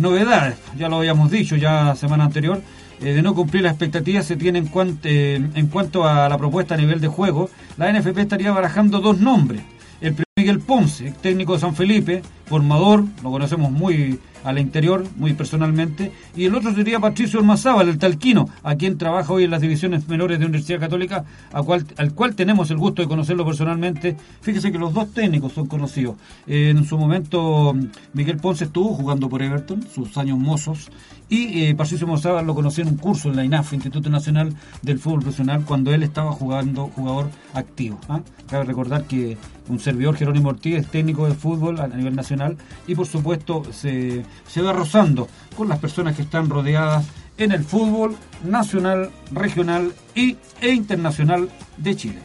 novedades, 0.00 0.56
ya 0.78 0.88
lo 0.88 0.96
habíamos 0.96 1.30
dicho 1.30 1.56
ya 1.56 1.94
semana 1.94 2.24
anterior, 2.24 2.62
de 3.02 3.22
no 3.22 3.34
cumplir 3.34 3.62
las 3.62 3.72
expectativas 3.72 4.26
se 4.26 4.36
tiene 4.36 4.60
en, 4.60 4.66
cuanto, 4.68 5.08
eh, 5.08 5.34
en 5.54 5.66
cuanto 5.66 6.06
a 6.06 6.28
la 6.28 6.38
propuesta 6.38 6.74
a 6.74 6.78
nivel 6.78 7.00
de 7.00 7.08
juego, 7.08 7.50
la 7.76 7.92
NFP 7.92 8.18
estaría 8.18 8.52
barajando 8.52 9.00
dos 9.00 9.18
nombres. 9.18 9.62
El 10.00 10.14
primero 10.14 10.32
Miguel 10.36 10.60
Ponce, 10.60 11.12
técnico 11.20 11.52
de 11.52 11.60
San 11.60 11.74
Felipe, 11.76 12.22
formador, 12.46 13.04
lo 13.22 13.30
conocemos 13.30 13.70
muy 13.70 14.18
al 14.44 14.58
interior, 14.58 15.04
muy 15.16 15.34
personalmente, 15.34 16.10
y 16.34 16.46
el 16.46 16.54
otro 16.54 16.74
sería 16.74 16.98
Patricio 16.98 17.38
Ormazábal, 17.38 17.88
el 17.88 17.98
talquino, 17.98 18.48
a 18.62 18.74
quien 18.74 18.98
trabaja 18.98 19.32
hoy 19.32 19.44
en 19.44 19.50
las 19.50 19.60
divisiones 19.60 20.08
menores 20.08 20.38
de 20.38 20.46
Universidad 20.46 20.80
Católica, 20.80 21.24
cual, 21.64 21.86
al 21.96 22.14
cual 22.14 22.34
tenemos 22.34 22.70
el 22.70 22.78
gusto 22.78 23.02
de 23.02 23.08
conocerlo 23.08 23.44
personalmente. 23.44 24.16
Fíjese 24.40 24.72
que 24.72 24.78
los 24.78 24.92
dos 24.92 25.12
técnicos 25.12 25.52
son 25.52 25.66
conocidos. 25.66 26.16
en 26.46 26.84
su 26.84 26.98
momento, 26.98 27.74
Miguel 28.12 28.38
Ponce 28.38 28.64
estuvo 28.64 28.94
jugando 28.94 29.28
por 29.28 29.42
Everton, 29.42 29.86
sus 29.94 30.16
años 30.16 30.38
mozos, 30.38 30.90
y 31.32 31.64
eh, 31.64 31.74
Patricio 31.74 32.06
lo 32.06 32.54
conocí 32.54 32.82
en 32.82 32.88
un 32.88 32.98
curso 32.98 33.30
en 33.30 33.36
la 33.36 33.44
INAF, 33.44 33.72
Instituto 33.72 34.10
Nacional 34.10 34.54
del 34.82 34.98
Fútbol 34.98 35.20
Profesional, 35.20 35.64
cuando 35.64 35.94
él 35.94 36.02
estaba 36.02 36.30
jugando 36.32 36.88
jugador 36.88 37.30
activo. 37.54 37.98
¿ah? 38.10 38.20
Cabe 38.50 38.64
recordar 38.64 39.04
que 39.04 39.38
un 39.70 39.80
servidor, 39.80 40.14
Jerónimo 40.14 40.50
Ortiz, 40.50 40.74
es 40.76 40.86
técnico 40.88 41.26
de 41.26 41.32
fútbol 41.32 41.80
a 41.80 41.88
nivel 41.88 42.14
nacional 42.14 42.58
y 42.86 42.94
por 42.94 43.06
supuesto 43.06 43.62
se, 43.72 44.22
se 44.46 44.60
va 44.60 44.74
rozando 44.74 45.26
con 45.56 45.70
las 45.70 45.78
personas 45.78 46.16
que 46.16 46.20
están 46.20 46.50
rodeadas 46.50 47.06
en 47.38 47.52
el 47.52 47.64
fútbol 47.64 48.14
nacional, 48.44 49.08
regional 49.30 49.94
y, 50.14 50.36
e 50.60 50.68
internacional 50.68 51.48
de 51.78 51.96
Chile. 51.96 52.18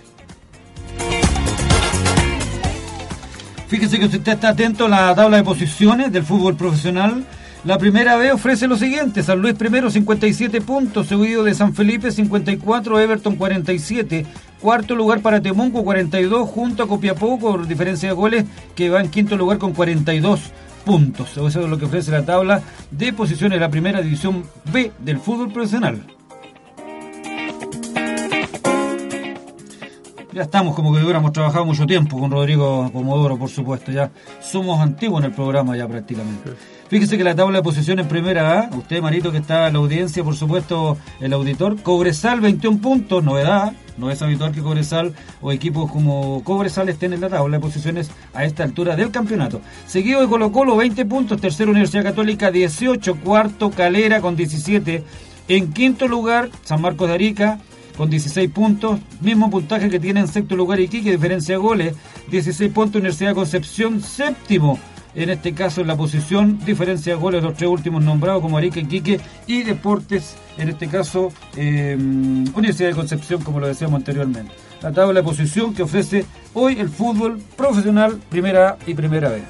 Fíjese 3.70 4.00
que 4.00 4.06
usted 4.06 4.28
está 4.28 4.50
atento 4.50 4.88
a 4.88 4.90
la 4.90 5.16
tabla 5.16 5.38
de 5.38 5.44
posiciones 5.46 6.12
del 6.12 6.24
fútbol 6.24 6.58
profesional. 6.58 7.26
La 7.68 7.78
primera 7.78 8.16
B 8.16 8.32
ofrece 8.32 8.66
lo 8.66 8.78
siguiente, 8.78 9.22
San 9.24 9.42
Luis 9.42 9.54
primero 9.54 9.92
57 9.92 10.62
puntos, 10.62 11.08
seguido 11.08 11.44
de 11.44 11.54
San 11.54 11.74
Felipe 11.74 12.12
54, 12.12 12.98
Everton 12.98 13.36
47, 13.36 14.26
cuarto 14.62 14.96
lugar 14.96 15.20
para 15.20 15.42
Temuco 15.42 15.84
42, 15.84 16.50
junto 16.50 16.84
a 16.84 16.88
Copiapó 16.88 17.38
por 17.38 17.68
diferencia 17.68 18.08
de 18.08 18.16
goles 18.16 18.46
que 18.74 18.90
va 18.90 19.02
en 19.02 19.10
quinto 19.10 19.36
lugar 19.36 19.58
con 19.58 19.74
42 19.74 20.40
puntos. 20.86 21.32
Eso 21.32 21.46
es 21.46 21.70
lo 21.70 21.78
que 21.78 21.84
ofrece 21.84 22.10
la 22.10 22.24
tabla 22.24 22.62
de 22.90 23.12
posiciones 23.12 23.58
de 23.58 23.66
la 23.66 23.70
primera 23.70 24.02
división 24.02 24.44
B 24.72 24.94
del 25.00 25.20
fútbol 25.20 25.52
profesional. 25.52 26.17
Ya 30.38 30.44
estamos 30.44 30.76
como 30.76 30.94
que 30.94 31.02
hubiéramos 31.02 31.34
trabajado 31.34 31.66
mucho 31.66 31.88
tiempo 31.88 32.20
con 32.20 32.30
Rodrigo 32.30 32.92
Pomodoro, 32.94 33.40
por 33.40 33.50
supuesto. 33.50 33.92
Ya 33.92 34.12
somos 34.40 34.80
antiguos 34.80 35.24
en 35.24 35.32
el 35.32 35.36
programa 35.36 35.76
ya 35.76 35.88
prácticamente. 35.88 36.52
Fíjese 36.90 37.18
que 37.18 37.24
la 37.24 37.34
tabla 37.34 37.58
de 37.58 37.64
posición 37.64 37.98
en 37.98 38.08
primera 38.08 38.60
A, 38.60 38.70
usted 38.76 39.02
Marito 39.02 39.32
que 39.32 39.40
está 39.40 39.66
en 39.66 39.74
la 39.74 39.80
audiencia, 39.80 40.24
por 40.24 40.36
supuesto, 40.36 40.96
el 41.22 41.34
auditor, 41.34 41.82
Cobresal 41.82 42.40
21 42.40 42.78
puntos, 42.78 43.24
novedad, 43.24 43.74
no 43.98 44.12
es 44.12 44.22
habitual 44.22 44.52
que 44.52 44.62
Cobresal 44.62 45.16
o 45.42 45.52
equipos 45.52 45.92
como 45.92 46.44
Cobresal 46.44 46.88
estén 46.90 47.14
en 47.14 47.22
la 47.22 47.30
tabla 47.30 47.58
de 47.58 47.62
posiciones 47.62 48.12
a 48.36 48.46
esta 48.46 48.62
altura 48.64 48.96
del 48.96 49.10
campeonato. 49.10 49.62
Seguido 49.88 50.22
de 50.22 50.28
Colo 50.28 50.52
Colo 50.52 50.76
20 50.76 51.04
puntos, 51.06 51.42
tercera 51.42 51.72
Universidad 51.72 52.04
Católica 52.04 52.52
18, 52.52 53.22
cuarto 53.22 53.72
Calera 53.72 54.22
con 54.22 54.36
17, 54.36 55.04
en 55.48 55.74
quinto 55.74 56.08
lugar 56.08 56.52
San 56.64 56.80
Marcos 56.80 57.08
de 57.08 57.16
Arica 57.16 57.60
con 57.98 58.10
16 58.10 58.50
puntos, 58.52 59.00
mismo 59.22 59.50
puntaje 59.50 59.90
que 59.90 60.00
tiene 60.00 60.20
en 60.20 60.28
sexto 60.28 60.56
lugar 60.56 60.80
Iquique, 60.80 61.12
diferencia 61.12 61.56
de 61.56 61.62
goles, 61.62 61.96
16 62.30 62.72
puntos 62.72 63.00
Universidad 63.00 63.32
de 63.32 63.36
Concepción, 63.36 64.02
séptimo 64.02 64.80
en 65.16 65.32
este 65.32 65.54
caso 65.54 65.82
en 65.82 65.88
la 65.88 65.98
posición, 65.98 66.60
diferencia 66.64 67.16
de 67.16 67.20
goles 67.20 67.42
los 67.42 67.56
tres 67.56 67.70
últimos 67.70 68.04
nombrados 68.04 68.40
como 68.42 68.58
Arica, 68.58 68.80
Quique 68.84 69.20
y 69.48 69.64
Deportes, 69.64 70.36
en 70.60 70.70
este 70.70 70.88
caso 70.88 71.32
eh, 71.56 71.98
Universidad 71.98 72.90
de 72.90 72.96
Concepción, 72.96 73.42
como 73.42 73.60
lo 73.60 73.68
decíamos 73.68 73.98
anteriormente. 73.98 74.54
La 74.82 74.92
tabla 74.92 75.22
de 75.22 75.24
posición 75.24 75.74
que 75.74 75.82
ofrece 75.82 76.24
hoy 76.54 76.80
el 76.80 76.90
fútbol 76.90 77.42
profesional, 77.56 78.20
primera 78.30 78.70
A 78.70 78.78
y 78.86 78.94
primera 78.94 79.30
B. 79.30 79.42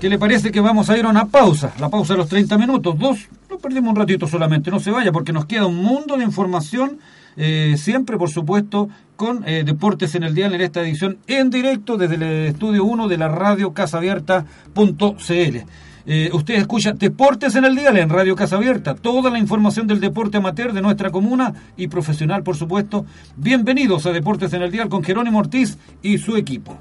¿Qué 0.00 0.08
le 0.08 0.16
parece 0.16 0.52
que 0.52 0.60
vamos 0.60 0.88
a 0.90 0.96
ir 0.96 1.04
a 1.06 1.08
una 1.08 1.24
pausa? 1.24 1.72
La 1.80 1.88
pausa 1.88 2.14
de 2.14 2.18
los 2.18 2.28
30 2.28 2.56
minutos. 2.56 2.96
Dos, 2.96 3.28
no 3.50 3.58
perdimos 3.58 3.90
un 3.90 3.96
ratito 3.96 4.28
solamente, 4.28 4.70
no 4.70 4.78
se 4.78 4.92
vaya 4.92 5.10
porque 5.10 5.32
nos 5.32 5.46
queda 5.46 5.66
un 5.66 5.74
mundo 5.74 6.16
de 6.16 6.22
información, 6.22 7.00
eh, 7.36 7.74
siempre 7.76 8.16
por 8.16 8.30
supuesto 8.30 8.88
con 9.16 9.42
eh, 9.48 9.64
Deportes 9.66 10.14
en 10.14 10.22
el 10.22 10.36
Dial 10.36 10.54
en 10.54 10.60
esta 10.60 10.82
edición 10.82 11.18
en 11.26 11.50
directo 11.50 11.96
desde 11.96 12.14
el 12.14 12.22
estudio 12.22 12.84
1 12.84 13.08
de 13.08 13.18
la 13.18 13.26
radio 13.26 13.72
casabierta.cl. 13.72 15.56
Eh, 16.06 16.30
usted 16.32 16.54
escucha 16.54 16.92
Deportes 16.92 17.56
en 17.56 17.64
el 17.64 17.74
Dial 17.74 17.96
en 17.96 18.08
Radio 18.08 18.36
Casa 18.36 18.54
Abierta, 18.54 18.94
toda 18.94 19.30
la 19.30 19.40
información 19.40 19.88
del 19.88 19.98
deporte 19.98 20.36
amateur 20.36 20.72
de 20.72 20.80
nuestra 20.80 21.10
comuna 21.10 21.54
y 21.76 21.88
profesional, 21.88 22.44
por 22.44 22.54
supuesto. 22.54 23.04
Bienvenidos 23.36 24.06
a 24.06 24.12
Deportes 24.12 24.52
en 24.52 24.62
el 24.62 24.70
Dial 24.70 24.88
con 24.88 25.02
Jerónimo 25.02 25.40
Ortiz 25.40 25.76
y 26.02 26.18
su 26.18 26.36
equipo. 26.36 26.78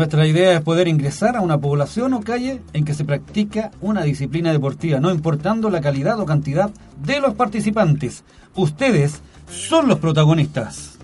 Nuestra 0.00 0.26
idea 0.26 0.54
es 0.54 0.62
poder 0.62 0.88
ingresar 0.88 1.36
a 1.36 1.42
una 1.42 1.58
población 1.58 2.14
o 2.14 2.22
calle 2.22 2.62
en 2.72 2.86
que 2.86 2.94
se 2.94 3.04
practica 3.04 3.70
una 3.82 4.02
disciplina 4.02 4.50
deportiva, 4.50 4.98
no 4.98 5.10
importando 5.10 5.68
la 5.68 5.82
calidad 5.82 6.18
o 6.18 6.24
cantidad 6.24 6.70
de 7.04 7.20
los 7.20 7.34
participantes. 7.34 8.24
Ustedes 8.54 9.20
son 9.50 9.88
los 9.88 9.98
protagonistas. 9.98 10.96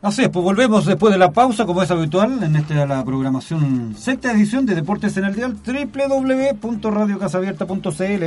Así 0.00 0.22
es, 0.22 0.28
pues 0.28 0.44
volvemos 0.44 0.86
después 0.86 1.12
de 1.12 1.18
la 1.18 1.32
pausa, 1.32 1.66
como 1.66 1.82
es 1.82 1.90
habitual, 1.90 2.40
en 2.40 2.54
esta 2.54 2.86
la 2.86 3.04
programación 3.04 3.96
sexta 3.98 4.30
edición 4.30 4.64
de 4.64 4.76
Deportes 4.76 5.16
en 5.16 5.24
el 5.24 5.34
Dial, 5.34 5.56
www.radiocasabierta.cl. 5.56 8.24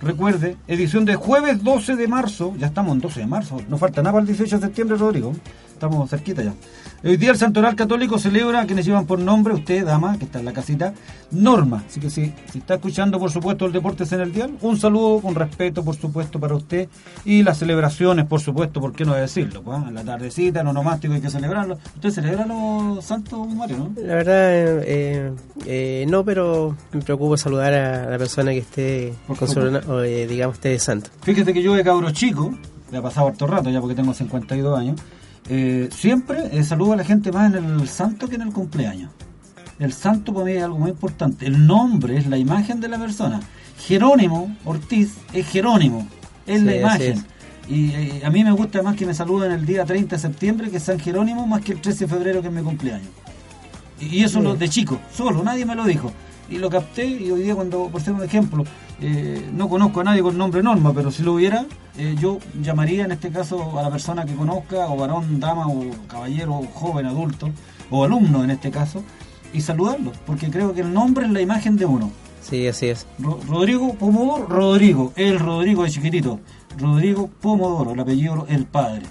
Recuerde, 0.00 0.56
edición 0.68 1.06
de 1.06 1.16
jueves 1.16 1.64
12 1.64 1.96
de 1.96 2.06
marzo, 2.06 2.54
ya 2.58 2.66
estamos 2.66 2.94
en 2.94 3.00
12 3.00 3.20
de 3.20 3.26
marzo, 3.26 3.56
no 3.68 3.78
falta 3.78 4.02
nada 4.02 4.12
para 4.12 4.20
el 4.22 4.26
18 4.26 4.58
de 4.58 4.66
septiembre, 4.66 4.96
Rodrigo, 4.98 5.32
estamos 5.72 6.10
cerquita 6.10 6.42
ya. 6.42 6.52
Hoy 7.04 7.18
día 7.18 7.30
el 7.30 7.36
Santoral 7.36 7.76
Católico 7.76 8.18
celebra 8.18 8.62
a 8.62 8.66
quienes 8.66 8.84
llevan 8.84 9.06
por 9.06 9.18
nombre, 9.18 9.54
usted, 9.54 9.84
dama, 9.84 10.18
que 10.18 10.24
está 10.24 10.40
en 10.40 10.46
la 10.46 10.52
casita, 10.52 10.92
Norma. 11.30 11.84
Así 11.86 12.00
que 12.00 12.10
si, 12.10 12.32
si 12.50 12.58
está 12.58 12.74
escuchando, 12.74 13.18
por 13.18 13.30
supuesto, 13.30 13.66
el 13.66 13.72
Deportes 13.72 14.10
en 14.12 14.20
el 14.20 14.32
Dial, 14.32 14.56
un 14.62 14.78
saludo 14.78 15.20
con 15.20 15.34
respeto, 15.34 15.84
por 15.84 15.94
supuesto, 15.94 16.40
para 16.40 16.54
usted. 16.54 16.88
Y 17.24 17.42
las 17.42 17.58
celebraciones, 17.58 18.24
por 18.24 18.40
supuesto, 18.40 18.80
¿por 18.80 18.92
qué 18.92 19.04
no 19.04 19.14
decirlo? 19.14 19.62
Pues, 19.62 19.92
la 19.92 20.02
tardecita, 20.02 20.64
no 20.64 20.72
nomástico, 20.72 21.14
hay 21.14 21.20
que 21.20 21.30
celebrarlo. 21.30 21.78
¿Usted 21.94 22.10
celebra 22.10 22.46
los 22.46 23.04
santos, 23.04 23.46
Mario, 23.54 23.76
no? 23.78 23.92
La 24.02 24.14
verdad, 24.14 24.82
eh, 24.84 25.32
eh, 25.66 26.06
no, 26.08 26.24
pero 26.24 26.74
me 26.92 27.02
preocupo 27.02 27.36
saludar 27.36 27.74
a 27.74 28.10
la 28.10 28.18
persona 28.18 28.52
que 28.52 28.58
esté, 28.58 29.14
Por 29.26 29.36
con 29.36 29.48
su, 29.48 29.60
eh, 29.88 30.26
digamos, 30.28 30.60
de 30.60 30.78
santo. 30.78 31.10
Fíjate 31.22 31.52
que 31.52 31.62
yo 31.62 31.74
de 31.74 31.84
cabro 31.84 32.10
chico, 32.10 32.54
me 32.90 32.98
ha 32.98 33.02
pasado 33.02 33.28
harto 33.28 33.46
rato 33.46 33.70
ya 33.70 33.80
porque 33.80 33.94
tengo 33.94 34.14
52 34.14 34.78
años, 34.78 35.00
eh, 35.48 35.88
siempre 35.92 36.48
eh, 36.52 36.64
saludo 36.64 36.94
a 36.94 36.96
la 36.96 37.04
gente 37.04 37.30
más 37.32 37.54
en 37.54 37.64
el 37.64 37.88
santo 37.88 38.28
que 38.28 38.36
en 38.36 38.42
el 38.42 38.52
cumpleaños. 38.52 39.10
El 39.78 39.92
santo 39.92 40.32
para 40.32 40.46
mí 40.46 40.52
es 40.52 40.62
algo 40.62 40.78
muy 40.78 40.90
importante. 40.90 41.46
El 41.46 41.66
nombre 41.66 42.16
es 42.16 42.26
la 42.26 42.38
imagen 42.38 42.80
de 42.80 42.88
la 42.88 42.98
persona. 42.98 43.40
Jerónimo 43.78 44.56
Ortiz 44.64 45.14
es 45.32 45.46
Jerónimo, 45.48 46.08
es 46.46 46.62
la 46.62 46.72
Sí, 46.72 46.78
imagen. 46.78 47.24
Y 47.68 47.90
eh, 47.90 48.22
a 48.24 48.30
mí 48.30 48.42
me 48.44 48.52
gusta 48.52 48.80
más 48.82 48.96
que 48.96 49.04
me 49.04 49.12
saluden 49.12 49.52
el 49.52 49.66
día 49.66 49.84
30 49.84 50.16
de 50.16 50.22
septiembre, 50.22 50.70
que 50.70 50.78
es 50.78 50.82
San 50.82 50.98
Jerónimo, 50.98 51.46
más 51.46 51.62
que 51.62 51.72
el 51.72 51.80
13 51.80 52.06
de 52.06 52.08
febrero, 52.14 52.40
que 52.40 52.48
es 52.48 52.54
mi 52.54 52.62
cumpleaños. 52.62 53.08
Y 54.00 54.18
y 54.18 54.24
eso 54.24 54.40
lo 54.40 54.54
de 54.54 54.68
chico, 54.68 54.98
solo, 55.14 55.42
nadie 55.42 55.64
me 55.66 55.74
lo 55.74 55.84
dijo. 55.84 56.12
Y 56.48 56.58
lo 56.58 56.70
capté 56.70 57.06
y 57.06 57.30
hoy 57.30 57.42
día 57.42 57.54
cuando, 57.54 57.88
por 57.88 58.00
ser 58.00 58.14
un 58.14 58.22
ejemplo, 58.22 58.64
eh, 59.00 59.50
no 59.52 59.68
conozco 59.68 60.00
a 60.00 60.04
nadie 60.04 60.22
con 60.22 60.36
nombre 60.38 60.62
Norma, 60.62 60.92
pero 60.94 61.10
si 61.10 61.22
lo 61.22 61.34
hubiera, 61.34 61.66
eh, 61.98 62.14
yo 62.20 62.38
llamaría 62.62 63.04
en 63.04 63.12
este 63.12 63.30
caso 63.30 63.78
a 63.78 63.82
la 63.82 63.90
persona 63.90 64.24
que 64.24 64.34
conozca, 64.34 64.88
o 64.88 64.96
varón, 64.96 65.38
dama, 65.40 65.66
o 65.68 65.84
caballero, 66.08 66.54
o 66.54 66.66
joven, 66.72 67.06
adulto, 67.06 67.50
o 67.90 68.04
alumno 68.04 68.42
en 68.44 68.50
este 68.50 68.70
caso, 68.70 69.02
y 69.52 69.60
saludarlo, 69.60 70.12
porque 70.26 70.50
creo 70.50 70.74
que 70.74 70.80
el 70.80 70.92
nombre 70.92 71.26
es 71.26 71.32
la 71.32 71.40
imagen 71.40 71.76
de 71.76 71.86
uno. 71.86 72.10
Sí, 72.42 72.66
así 72.68 72.86
es. 72.86 73.06
Ro- 73.18 73.40
Rodrigo 73.48 73.94
Pomodoro, 73.94 74.46
Rodrigo, 74.46 75.12
el 75.16 75.38
Rodrigo 75.38 75.82
de 75.84 75.90
chiquitito. 75.90 76.38
Rodrigo 76.78 77.28
Pomodoro, 77.40 77.92
el 77.92 78.00
apellido 78.00 78.46
el 78.48 78.66
padre. 78.66 79.02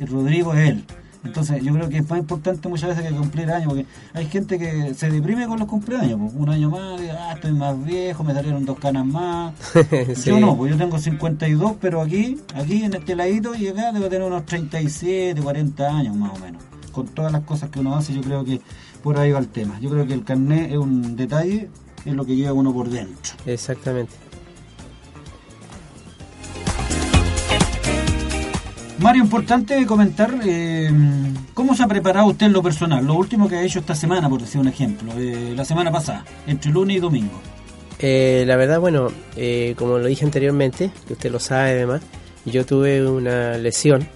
El 0.00 0.08
Rodrigo 0.08 0.54
es 0.54 0.70
él. 0.70 0.84
Entonces 1.22 1.62
yo 1.62 1.74
creo 1.74 1.88
que 1.88 1.98
es 1.98 2.08
más 2.08 2.18
importante 2.18 2.68
muchas 2.68 2.90
veces 2.90 3.10
que 3.10 3.16
cumplir 3.16 3.50
años, 3.50 3.68
porque 3.68 3.86
hay 4.14 4.26
gente 4.26 4.58
que 4.58 4.94
se 4.94 5.10
deprime 5.10 5.46
con 5.46 5.58
los 5.58 5.68
cumpleaños. 5.68 6.18
pues. 6.18 6.32
Un 6.34 6.48
año 6.48 6.70
más, 6.70 7.00
ah, 7.18 7.32
estoy 7.34 7.52
más 7.52 7.84
viejo, 7.84 8.24
me 8.24 8.32
salieron 8.32 8.64
dos 8.64 8.78
canas 8.78 9.06
más. 9.06 9.54
Sí. 10.14 10.30
Yo 10.30 10.40
no, 10.40 10.56
pues 10.56 10.72
yo 10.72 10.78
tengo 10.78 10.98
52, 10.98 11.74
pero 11.80 12.00
aquí, 12.00 12.38
aquí 12.54 12.84
en 12.84 12.94
este 12.94 13.14
ladito 13.14 13.54
y 13.54 13.68
acá 13.68 13.92
debo 13.92 14.08
tener 14.08 14.26
unos 14.26 14.46
37, 14.46 15.40
40 15.40 15.88
años 15.88 16.16
más 16.16 16.36
o 16.36 16.38
menos. 16.40 16.62
Con 16.92 17.06
todas 17.08 17.32
las 17.32 17.42
cosas 17.42 17.70
que 17.70 17.80
uno 17.80 17.96
hace, 17.96 18.14
yo 18.14 18.22
creo 18.22 18.44
que 18.44 18.60
por 19.02 19.18
ahí 19.18 19.30
va 19.32 19.38
el 19.38 19.48
tema. 19.48 19.78
Yo 19.80 19.90
creo 19.90 20.06
que 20.06 20.14
el 20.14 20.24
carnet 20.24 20.70
es 20.72 20.78
un 20.78 21.16
detalle, 21.16 21.68
es 22.04 22.14
lo 22.14 22.24
que 22.24 22.36
lleva 22.36 22.52
uno 22.52 22.72
por 22.72 22.88
dentro. 22.88 23.34
Exactamente. 23.46 24.29
Mario, 29.00 29.22
importante 29.22 29.86
comentar 29.86 30.34
eh, 30.44 30.90
cómo 31.54 31.74
se 31.74 31.82
ha 31.82 31.86
preparado 31.86 32.26
usted 32.26 32.46
en 32.46 32.52
lo 32.52 32.62
personal, 32.62 33.02
lo 33.06 33.14
último 33.14 33.48
que 33.48 33.56
ha 33.56 33.62
hecho 33.62 33.78
esta 33.78 33.94
semana, 33.94 34.28
por 34.28 34.42
decir 34.42 34.60
un 34.60 34.68
ejemplo, 34.68 35.12
eh, 35.16 35.54
la 35.56 35.64
semana 35.64 35.90
pasada, 35.90 36.22
entre 36.46 36.70
lunes 36.70 36.98
y 36.98 37.00
domingo. 37.00 37.40
Eh, 37.98 38.44
la 38.46 38.56
verdad, 38.56 38.78
bueno, 38.78 39.08
como 39.76 39.98
lo 39.98 40.06
dije 40.06 40.26
anteriormente, 40.26 40.90
que 41.06 41.14
usted 41.14 41.32
lo 41.32 41.40
sabe 41.40 41.70
además, 41.70 42.02
yo 42.44 42.66
tuve 42.66 43.06
una 43.06 43.56
lesión 43.56 44.06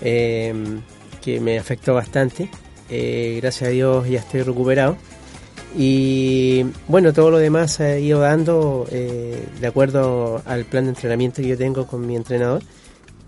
que 0.00 1.40
me 1.40 1.58
afectó 1.58 1.92
bastante. 1.92 2.48
Gracias 2.88 3.62
a 3.62 3.72
Dios 3.72 4.08
ya 4.08 4.20
estoy 4.20 4.42
recuperado. 4.42 4.96
Y 5.76 6.64
bueno, 6.88 7.12
todo 7.12 7.30
lo 7.30 7.38
demás 7.38 7.78
ha 7.80 7.98
ido 7.98 8.20
dando 8.20 8.86
de 8.90 9.66
acuerdo 9.66 10.40
al 10.46 10.64
plan 10.64 10.84
de 10.84 10.90
entrenamiento 10.90 11.42
que 11.42 11.48
yo 11.48 11.58
tengo 11.58 11.86
con 11.86 12.06
mi 12.06 12.16
entrenador. 12.16 12.62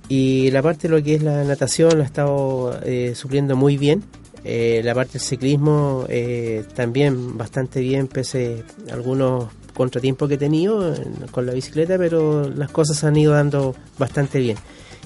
Y 0.08 0.50
la 0.52 0.62
parte 0.62 0.88
de 0.88 0.96
lo 0.96 1.02
que 1.02 1.16
es 1.16 1.22
la 1.22 1.42
natación 1.44 1.90
lo 1.96 2.02
he 2.02 2.06
estado 2.06 2.78
eh, 2.84 3.12
supliendo 3.14 3.56
muy 3.56 3.76
bien. 3.76 4.04
Eh, 4.44 4.80
la 4.84 4.94
parte 4.94 5.14
del 5.14 5.22
ciclismo 5.22 6.04
eh, 6.08 6.64
también 6.74 7.36
bastante 7.36 7.80
bien, 7.80 8.06
pese 8.06 8.62
a 8.88 8.94
algunos 8.94 9.46
contratiempos 9.74 10.28
que 10.28 10.34
he 10.36 10.38
tenido 10.38 10.94
en- 10.94 11.26
con 11.32 11.46
la 11.46 11.52
bicicleta, 11.52 11.98
pero 11.98 12.48
las 12.48 12.70
cosas 12.70 13.02
han 13.02 13.16
ido 13.16 13.32
dando 13.32 13.74
bastante 13.98 14.38
bien. 14.38 14.56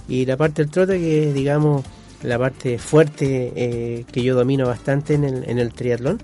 Y 0.09 0.26
la 0.26 0.36
parte 0.36 0.62
del 0.62 0.70
trote, 0.70 0.98
que 1.01 1.32
digamos 1.32 1.84
la 2.22 2.38
parte 2.38 2.78
fuerte 2.78 3.53
eh, 3.57 4.05
que 4.12 4.22
yo 4.22 4.34
domino 4.34 4.66
bastante 4.66 5.14
en 5.14 5.24
el, 5.24 5.48
en 5.48 5.59
el 5.59 5.72
triatlón, 5.72 6.20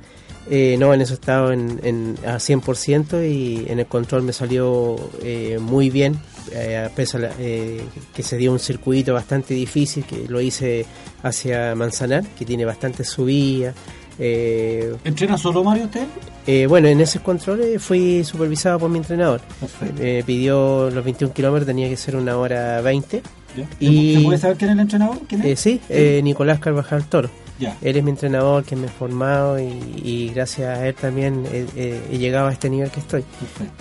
eh, 0.50 0.76
no, 0.78 0.92
en 0.92 1.00
eso 1.00 1.14
he 1.14 1.16
estado 1.16 1.52
en, 1.52 1.80
en, 1.82 2.16
a 2.26 2.38
100% 2.38 3.24
y 3.24 3.64
en 3.70 3.78
el 3.80 3.86
control 3.86 4.22
me 4.24 4.34
salió 4.34 4.96
eh, 5.22 5.58
muy 5.60 5.88
bien, 5.88 6.18
eh, 6.52 6.84
a 6.86 6.88
pesar 6.94 7.20
la- 7.22 7.32
eh, 7.38 7.80
que 8.14 8.22
se 8.22 8.36
dio 8.36 8.52
un 8.52 8.58
circuito 8.58 9.12
bastante 9.14 9.54
difícil, 9.54 10.04
que 10.04 10.26
lo 10.28 10.40
hice 10.40 10.84
hacia 11.22 11.74
Manzanar, 11.74 12.24
que 12.38 12.44
tiene 12.44 12.64
bastante 12.64 13.04
subida. 13.04 13.72
eh, 14.18 14.94
¿Entrena 15.04 15.36
solo 15.36 15.62
Mario 15.62 15.84
usted? 15.84 16.06
eh, 16.46 16.66
bueno, 16.66 16.88
en 16.88 17.00
esos 17.00 17.20
controles 17.22 17.82
fui 17.82 18.24
supervisado 18.24 18.78
por 18.78 18.88
mi 18.88 18.98
entrenador. 18.98 19.40
Perfecto. 19.60 20.02
Me 20.02 20.22
pidió 20.24 20.88
los 20.90 21.04
21 21.04 21.32
kilómetros, 21.34 21.66
tenía 21.66 21.88
que 21.88 21.96
ser 21.96 22.16
una 22.16 22.36
hora 22.36 22.80
20. 22.80 23.20
¿Ya? 23.56 23.66
y- 23.80 24.16
¿Se 24.16 24.20
puede 24.22 24.38
saber 24.38 24.56
quién 24.56 24.70
es 24.70 24.74
el 24.74 24.80
entrenador? 24.80 25.18
¿Quién 25.28 25.40
es? 25.42 25.46
Eh, 25.46 25.56
sí, 25.56 25.80
eh, 25.88 26.20
Nicolás 26.22 26.58
Carvajal 26.60 27.04
Toro. 27.06 27.30
Ya. 27.58 27.76
Él 27.82 27.96
es 27.96 28.04
mi 28.04 28.10
entrenador, 28.10 28.64
que 28.64 28.76
me 28.76 28.86
ha 28.86 28.90
formado 28.90 29.58
y, 29.58 29.64
y 30.04 30.30
gracias 30.34 30.78
a 30.78 30.86
él 30.86 30.94
también 30.94 31.44
he, 31.52 31.64
he- 31.76 32.00
he 32.12 32.18
llegado 32.18 32.48
a 32.48 32.52
este 32.52 32.68
nivel 32.68 32.90
que 32.90 33.00
estoy. 33.00 33.24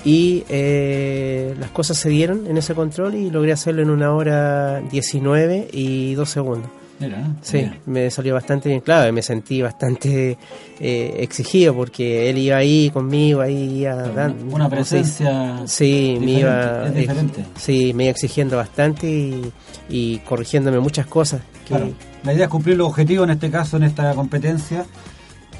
Y 0.06 0.44
eh, 0.50 1.54
las 1.60 1.72
cosas 1.72 1.98
se 1.98 2.10
dieron 2.10 2.48
en 2.48 2.58
ese 2.58 2.74
control 2.74 3.16
y 3.16 3.30
logré 3.30 3.52
hacerlo 3.52 3.82
en 3.82 3.90
una 3.90 4.14
hora 4.14 4.80
19 4.80 5.68
y 5.74 6.14
2 6.16 6.30
segundos. 6.30 6.70
Mira. 7.00 7.28
Sí, 7.42 7.70
me 7.88 8.10
salió 8.10 8.34
bastante 8.36 8.70
bien, 8.70 8.80
claro, 8.82 9.10
y 9.10 9.12
me 9.12 9.22
sentí 9.22 9.62
bastante 9.62 10.38
eh, 10.80 11.16
exigido 11.20 11.76
porque 11.76 12.30
él 12.30 12.38
iba 12.38 12.56
ahí 12.58 12.90
conmigo, 12.90 13.42
ahí 13.42 13.82
iba 13.82 13.96
dando- 13.96 14.56
Una 14.56 14.70
presencia. 14.70 15.62
Sí, 15.68 16.18
me 16.22 16.32
iba, 16.40 16.88
es 16.88 16.94
diferente. 16.96 17.46
sí, 17.58 17.94
me 17.94 18.04
iba 18.06 18.12
exigiendo 18.12 18.56
bastante 18.56 19.10
y, 19.10 19.52
y 19.90 20.20
corrigiéndome 20.20 20.80
muchas 20.80 21.06
cosas. 21.08 21.42
Que, 21.66 21.76
Claro. 21.76 21.90
La 22.24 22.34
idea 22.34 22.46
es 22.46 22.50
cumplir 22.50 22.78
los 22.78 22.88
objetivos, 22.88 23.26
en 23.26 23.32
este 23.32 23.52
caso, 23.52 23.76
en 23.78 23.84
esta 23.84 24.14
competencia, 24.16 24.86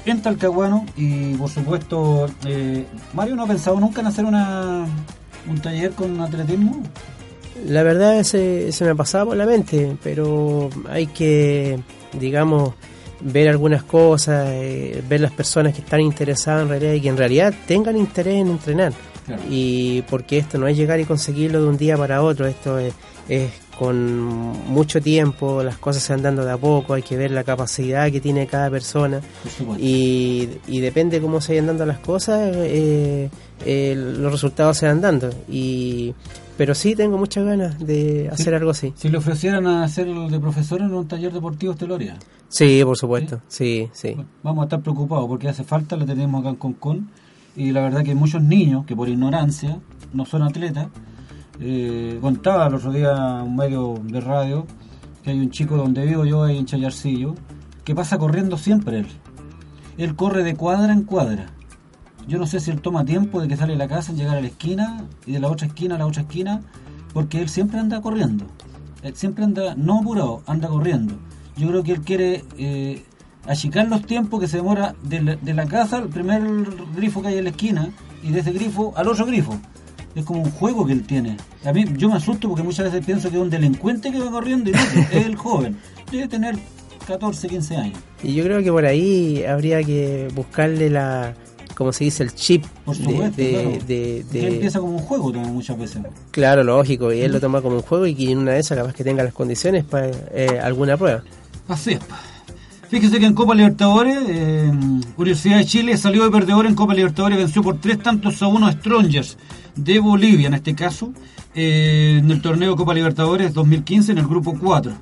en 0.06 0.22
Talcahuano. 0.22 0.86
Y 0.96 1.34
por 1.34 1.50
supuesto, 1.50 2.28
eh, 2.46 2.86
Mario 3.12 3.36
no 3.36 3.42
ha 3.42 3.46
pensado 3.46 3.78
nunca 3.78 4.00
en 4.00 4.06
hacer 4.06 4.24
una, 4.24 4.86
un 5.48 5.60
taller 5.60 5.92
con 5.92 6.18
atletismo. 6.20 6.82
La 7.64 7.82
verdad 7.82 8.22
se, 8.22 8.70
se 8.72 8.84
me 8.84 8.94
pasaba 8.94 9.26
por 9.26 9.36
la 9.36 9.46
mente, 9.46 9.96
pero 10.02 10.70
hay 10.88 11.06
que, 11.06 11.78
digamos, 12.18 12.74
ver 13.20 13.48
algunas 13.48 13.82
cosas, 13.82 14.48
eh, 14.50 15.02
ver 15.08 15.20
las 15.20 15.32
personas 15.32 15.74
que 15.74 15.80
están 15.80 16.00
interesadas 16.00 16.62
en 16.62 16.68
realidad 16.68 16.92
y 16.92 17.00
que 17.00 17.08
en 17.08 17.16
realidad 17.16 17.54
tengan 17.66 17.96
interés 17.96 18.34
en 18.34 18.48
entrenar. 18.48 18.92
Claro. 19.24 19.42
Y 19.50 20.02
porque 20.02 20.38
esto 20.38 20.58
no 20.58 20.68
es 20.68 20.76
llegar 20.76 21.00
y 21.00 21.04
conseguirlo 21.04 21.60
de 21.60 21.68
un 21.68 21.76
día 21.76 21.96
para 21.96 22.22
otro, 22.22 22.46
esto 22.46 22.78
es, 22.78 22.94
es 23.28 23.50
con 23.76 24.16
mucho 24.16 25.00
tiempo, 25.00 25.62
las 25.62 25.76
cosas 25.78 26.02
se 26.02 26.12
van 26.12 26.22
dando 26.22 26.44
de 26.44 26.52
a 26.52 26.56
poco, 26.56 26.94
hay 26.94 27.02
que 27.02 27.16
ver 27.16 27.30
la 27.30 27.44
capacidad 27.44 28.10
que 28.10 28.20
tiene 28.20 28.46
cada 28.46 28.70
persona 28.70 29.20
y, 29.78 30.48
y 30.66 30.80
depende 30.80 31.20
cómo 31.20 31.40
se 31.40 31.52
vayan 31.52 31.66
dando 31.66 31.84
las 31.84 31.98
cosas, 31.98 32.52
eh, 32.54 33.28
eh, 33.64 33.94
los 33.96 34.32
resultados 34.32 34.78
se 34.78 34.86
van 34.86 35.00
dando. 35.00 35.30
Y, 35.50 36.14
pero 36.56 36.74
sí 36.74 36.94
tengo 36.94 37.18
muchas 37.18 37.44
ganas 37.44 37.78
de 37.78 38.28
hacer 38.30 38.54
algo 38.54 38.70
así. 38.70 38.92
Si 38.96 39.08
le 39.08 39.18
ofrecieran 39.18 39.66
a 39.66 39.84
hacer 39.84 40.06
de 40.06 40.40
profesor 40.40 40.80
en 40.80 40.92
un 40.92 41.06
taller 41.06 41.32
deportivo, 41.32 41.72
¿usted 41.72 41.86
lo 41.86 41.96
haría? 41.96 42.16
Sí, 42.48 42.80
por 42.84 42.96
supuesto, 42.96 43.40
sí, 43.48 43.88
sí. 43.92 44.16
Vamos 44.42 44.62
a 44.62 44.64
estar 44.64 44.80
preocupados 44.80 45.26
porque 45.26 45.48
hace 45.48 45.64
falta, 45.64 45.96
lo 45.96 46.06
tenemos 46.06 46.40
acá 46.40 46.50
en 46.50 46.56
Concón. 46.56 47.10
Y 47.56 47.72
la 47.72 47.80
verdad 47.80 48.04
que 48.04 48.10
hay 48.10 48.16
muchos 48.16 48.42
niños 48.42 48.84
que 48.84 48.94
por 48.94 49.08
ignorancia 49.08 49.80
no 50.12 50.26
son 50.26 50.42
atletas. 50.42 50.88
Eh, 51.58 52.18
contaba 52.20 52.66
el 52.66 52.74
otro 52.74 52.92
día 52.92 53.42
un 53.42 53.56
medio 53.56 53.94
de 54.02 54.20
radio 54.20 54.66
que 55.24 55.30
hay 55.30 55.40
un 55.40 55.50
chico 55.50 55.76
donde 55.76 56.04
vivo 56.04 56.24
yo, 56.24 56.44
ahí 56.44 56.56
en 56.58 56.66
Chayarcillo, 56.66 57.34
que 57.82 57.94
pasa 57.94 58.18
corriendo 58.18 58.56
siempre 58.58 59.00
él. 59.00 59.06
Él 59.98 60.14
corre 60.14 60.44
de 60.44 60.54
cuadra 60.54 60.92
en 60.92 61.02
cuadra. 61.02 61.55
Yo 62.26 62.38
no 62.38 62.46
sé 62.46 62.58
si 62.58 62.70
él 62.70 62.80
toma 62.80 63.04
tiempo 63.04 63.40
de 63.40 63.46
que 63.46 63.56
sale 63.56 63.74
de 63.74 63.78
la 63.78 63.88
casa, 63.88 64.12
llegar 64.12 64.36
a 64.36 64.40
la 64.40 64.48
esquina 64.48 65.04
y 65.26 65.32
de 65.32 65.40
la 65.40 65.48
otra 65.48 65.68
esquina 65.68 65.94
a 65.94 65.98
la 65.98 66.06
otra 66.06 66.22
esquina, 66.22 66.60
porque 67.12 67.40
él 67.40 67.48
siempre 67.48 67.78
anda 67.78 68.00
corriendo. 68.00 68.46
Él 69.02 69.14
siempre 69.14 69.44
anda, 69.44 69.74
no 69.76 70.00
apurado, 70.00 70.42
anda 70.46 70.68
corriendo. 70.68 71.14
Yo 71.56 71.68
creo 71.68 71.82
que 71.84 71.92
él 71.92 72.00
quiere 72.00 72.44
eh, 72.58 73.04
achicar 73.46 73.86
los 73.86 74.04
tiempos 74.04 74.40
que 74.40 74.48
se 74.48 74.56
demora 74.56 74.94
de 75.02 75.54
la, 75.54 75.66
casa 75.66 75.98
al 75.98 76.08
primer 76.08 76.42
grifo 76.96 77.22
que 77.22 77.28
hay 77.28 77.38
en 77.38 77.44
la 77.44 77.50
esquina 77.50 77.90
y 78.22 78.30
de 78.30 78.40
ese 78.40 78.52
grifo 78.52 78.92
al 78.96 79.08
otro 79.08 79.24
grifo. 79.24 79.56
Es 80.16 80.24
como 80.24 80.42
un 80.42 80.50
juego 80.50 80.84
que 80.84 80.92
él 80.92 81.06
tiene. 81.06 81.36
A 81.64 81.72
mí 81.72 81.84
yo 81.96 82.08
me 82.08 82.16
asusto 82.16 82.48
porque 82.48 82.64
muchas 82.64 82.86
veces 82.86 83.04
pienso 83.04 83.30
que 83.30 83.36
es 83.36 83.42
un 83.42 83.50
delincuente 83.50 84.10
que 84.10 84.18
va 84.18 84.30
corriendo 84.30 84.70
y 84.70 84.72
no, 84.72 84.80
es 85.12 85.26
el 85.26 85.36
joven. 85.36 85.76
Debe 86.10 86.26
tener 86.26 86.56
14, 87.06 87.48
15 87.48 87.76
años. 87.76 87.98
Y 88.22 88.34
yo 88.34 88.42
creo 88.42 88.62
que 88.62 88.72
por 88.72 88.84
ahí 88.84 89.44
habría 89.44 89.82
que 89.84 90.28
buscarle 90.34 90.90
la, 90.90 91.34
como 91.76 91.92
se 91.92 92.04
dice, 92.04 92.22
el 92.22 92.34
chip 92.34 92.64
Por 92.84 92.96
de, 92.96 93.04
supuesto, 93.04 93.36
de- 93.42 93.50
claro. 93.50 93.70
de- 93.70 94.24
Que 94.32 94.38
de- 94.40 94.48
empieza 94.54 94.80
como 94.80 94.92
un 94.96 94.98
juego 95.02 95.30
toma 95.32 95.46
muchas 95.48 95.78
veces. 95.78 96.02
Claro, 96.30 96.64
lógico, 96.64 97.12
y 97.12 97.20
él 97.20 97.32
lo 97.32 97.40
toma 97.40 97.60
como 97.62 97.76
un 97.76 97.82
juego 97.82 98.06
y 98.06 98.14
que 98.14 98.30
en 98.30 98.38
una 98.38 98.52
de 98.52 98.60
esas 98.60 98.78
capaz 98.78 98.94
que 98.94 99.04
tenga 99.04 99.22
las 99.22 99.34
condiciones 99.34 99.84
para 99.84 100.10
eh, 100.32 100.58
alguna 100.62 100.96
prueba. 100.96 101.22
Así 101.68 101.92
es. 101.92 102.00
Fíjese 102.88 103.18
que 103.18 103.26
en 103.26 103.34
Copa 103.34 103.54
Libertadores, 103.54 104.16
eh, 104.28 104.70
Universidad 105.16 105.58
de 105.58 105.66
Chile 105.66 105.96
salió 105.96 106.24
de 106.24 106.30
perdedor 106.30 106.66
en 106.66 106.74
Copa 106.76 106.94
Libertadores 106.94 107.36
venció 107.36 107.60
por 107.62 107.80
tres 107.80 107.98
tantos 108.00 108.40
a 108.42 108.46
uno 108.46 108.66
a 108.66 108.72
Strongers 108.72 109.36
de 109.74 109.98
Bolivia, 109.98 110.46
en 110.46 110.54
este 110.54 110.74
caso, 110.76 111.12
eh, 111.54 112.20
en 112.22 112.30
el 112.30 112.40
torneo 112.40 112.76
Copa 112.76 112.94
Libertadores 112.94 113.52
2015 113.54 114.12
en 114.12 114.18
el 114.18 114.26
grupo 114.26 114.56
4. 114.58 114.92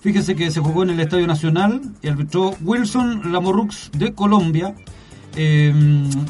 Fíjese 0.00 0.34
que 0.34 0.50
se 0.50 0.60
jugó 0.60 0.82
en 0.84 0.90
el 0.90 1.00
Estadio 1.00 1.26
Nacional 1.26 1.80
y 2.02 2.08
arbitró 2.08 2.54
Wilson 2.62 3.30
Lamorux 3.32 3.90
de 3.96 4.12
Colombia. 4.14 4.74
Eh, 5.36 5.72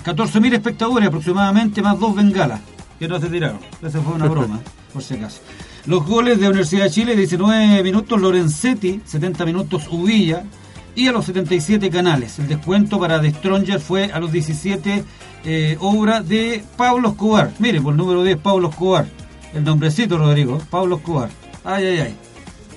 14.000 0.05 0.55
espectadores 0.55 1.09
aproximadamente, 1.09 1.83
más 1.83 1.99
dos 1.99 2.15
bengalas, 2.15 2.61
que 2.99 3.09
no 3.09 3.21
se 3.21 3.29
tiraron. 3.29 3.59
Esa 3.83 4.01
fue 4.01 4.15
una 4.15 4.27
broma, 4.27 4.61
por 4.93 5.03
si 5.03 5.15
acaso. 5.15 5.41
Los 5.87 6.07
goles 6.07 6.41
de 6.41 6.49
Universidad 6.49 6.85
de 6.85 6.91
Chile, 6.91 7.17
19 7.17 7.83
minutos 7.83 8.19
Lorenzetti, 8.21 9.03
70 9.05 9.45
minutos 9.45 9.87
Uvilla 9.91 10.45
y 10.95 11.09
a 11.09 11.13
los 11.13 11.27
77 11.27 11.91
Canales. 11.91 12.39
El 12.39 12.49
descuento 12.49 12.99
para 12.99 13.21
The 13.21 13.31
Stronger 13.33 13.81
fue 13.81 14.11
a 14.11 14.19
los 14.19 14.33
17 14.33 15.05
eh, 15.45 15.77
obra 15.81 16.23
de 16.23 16.65
Pablo 16.77 17.11
Escobar. 17.11 17.53
Mire, 17.59 17.83
por 17.83 17.93
el 17.93 17.99
número 17.99 18.23
10, 18.23 18.39
Pablo 18.39 18.71
Escobar. 18.71 19.07
El 19.53 19.65
nombrecito, 19.65 20.17
Rodrigo, 20.17 20.59
Pablo 20.71 20.97
Escobar. 20.97 21.29
Ay, 21.65 21.85
ay, 21.87 21.99
ay. 21.99 22.17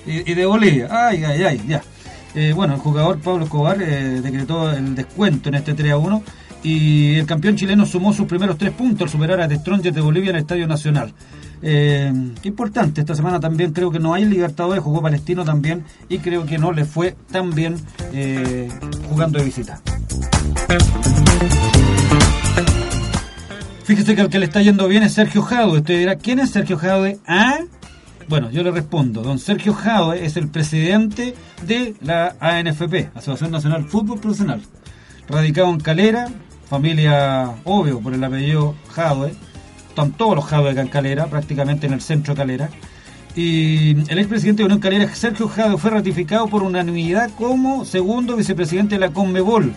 Y, 0.06 0.30
y 0.32 0.34
de 0.34 0.44
Bolivia. 0.46 0.88
Ay, 0.90 1.24
ay, 1.24 1.42
ay, 1.44 1.62
ya. 1.66 1.82
Eh, 2.34 2.52
bueno, 2.54 2.74
el 2.74 2.80
jugador 2.80 3.18
Pablo 3.20 3.44
Escobar 3.44 3.80
eh, 3.80 4.20
decretó 4.20 4.70
el 4.70 4.94
descuento 4.94 5.48
en 5.48 5.56
este 5.56 5.74
3 5.74 5.92
a 5.92 5.96
1 5.96 6.22
y 6.62 7.14
el 7.14 7.26
campeón 7.26 7.56
chileno 7.56 7.86
sumó 7.86 8.12
sus 8.12 8.26
primeros 8.26 8.58
tres 8.58 8.72
puntos 8.72 9.02
al 9.02 9.08
superar 9.08 9.40
a 9.40 9.48
The 9.48 9.56
Strongers 9.56 9.94
de 9.94 10.00
Bolivia 10.00 10.30
en 10.30 10.36
el 10.36 10.42
Estadio 10.42 10.66
Nacional. 10.66 11.12
Eh, 11.60 12.12
importante, 12.44 13.00
esta 13.00 13.14
semana 13.14 13.40
también 13.40 13.72
creo 13.72 13.90
que 13.90 13.98
no 13.98 14.14
hay 14.14 14.24
Libertadores, 14.24 14.82
jugó 14.82 15.02
Palestino 15.02 15.44
también 15.44 15.84
y 16.08 16.18
creo 16.18 16.46
que 16.46 16.58
no 16.58 16.72
le 16.72 16.84
fue 16.84 17.16
tan 17.30 17.54
bien 17.54 17.76
eh, 18.12 18.68
jugando 19.08 19.38
de 19.38 19.44
visita. 19.44 19.80
Fíjese 23.84 24.14
que 24.14 24.20
el 24.20 24.28
que 24.28 24.38
le 24.38 24.44
está 24.44 24.60
yendo 24.60 24.86
bien 24.86 25.02
es 25.02 25.14
Sergio 25.14 25.42
Jadwe. 25.42 25.78
Usted 25.78 25.98
dirá, 25.98 26.16
¿quién 26.16 26.40
es 26.40 26.50
Sergio 26.50 26.76
Jadwe? 26.76 27.18
¿Ah? 27.26 27.60
Bueno, 28.28 28.50
yo 28.50 28.62
le 28.62 28.70
respondo. 28.70 29.22
Don 29.22 29.38
Sergio 29.38 29.72
Jadwe 29.72 30.26
es 30.26 30.36
el 30.36 30.48
presidente 30.48 31.34
de 31.66 31.94
la 32.02 32.36
ANFP, 32.40 33.10
Asociación 33.14 33.50
Nacional 33.50 33.86
Fútbol 33.86 34.20
Profesional. 34.20 34.60
Radicado 35.26 35.70
en 35.70 35.80
Calera, 35.80 36.28
familia, 36.68 37.54
obvio, 37.64 38.00
por 38.00 38.12
el 38.12 38.22
apellido 38.22 38.74
Jadwe. 38.90 39.32
Están 39.88 40.12
todos 40.12 40.36
los 40.36 40.44
Jadwe 40.44 40.72
acá 40.72 40.82
en 40.82 40.88
Calera, 40.88 41.26
prácticamente 41.28 41.86
en 41.86 41.94
el 41.94 42.02
centro 42.02 42.34
de 42.34 42.38
Calera. 42.38 42.68
Y 43.34 43.92
el 44.10 44.18
expresidente 44.18 44.60
de 44.60 44.66
Unión 44.66 44.80
Calera, 44.80 45.08
Sergio 45.14 45.48
Jadwe, 45.48 45.78
fue 45.78 45.90
ratificado 45.90 46.48
por 46.48 46.62
unanimidad 46.62 47.30
como 47.30 47.86
segundo 47.86 48.36
vicepresidente 48.36 48.96
de 48.96 49.00
la 49.00 49.10
Conmebol. 49.10 49.72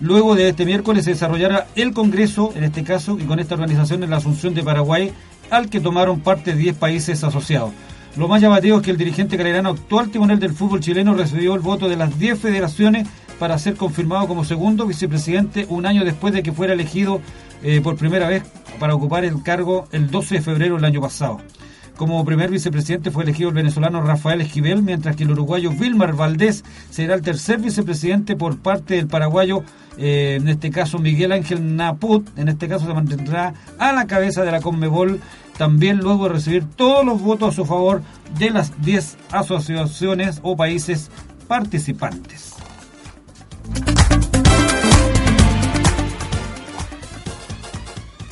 Luego 0.00 0.34
de 0.34 0.50
este 0.50 0.66
miércoles 0.66 1.06
se 1.06 1.12
desarrollará 1.12 1.68
el 1.74 1.94
Congreso, 1.94 2.52
en 2.54 2.64
este 2.64 2.84
caso, 2.84 3.16
y 3.18 3.24
con 3.24 3.40
esta 3.40 3.54
organización 3.54 4.02
en 4.02 4.10
la 4.10 4.18
Asunción 4.18 4.52
de 4.52 4.62
Paraguay, 4.62 5.12
al 5.50 5.70
que 5.70 5.80
tomaron 5.80 6.20
parte 6.20 6.54
10 6.54 6.76
países 6.76 7.24
asociados. 7.24 7.72
Lo 8.16 8.26
más 8.26 8.40
llamativo 8.42 8.78
es 8.78 8.82
que 8.82 8.90
el 8.90 8.96
dirigente 8.96 9.36
calerano 9.36 9.70
actual 9.70 10.10
timonel 10.10 10.40
del 10.40 10.52
fútbol 10.52 10.80
chileno 10.80 11.14
recibió 11.14 11.54
el 11.54 11.60
voto 11.60 11.88
de 11.88 11.96
las 11.96 12.18
10 12.18 12.38
federaciones 12.38 13.06
para 13.38 13.58
ser 13.58 13.76
confirmado 13.76 14.26
como 14.26 14.44
segundo 14.44 14.86
vicepresidente 14.86 15.66
un 15.68 15.86
año 15.86 16.04
después 16.04 16.34
de 16.34 16.42
que 16.42 16.52
fuera 16.52 16.72
elegido 16.72 17.20
eh, 17.62 17.80
por 17.80 17.96
primera 17.96 18.28
vez 18.28 18.42
para 18.78 18.94
ocupar 18.94 19.24
el 19.24 19.42
cargo 19.42 19.86
el 19.92 20.10
12 20.10 20.36
de 20.36 20.40
febrero 20.40 20.76
del 20.76 20.84
año 20.84 21.00
pasado. 21.00 21.40
Como 21.98 22.24
primer 22.24 22.48
vicepresidente 22.48 23.10
fue 23.10 23.24
elegido 23.24 23.48
el 23.48 23.56
venezolano 23.56 24.00
Rafael 24.00 24.40
Esquivel, 24.40 24.84
mientras 24.84 25.16
que 25.16 25.24
el 25.24 25.32
uruguayo 25.32 25.72
Vilmar 25.72 26.14
Valdés 26.14 26.64
será 26.90 27.16
el 27.16 27.22
tercer 27.22 27.58
vicepresidente 27.58 28.36
por 28.36 28.56
parte 28.56 28.94
del 28.94 29.08
paraguayo, 29.08 29.64
eh, 29.96 30.38
en 30.40 30.46
este 30.46 30.70
caso 30.70 31.00
Miguel 31.00 31.32
Ángel 31.32 31.74
Naput, 31.74 32.28
en 32.38 32.46
este 32.46 32.68
caso 32.68 32.86
se 32.86 32.94
mantendrá 32.94 33.52
a 33.80 33.92
la 33.92 34.06
cabeza 34.06 34.44
de 34.44 34.52
la 34.52 34.60
Conmebol, 34.60 35.20
también 35.56 35.98
luego 35.98 36.28
de 36.28 36.34
recibir 36.34 36.66
todos 36.76 37.04
los 37.04 37.20
votos 37.20 37.48
a 37.48 37.56
su 37.56 37.64
favor 37.64 38.00
de 38.38 38.50
las 38.50 38.80
10 38.80 39.16
asociaciones 39.32 40.38
o 40.44 40.56
países 40.56 41.10
participantes. 41.48 42.54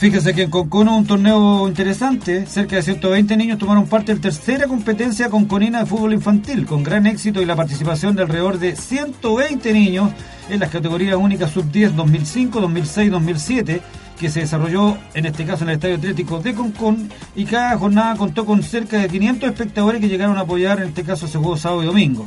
Fíjese 0.07 0.35
que 0.35 0.43
en 0.43 0.51
Concón 0.51 0.87
hubo 0.87 0.99
un 0.99 1.05
torneo 1.05 1.67
interesante. 1.67 2.47
Cerca 2.47 2.77
de 2.77 2.83
120 2.83 3.37
niños 3.37 3.59
tomaron 3.59 3.89
parte 3.89 4.13
en 4.13 4.21
tercera 4.21 4.69
competencia 4.69 5.29
conconina 5.31 5.81
de 5.81 5.87
fútbol 5.87 6.13
infantil, 6.13 6.65
con 6.65 6.85
gran 6.85 7.09
éxito 7.09 7.43
y 7.43 7.45
la 7.45 7.57
participación 7.57 8.15
de 8.15 8.23
alrededor 8.23 8.61
de 8.61 8.77
120 8.77 9.73
niños 9.73 10.13
en 10.49 10.61
las 10.61 10.71
categorías 10.71 11.17
únicas 11.17 11.51
sub-10 11.51 11.91
2005, 11.91 12.61
2006, 12.61 13.11
2007, 13.11 13.81
que 14.17 14.31
se 14.31 14.41
desarrolló 14.43 14.97
en 15.13 15.27
este 15.27 15.45
caso 15.45 15.65
en 15.65 15.71
el 15.71 15.75
Estadio 15.75 15.97
Atlético 15.97 16.39
de 16.39 16.55
Concón. 16.55 17.11
Y 17.35 17.45
cada 17.45 17.77
jornada 17.77 18.15
contó 18.15 18.47
con 18.47 18.63
cerca 18.63 18.99
de 18.99 19.09
500 19.09 19.51
espectadores 19.51 20.01
que 20.01 20.09
llegaron 20.09 20.39
a 20.39 20.43
apoyar, 20.43 20.79
en 20.79 20.91
este 20.91 21.03
caso 21.03 21.27
se 21.27 21.37
jugó 21.37 21.57
sábado 21.57 21.83
y 21.83 21.87
domingo. 21.87 22.25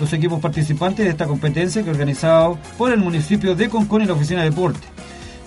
Los 0.00 0.10
equipos 0.14 0.40
participantes 0.40 1.04
de 1.04 1.10
esta 1.10 1.26
competencia, 1.26 1.82
que 1.82 1.90
organizado 1.90 2.58
por 2.78 2.90
el 2.90 3.00
municipio 3.00 3.54
de 3.54 3.68
Concón 3.68 4.00
y 4.00 4.06
la 4.06 4.14
Oficina 4.14 4.44
de 4.44 4.48
Deporte. 4.48 4.88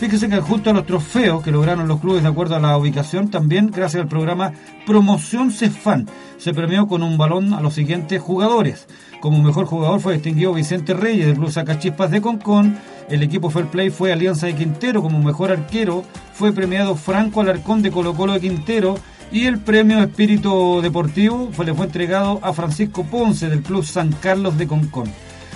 Fíjese 0.02 0.30
que 0.30 0.42
junto 0.42 0.72
a 0.72 0.74
los 0.74 0.88
trofeos 0.88 1.44
que 1.44 1.52
lograron 1.52 1.88
los 1.88 2.00
clubes 2.00 2.24
de 2.24 2.30
acuerdo 2.30 2.56
a 2.56 2.60
la 2.60 2.76
ubicación, 2.76 3.30
también 3.30 3.70
gracias 3.70 4.02
al 4.02 4.08
programa 4.08 4.52
Promoción 4.88 5.52
Cefan, 5.52 6.08
se 6.40 6.56
premió 6.56 6.88
con 6.88 7.04
un 7.04 7.20
balón 7.20 7.54
a 7.54 7.62
los 7.62 7.76
siguientes 7.76 8.20
jugadores. 8.20 8.88
Como 9.20 9.44
mejor 9.44 9.68
jugador 9.68 10.00
fue 10.00 10.14
distinguido 10.14 10.56
Vicente 10.56 10.96
Reyes 10.96 11.28
del 11.28 11.36
Club 11.36 11.52
Sacachispas 11.52 12.10
de 12.10 12.20
Concón. 12.20 12.80
El 13.10 13.22
equipo 13.22 13.52
Fair 13.52 13.68
Play 13.68 13.92
fue 13.92 14.12
Alianza 14.12 14.48
de 14.48 14.56
Quintero. 14.56 15.04
Como 15.04 15.20
mejor 15.20 15.52
arquero 15.52 16.04
fue 16.34 16.52
premiado 16.52 16.96
Franco 16.96 17.42
Alarcón 17.42 17.84
de 17.84 17.92
Colo 17.92 18.16
Colo 18.16 18.34
de 18.34 18.40
Quintero. 18.40 18.96
Y 19.32 19.46
el 19.46 19.60
premio 19.60 20.00
Espíritu 20.00 20.82
Deportivo 20.82 21.50
fue, 21.52 21.64
le 21.64 21.76
fue 21.76 21.86
entregado 21.86 22.40
a 22.42 22.54
Francisco 22.54 23.04
Ponce 23.04 23.50
del 23.50 23.62
Club 23.62 23.86
San 23.86 24.14
Carlos 24.14 24.58
de 24.58 24.66
Concón. 24.66 25.12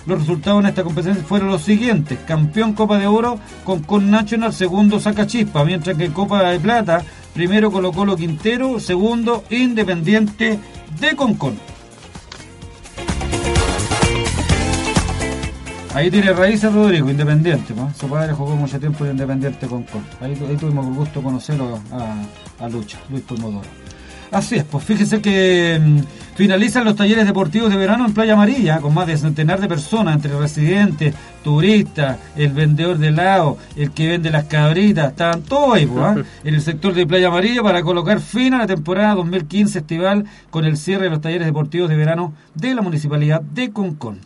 Los 0.06 0.20
resultados 0.20 0.62
en 0.62 0.68
esta 0.68 0.84
competencia 0.84 1.24
fueron 1.24 1.49
los 1.49 1.64
siguientes. 1.64 2.20
Campeón 2.28 2.74
Copa 2.74 2.97
de 2.97 3.08
Oro 3.08 3.39
con 3.64 3.82
Con 3.84 4.12
National, 4.12 4.53
segundo 4.53 4.99
Sacachispa, 4.99 5.64
mientras 5.66 5.97
que 5.97 6.12
Copa 6.12 6.43
de 6.43 6.60
Plata, 6.60 7.03
primero 7.34 7.72
Colo 7.72 7.91
Colo 7.91 8.16
Quintero, 8.16 8.80
segundo 8.80 9.43
Independiente 9.49 10.60
de 10.99 11.16
Concón. 11.16 11.58
Ahí 15.95 16.12
tiene 16.12 16.34
raíces 16.34 16.74
Rodrigo, 16.74 17.10
Independiente. 17.10 17.74
¿no? 17.74 17.91
Su 17.97 18.08
padre 18.08 18.34
jugó 18.34 18.56
mucho 18.56 18.78
tiempo 18.80 19.06
en 19.06 19.12
Independiente 19.12 19.66
Concón. 19.66 20.06
Ahí, 20.20 20.38
ahí 20.47 20.58
tuvimos 20.58 20.86
el 20.88 20.93
gusto 20.93 21.20
de 21.20 21.26
conocerlo 21.26 21.80
a, 21.91 22.64
a 22.64 22.70
Lucha, 22.70 22.99
Luis 23.10 23.24
Pomodoro. 23.24 23.84
Así 24.32 24.55
es, 24.55 24.63
pues 24.63 24.84
fíjese 24.84 25.21
que 25.21 25.80
mm, 25.82 25.99
finalizan 26.36 26.84
los 26.84 26.95
talleres 26.95 27.26
deportivos 27.26 27.69
de 27.69 27.78
verano 27.78 28.05
en 28.05 28.13
Playa 28.13 28.34
Amarilla, 28.34 28.80
con 28.80 28.93
más 28.93 29.07
de 29.07 29.17
centenar 29.17 29.61
de 29.61 29.67
personas, 29.67 30.15
entre 30.15 30.38
residentes, 30.38 31.13
turistas, 31.43 32.17
el 32.36 32.51
vendedor 32.51 32.97
de 32.97 33.09
helado, 33.09 33.57
el 33.76 33.91
que 33.91 34.09
vende 34.09 34.32
las 34.32 34.45
cabritas, 34.45 35.11
estaban 35.11 35.43
todos 35.43 35.76
ahí, 35.76 35.86
pues, 35.86 36.03
¿ah? 36.03 36.15
en 36.43 36.55
el 36.55 36.61
sector 36.61 36.93
de 36.93 37.05
Playa 37.07 37.28
Amarilla 37.28 37.61
para 37.63 37.82
colocar 37.84 38.19
fin 38.19 38.53
a 38.55 38.57
la 38.59 38.67
temporada 38.67 39.15
2015 39.15 39.80
estival 39.80 40.26
con 40.49 40.65
el 40.65 40.76
cierre 40.78 41.05
de 41.05 41.11
los 41.11 41.21
talleres 41.21 41.45
deportivos 41.45 41.89
de 41.89 41.95
verano 41.95 42.34
de 42.55 42.76
la 42.76 42.82
Municipalidad 42.82 43.41
de 43.41 43.71
Concón. 43.71 44.19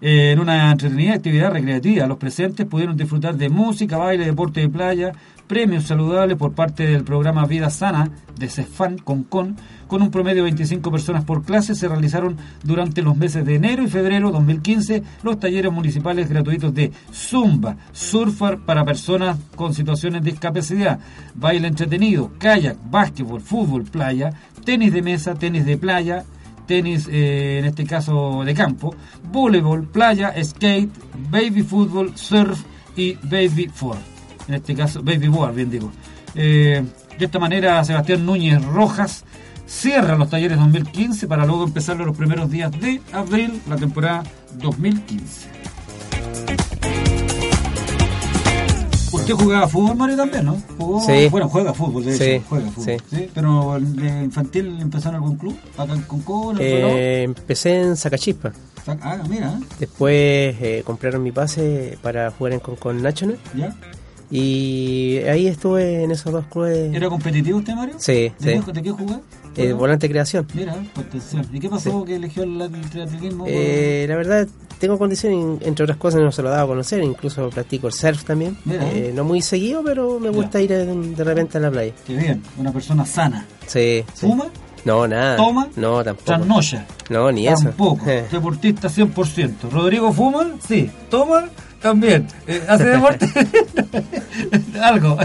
eh, 0.00 0.32
en 0.32 0.40
una 0.40 0.70
entretenida 0.70 1.14
actividad 1.14 1.50
recreativa. 1.50 2.06
Los 2.06 2.18
presentes 2.18 2.66
pudieron 2.66 2.96
disfrutar 2.96 3.36
de 3.36 3.48
música, 3.48 3.96
baile, 3.96 4.26
deporte 4.26 4.60
de 4.60 4.68
playa, 4.68 5.12
premios 5.46 5.84
saludables 5.84 6.36
por 6.36 6.52
parte 6.52 6.86
del 6.86 7.04
programa 7.04 7.46
Vida 7.46 7.70
Sana 7.70 8.10
de 8.38 8.48
CEFAN 8.48 8.98
Concon, 8.98 9.56
con 9.86 10.02
un 10.02 10.10
promedio 10.10 10.38
de 10.38 10.50
25 10.50 10.90
personas 10.90 11.24
por 11.24 11.44
clase. 11.44 11.74
Se 11.74 11.88
realizaron 11.88 12.36
durante 12.62 13.02
los 13.02 13.16
meses 13.16 13.44
de 13.44 13.54
enero 13.54 13.82
y 13.82 13.88
febrero 13.88 14.30
2015 14.30 15.02
los 15.22 15.38
talleres 15.38 15.72
municipales 15.72 16.28
gratuitos 16.28 16.74
de 16.74 16.92
Zumba, 17.12 17.76
Surfar 17.92 18.58
para 18.58 18.84
personas 18.84 19.38
con 19.54 19.74
situaciones 19.74 20.22
de 20.22 20.30
discapacidad, 20.30 20.98
baile 21.34 21.68
entretenido, 21.68 22.32
kayak, 22.38 22.76
básquetbol, 22.90 23.40
fútbol, 23.40 23.84
playa, 23.84 24.32
tenis 24.64 24.92
de 24.92 25.02
mesa, 25.02 25.34
tenis 25.34 25.64
de 25.64 25.76
playa, 25.76 26.24
tenis, 26.66 27.08
eh, 27.10 27.58
en 27.60 27.64
este 27.64 27.84
caso 27.84 28.42
de 28.44 28.54
campo, 28.54 28.94
voleibol, 29.30 29.86
playa, 29.86 30.34
skate, 30.42 30.90
baby 31.30 31.62
fútbol, 31.62 32.12
surf 32.16 32.64
y 32.96 33.14
baby 33.22 33.70
four. 33.72 34.15
En 34.48 34.54
este 34.54 34.74
caso, 34.74 35.02
baby 35.02 35.28
board, 35.28 35.54
bien 35.54 35.70
digo. 35.70 35.90
Eh, 36.34 36.84
de 37.18 37.24
esta 37.24 37.38
manera, 37.38 37.82
Sebastián 37.84 38.24
Núñez 38.26 38.62
Rojas 38.64 39.24
cierra 39.66 40.16
los 40.16 40.30
talleres 40.30 40.58
2015 40.58 41.26
para 41.26 41.44
luego 41.46 41.64
empezar 41.64 41.96
los 41.96 42.16
primeros 42.16 42.50
días 42.50 42.70
de 42.80 43.00
abril, 43.12 43.60
la 43.68 43.76
temporada 43.76 44.22
2015. 44.60 45.48
Usted 49.12 49.34
jugaba 49.34 49.66
fútbol, 49.66 49.96
Mario, 49.96 50.16
también, 50.16 50.44
¿no? 50.44 50.62
Jugó, 50.78 51.00
Sí. 51.00 51.28
Bueno, 51.30 51.48
juega 51.48 51.72
fútbol, 51.72 52.04
de 52.04 52.16
Sí, 52.16 52.42
juega 52.48 52.70
fútbol. 52.70 52.84
sí. 53.10 53.16
¿sí? 53.16 53.30
Pero 53.34 53.78
de 53.80 54.24
infantil 54.24 54.78
empezó 54.80 55.08
en 55.08 55.14
algún 55.16 55.36
club, 55.36 55.56
acá 55.76 55.94
en 55.94 56.02
Concón, 56.02 56.56
en 56.56 56.62
Eh, 56.62 57.22
empecé 57.22 57.80
en 57.80 57.96
Sacachispa. 57.96 58.52
Ah, 58.86 59.16
mira, 59.28 59.58
Después 59.80 60.14
eh, 60.60 60.82
compraron 60.86 61.22
mi 61.22 61.32
pase 61.32 61.98
para 62.02 62.30
jugar 62.30 62.52
en 62.52 62.60
Concon 62.60 63.02
National. 63.02 63.38
¿ya? 63.56 63.74
Y 64.30 65.18
ahí 65.28 65.46
estuve 65.46 66.02
en 66.02 66.10
esos 66.10 66.32
dos 66.32 66.46
clubes. 66.46 66.94
¿Era 66.94 67.08
competitivo 67.08 67.58
usted, 67.58 67.74
Mario? 67.74 67.94
Sí, 67.98 68.32
¿De, 68.38 68.56
sí. 68.56 68.62
qué, 68.64 68.72
de 68.72 68.82
qué 68.82 68.90
jugaba? 68.90 69.20
Eh, 69.56 69.72
volante 69.72 70.08
creación. 70.08 70.46
Mira, 70.54 70.74
potencial. 70.94 71.48
¿Y 71.52 71.60
qué 71.60 71.68
pasó 71.68 72.04
que 72.04 72.16
eligió 72.16 72.42
el, 72.42 72.60
el? 72.60 72.72
Eh, 73.46 74.04
la 74.08 74.16
verdad, 74.16 74.46
tengo 74.78 74.98
condiciones, 74.98 75.62
entre 75.62 75.84
otras 75.84 75.96
cosas, 75.96 76.20
no 76.20 76.30
se 76.30 76.42
lo 76.42 76.50
daba 76.50 76.62
a 76.62 76.66
conocer. 76.66 77.02
Incluso 77.02 77.48
practico 77.48 77.86
el 77.86 77.92
surf 77.92 78.24
también. 78.24 78.58
Mira. 78.64 78.86
Eh, 78.92 79.12
no 79.14 79.24
muy 79.24 79.40
seguido, 79.40 79.82
pero 79.82 80.20
me 80.20 80.28
gusta 80.30 80.60
ir 80.60 80.70
de, 80.70 81.24
repente 81.24 81.56
a 81.56 81.60
la 81.60 81.70
playa. 81.70 81.92
Qué 82.06 82.16
bien, 82.16 82.42
una 82.58 82.72
persona 82.72 83.06
sana. 83.06 83.46
Sí, 83.66 84.04
sí. 84.12 84.26
¿Fuma? 84.26 84.46
No, 84.84 85.08
nada. 85.08 85.36
¿Toma? 85.36 85.68
No, 85.76 86.04
tampoco. 86.04 86.26
Trasnocha. 86.26 86.86
No, 87.10 87.32
ni 87.32 87.48
eso. 87.48 87.64
Tampoco. 87.64 88.04
Deportista 88.30 88.88
100%. 88.88 89.70
¿Rodrigo 89.70 90.12
fuma? 90.12 90.46
Sí. 90.66 90.90
¿Toma? 91.10 91.48
También. 91.86 92.26
Eh, 92.48 92.60
¿Hace 92.68 92.84
deporte? 92.84 93.30
Algo. 94.82 95.16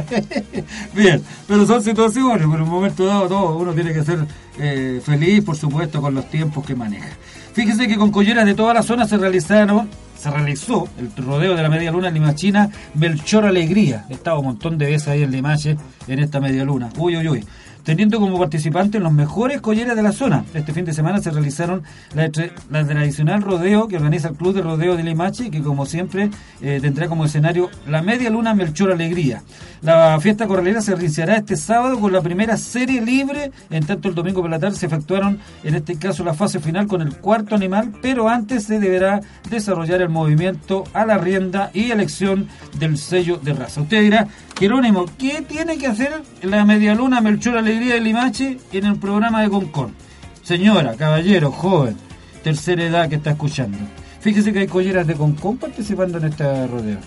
Bien. 0.94 1.20
Pero 1.48 1.66
son 1.66 1.82
situaciones. 1.82 2.46
Por 2.46 2.62
un 2.62 2.70
momento 2.70 3.04
dado, 3.08 3.28
todo 3.28 3.58
uno 3.58 3.74
tiene 3.74 3.92
que 3.92 4.04
ser 4.04 4.20
eh, 4.60 5.02
feliz, 5.04 5.44
por 5.44 5.56
supuesto, 5.56 6.00
con 6.00 6.14
los 6.14 6.30
tiempos 6.30 6.64
que 6.64 6.76
maneja. 6.76 7.10
Fíjese 7.54 7.88
que 7.88 7.98
con 7.98 8.12
colleras 8.12 8.46
de 8.46 8.54
toda 8.54 8.76
la 8.76 8.84
zona 8.84 9.08
se 9.08 9.18
realizaron. 9.18 9.90
Se 10.16 10.30
realizó 10.30 10.88
el 11.00 11.12
rodeo 11.26 11.56
de 11.56 11.64
la 11.64 11.70
media 11.70 11.92
luna 11.92 12.10
en 12.10 12.14
Limachina, 12.14 12.70
Melchor 12.94 13.46
Alegría. 13.46 14.06
He 14.08 14.14
estado 14.14 14.40
un 14.40 14.46
montón 14.46 14.78
de 14.78 14.86
veces 14.86 15.08
ahí 15.08 15.24
en 15.24 15.32
Limache 15.32 15.78
en 16.08 16.20
esta 16.20 16.40
media 16.40 16.64
luna. 16.64 16.90
Uy, 16.96 17.18
uy, 17.18 17.28
uy 17.28 17.44
teniendo 17.84 18.20
como 18.20 18.40
participantes 18.40 19.02
los 19.02 19.12
mejores 19.12 19.62
colleras 19.62 19.96
de 19.96 20.04
la 20.04 20.12
zona. 20.12 20.46
Este 20.54 20.74
fin 20.74 20.86
de 20.86 20.94
semana 20.94 21.20
se 21.20 21.32
realizaron 21.32 21.84
la, 22.14 22.30
tradicional 22.30 23.42
rodeo 23.42 23.88
que 23.88 23.98
organiza 23.98 24.30
el 24.30 24.36
Club 24.36 24.54
de 24.54 24.62
Rodeo 24.62 24.96
de 24.96 25.04
Limache, 25.04 25.50
que 25.50 25.62
como 25.62 25.86
siempre 25.86 26.30
eh, 26.62 26.80
tendrá 26.82 27.08
como 27.08 27.26
escenario 27.26 27.70
la 27.88 28.02
Media 28.02 28.30
Luna 28.30 28.54
Melchor 28.54 28.92
Alegría. 28.92 29.44
La 29.82 30.20
fiesta 30.20 30.48
corralera 30.48 30.82
se 30.82 30.94
realizará 30.94 31.38
este 31.38 31.56
sábado 31.56 32.00
con 32.00 32.12
la 32.12 32.22
primera 32.22 32.58
serie 32.58 33.02
libre, 33.02 33.52
en 33.70 33.86
tanto 33.86 34.10
el 34.10 34.16
domingo 34.16 34.42
por 34.42 34.50
la 34.50 34.60
tarde 34.60 34.78
se 34.78 34.86
efectuaron 34.86 35.40
en 35.64 35.76
este 35.76 35.98
caso 35.98 36.24
la 36.24 36.34
fase 36.34 36.60
final 36.60 36.88
con 36.88 37.02
el 37.02 37.16
cuarto 37.18 37.56
animal, 37.56 37.92
pero 38.02 38.30
antes 38.30 38.66
se 38.66 38.80
deberá 38.80 39.22
desarrollar 39.50 40.02
el 40.02 40.10
movimiento 40.10 40.84
a 40.94 41.06
la 41.06 41.18
rienda 41.18 41.72
y 41.74 41.92
elección 41.92 42.48
del 42.78 42.98
sello 42.98 43.38
de 43.38 43.54
raza. 43.54 43.82
Usted 43.82 44.02
dirá, 44.02 44.28
Jerónimo, 44.62 45.06
¿qué 45.18 45.42
tiene 45.42 45.80
que 45.80 45.88
hacer 45.88 46.22
la 46.44 46.64
Media 46.66 46.94
Luna 46.94 47.20
Melchor 47.20 47.58
Alegría 47.58 47.96
de 47.96 48.02
Limache 48.02 48.60
en 48.72 48.86
el 48.86 48.96
programa 48.98 49.42
de 49.42 49.50
Concon? 49.50 49.96
Señora, 50.44 50.94
caballero, 50.94 51.52
joven, 51.52 51.98
tercera 52.44 52.84
edad 52.84 53.10
que 53.10 53.16
está 53.16 53.32
escuchando. 53.32 53.80
Fíjese 54.20 54.54
que 54.54 54.60
hay 54.60 54.68
colleras 54.68 55.08
de 55.08 55.16
Concon 55.16 55.58
participando 55.58 56.20
en 56.20 56.26
este 56.26 56.68
rodeo. 56.68 57.00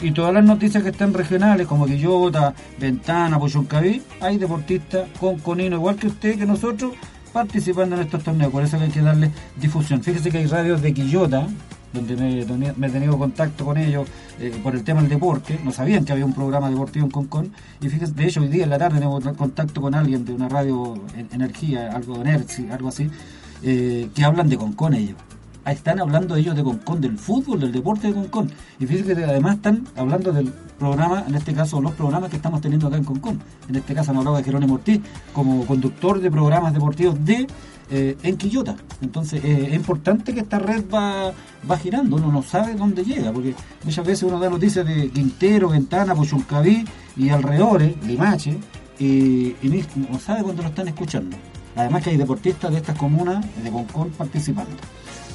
Y 0.00 0.12
todas 0.12 0.32
las 0.32 0.42
noticias 0.42 0.82
que 0.82 0.88
están 0.88 1.12
regionales, 1.12 1.66
como 1.66 1.84
Quillota, 1.84 2.54
Ventana, 2.78 3.38
Pochoncaví, 3.38 4.00
hay 4.22 4.38
deportistas 4.38 5.10
conconinos, 5.20 5.80
igual 5.80 5.96
que 5.96 6.06
usted, 6.06 6.38
que 6.38 6.46
nosotros, 6.46 6.94
participando 7.34 7.96
en 7.96 8.02
estos 8.04 8.24
torneos. 8.24 8.50
Por 8.50 8.62
eso 8.62 8.78
hay 8.78 8.88
que 8.88 9.02
darle 9.02 9.30
difusión. 9.56 10.02
Fíjese 10.02 10.30
que 10.30 10.38
hay 10.38 10.46
radios 10.46 10.80
de 10.80 10.94
Quillota, 10.94 11.48
donde 11.92 12.16
me, 12.16 12.86
he 12.86 12.90
tenido 12.90 13.18
contacto 13.18 13.64
con 13.64 13.76
ellos 13.78 14.06
eh, 14.38 14.58
por 14.62 14.74
el 14.74 14.84
tema 14.84 15.00
del 15.00 15.10
deporte. 15.10 15.58
No 15.64 15.72
sabían 15.72 16.04
que 16.04 16.12
había 16.12 16.24
un 16.26 16.34
programa 16.34 16.68
deportivo 16.70 17.06
en 17.06 17.10
Concon. 17.10 17.52
Y 17.80 17.88
fíjese, 17.88 18.12
de 18.12 18.26
hecho, 18.26 18.40
hoy 18.40 18.48
día 18.48 18.64
en 18.64 18.70
la 18.70 18.78
tarde 18.78 18.98
tengo 19.00 19.20
contacto 19.36 19.80
con 19.80 19.94
alguien 19.94 20.24
de 20.24 20.32
una 20.34 20.48
radio 20.48 20.94
en- 21.16 21.28
Energía, 21.32 21.90
algo 21.92 22.14
de 22.18 22.30
Energy, 22.30 22.68
algo 22.70 22.88
así, 22.88 23.08
eh, 23.62 24.08
que 24.14 24.24
hablan 24.24 24.48
de 24.48 24.56
Concon 24.56 24.94
ellos. 24.94 25.16
Ahí 25.64 25.74
están 25.74 26.00
hablando 26.00 26.34
ellos 26.36 26.56
de 26.56 26.62
Concon, 26.62 27.00
del 27.00 27.18
fútbol, 27.18 27.60
del 27.60 27.72
deporte 27.72 28.06
de 28.08 28.14
Concon. 28.14 28.50
Y 28.80 28.86
fíjense 28.86 29.14
que 29.14 29.24
además 29.24 29.56
están 29.56 29.86
hablando 29.96 30.32
del 30.32 30.50
programa, 30.78 31.24
en 31.26 31.34
este 31.34 31.52
caso 31.52 31.80
los 31.80 31.92
programas 31.92 32.30
que 32.30 32.36
estamos 32.36 32.60
teniendo 32.60 32.86
acá 32.86 32.96
en 32.96 33.04
Concon. 33.04 33.40
En 33.68 33.76
este 33.76 33.94
caso 33.94 34.12
han 34.12 34.16
hablado 34.18 34.36
de 34.36 34.44
Jerónimo 34.44 34.74
Ortiz 34.74 35.00
como 35.32 35.66
conductor 35.66 36.20
de 36.20 36.30
programas 36.30 36.72
deportivos 36.72 37.22
de 37.24 37.46
eh, 37.90 38.16
en 38.22 38.36
Quillota. 38.36 38.76
Entonces 39.00 39.42
eh, 39.44 39.68
es 39.68 39.74
importante 39.74 40.34
que 40.34 40.40
esta 40.40 40.58
red 40.58 40.84
va, 40.92 41.32
va 41.70 41.78
girando, 41.78 42.16
uno 42.16 42.30
no 42.30 42.42
sabe 42.42 42.74
dónde 42.74 43.04
llega, 43.04 43.32
porque 43.32 43.54
muchas 43.84 44.06
veces 44.06 44.24
uno 44.24 44.38
da 44.38 44.50
noticias 44.50 44.86
de 44.86 45.10
Quintero, 45.10 45.70
Ventana, 45.70 46.14
Pochuncaví 46.14 46.84
y 47.16 47.28
alrededores, 47.30 47.94
Limache, 48.04 48.58
y, 48.98 49.54
y 49.62 49.84
no 50.10 50.18
sabe 50.18 50.42
cuándo 50.42 50.62
lo 50.62 50.68
están 50.68 50.88
escuchando. 50.88 51.36
Además 51.76 52.02
que 52.02 52.10
hay 52.10 52.16
deportistas 52.16 52.72
de 52.72 52.78
estas 52.78 52.96
comunas 52.98 53.44
de 53.62 53.70
Concon 53.70 54.10
participando. 54.10 54.76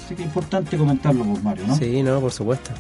Así 0.06 0.16
que 0.16 0.24
es 0.24 0.28
importante 0.28 0.78
comentarlo, 0.78 1.24
pues, 1.24 1.42
Mario, 1.42 1.68
¿no? 1.68 1.76
Sí, 1.78 2.04
no, 2.04 2.20
por 2.20 2.32
supuesto. 2.32 2.72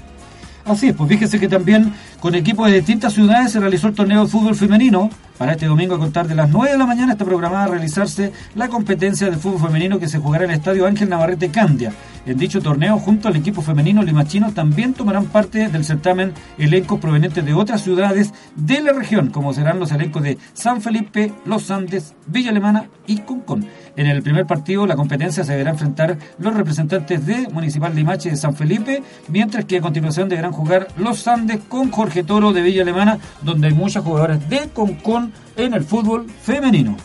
Así 0.66 0.88
es, 0.88 0.96
pues 0.96 1.10
fíjese 1.10 1.40
que 1.40 1.50
también 1.50 1.94
con 2.22 2.36
equipos 2.36 2.68
de 2.68 2.78
distintas 2.78 3.14
ciudades 3.14 3.52
se 3.52 3.60
realizó 3.60 3.88
el 3.88 3.94
torneo 3.94 4.24
de 4.24 4.32
fútbol 4.32 4.56
femenino. 4.56 5.10
Para 5.38 5.54
este 5.54 5.66
domingo 5.66 5.96
a 5.96 6.00
contar 6.00 6.28
de 6.28 6.36
las 6.36 6.50
9 6.50 6.72
de 6.72 6.78
la 6.78 6.86
mañana 6.86 7.14
está 7.14 7.26
programada 7.26 7.66
a 7.66 7.68
realizarse 7.68 8.32
la 8.56 8.70
competencia 8.70 9.30
de 9.30 9.36
fútbol 9.36 9.68
femenino 9.68 10.00
que 10.00 10.08
se 10.08 10.20
jugará 10.20 10.46
en 10.46 10.52
el 10.52 10.58
Estadio 10.58 10.86
Ángel 10.86 11.10
Navarrete 11.10 11.50
Candia. 11.50 11.92
En 12.26 12.38
dicho 12.38 12.62
torneo, 12.62 12.98
junto 13.00 13.28
al 13.28 13.36
equipo 13.36 13.62
femenino 13.62 14.04
limachino, 14.04 14.54
también 14.54 14.94
tomarán 14.94 15.26
parte 15.26 15.68
del 15.68 15.84
certamen 15.84 16.34
elencos 16.58 17.00
provenientes 17.00 17.44
de 17.44 17.54
otras 17.54 17.82
ciudades 17.82 18.32
de 18.56 18.82
la 18.82 18.94
región, 18.94 19.32
como 19.32 19.54
serán 19.54 19.80
los 19.80 19.92
elencos 19.92 20.24
de 20.24 20.38
San 20.54 20.82
Felipe, 20.82 21.34
Los 21.46 21.70
Andes, 21.72 22.14
Villa 22.28 22.52
Alemana 22.52 22.86
y 23.06 23.18
Concón. 23.18 23.66
En 23.96 24.08
el 24.08 24.24
primer 24.24 24.46
partido, 24.48 24.88
la 24.88 24.96
competencia 24.96 25.44
se 25.44 25.52
deberá 25.52 25.72
enfrentar 25.72 26.18
los 26.40 26.54
representantes 26.56 27.26
de 27.26 27.48
Municipal 27.50 27.96
Limache 27.96 28.32
de 28.32 28.38
San 28.38 28.56
Felipe, 28.56 29.04
mientras 29.28 29.66
que 29.66 29.78
a 29.78 29.82
continuación 29.82 30.30
deberán 30.30 30.52
jugar 30.52 30.88
Los 30.98 31.28
Andes 31.28 31.60
con 31.68 31.92
Jorge 31.92 32.24
Toro 32.24 32.54
de 32.54 32.62
Villa 32.62 32.82
Alemana, 32.82 33.20
donde 33.42 33.68
hay 33.68 33.74
muchas 33.74 34.04
jugadoras 34.04 34.50
de 34.50 34.70
Concón 34.74 35.32
en 35.56 35.74
el 35.74 35.84
fútbol 35.84 36.26
femenino. 36.42 36.98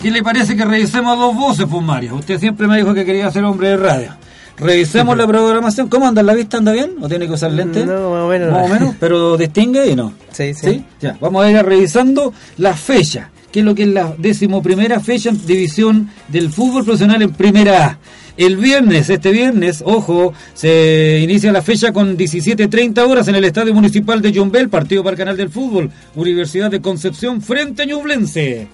¿Qué 0.00 0.10
le 0.10 0.22
parece 0.22 0.56
que 0.56 0.64
revisemos 0.64 1.18
dos 1.18 1.36
voces, 1.36 1.66
pues? 1.70 2.12
Usted 2.12 2.38
siempre 2.38 2.66
me 2.66 2.78
dijo 2.78 2.94
que 2.94 3.04
quería 3.04 3.30
ser 3.30 3.44
hombre 3.44 3.68
de 3.68 3.76
radio. 3.76 4.19
Revisemos 4.60 5.16
la 5.16 5.26
programación. 5.26 5.88
¿Cómo 5.88 6.06
anda 6.06 6.22
la 6.22 6.34
vista? 6.34 6.58
¿Anda 6.58 6.72
bien? 6.72 6.92
¿O 7.00 7.08
tiene 7.08 7.26
que 7.26 7.32
usar 7.32 7.50
lentes? 7.52 7.86
No, 7.86 8.10
más 8.10 8.22
o 8.24 8.28
menos. 8.28 8.52
Más 8.52 8.66
o 8.66 8.68
menos, 8.68 8.94
pero 9.00 9.36
distingue 9.36 9.86
y 9.86 9.96
no. 9.96 10.12
Sí, 10.32 10.54
sí. 10.54 10.84
Ya, 11.00 11.16
vamos 11.20 11.44
a 11.44 11.50
ir 11.50 11.56
revisando 11.64 12.32
la 12.58 12.74
fecha, 12.74 13.30
que 13.50 13.60
es 13.60 13.64
lo 13.64 13.74
que 13.74 13.82
es 13.84 13.88
la 13.88 14.14
decimoprimera 14.18 15.00
fecha 15.00 15.30
en 15.30 15.44
división 15.46 16.10
del 16.28 16.50
fútbol 16.50 16.84
profesional 16.84 17.22
en 17.22 17.32
primera 17.32 17.86
A. 17.86 17.98
El 18.36 18.56
viernes, 18.56 19.10
este 19.10 19.32
viernes, 19.32 19.82
ojo, 19.84 20.32
se 20.54 21.20
inicia 21.22 21.52
la 21.52 21.60
fecha 21.60 21.92
con 21.92 22.16
17.30 22.16 22.98
horas 23.06 23.28
en 23.28 23.34
el 23.34 23.44
Estadio 23.44 23.74
Municipal 23.74 24.22
de 24.22 24.32
Yombel, 24.32 24.68
partido 24.70 25.02
para 25.02 25.12
el 25.14 25.18
Canal 25.18 25.36
del 25.36 25.50
Fútbol, 25.50 25.90
Universidad 26.14 26.70
de 26.70 26.80
Concepción 26.80 27.42
frente 27.42 27.82
a 27.82 27.86
Ñublense. 27.86 28.66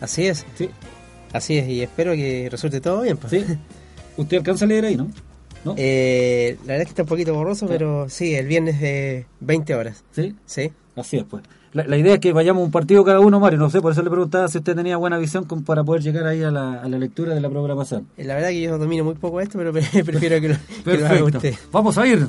Así 0.00 0.26
es, 0.26 0.44
Sí, 0.56 0.68
así 1.32 1.58
es, 1.58 1.68
y 1.68 1.82
espero 1.82 2.12
que 2.12 2.48
resulte 2.50 2.80
todo 2.80 3.02
bien. 3.02 3.16
pues. 3.16 3.32
sí. 3.32 3.44
Usted 4.16 4.38
alcanza 4.38 4.64
a 4.64 4.68
leer 4.68 4.84
ahí, 4.84 4.96
¿no? 4.96 5.10
¿No? 5.64 5.74
Eh, 5.76 6.56
la 6.60 6.74
verdad 6.74 6.82
es 6.82 6.86
que 6.86 6.90
está 6.90 7.02
un 7.02 7.08
poquito 7.08 7.34
borroso, 7.34 7.66
pero 7.66 8.08
sí, 8.08 8.34
el 8.34 8.46
viernes 8.46 8.80
de 8.80 9.26
20 9.40 9.74
horas. 9.74 10.04
Sí. 10.12 10.34
Sí. 10.46 10.72
Así 10.94 11.16
es, 11.18 11.24
pues. 11.24 11.42
La, 11.84 11.96
idea 11.96 12.14
es 12.14 12.20
que 12.20 12.32
vayamos 12.32 12.64
un 12.64 12.70
partido 12.70 13.04
cada 13.04 13.20
uno, 13.20 13.38
Mario. 13.38 13.58
No 13.58 13.68
sé, 13.68 13.80
por 13.80 13.92
eso 13.92 14.02
le 14.02 14.10
preguntaba 14.10 14.48
si 14.48 14.58
usted 14.58 14.74
tenía 14.74 14.96
buena 14.96 15.18
visión 15.18 15.44
para 15.44 15.84
poder 15.84 16.02
llegar 16.02 16.26
ahí 16.26 16.42
a 16.42 16.50
la, 16.50 16.80
a 16.80 16.88
la, 16.88 16.98
lectura 16.98 17.34
de 17.34 17.40
la 17.40 17.50
programación. 17.50 18.06
La 18.16 18.34
verdad 18.34 18.48
que 18.48 18.62
yo 18.62 18.78
domino 18.78 19.04
muy 19.04 19.14
poco 19.14 19.40
esto, 19.40 19.58
pero 19.58 19.72
prefiero 20.04 20.40
que 20.40 20.48
lo, 20.48 21.06
haga 21.06 21.24
usted. 21.24 21.54
Vamos 21.72 21.98
a 21.98 22.06
ir. 22.06 22.26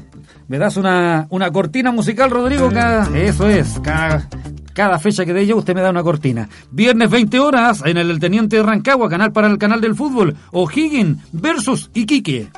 ¿Me 0.48 0.58
das 0.58 0.78
una, 0.78 1.28
una 1.30 1.52
cortina 1.52 1.92
musical, 1.92 2.30
Rodrigo? 2.30 2.70
Cada, 2.70 3.18
eso 3.18 3.48
es. 3.48 3.80
Cada, 3.82 4.28
cada 4.74 5.00
fecha 5.00 5.26
que 5.26 5.34
dé 5.34 5.48
yo, 5.48 5.58
usted 5.58 5.74
me 5.74 5.82
da 5.82 5.90
una 5.90 6.04
cortina. 6.04 6.50
Viernes 6.72 7.10
20 7.10 7.40
horas 7.40 7.82
en 7.86 7.98
el, 7.98 8.20
Teniente 8.20 8.58
de 8.58 8.64
Rancagua, 8.64 9.10
canal 9.10 9.32
para 9.32 9.48
el 9.48 9.58
canal 9.58 9.80
del 9.80 9.96
fútbol. 9.96 10.36
O'Higgins 10.52 11.20
versus 11.32 11.90
Iquique. 11.94 12.50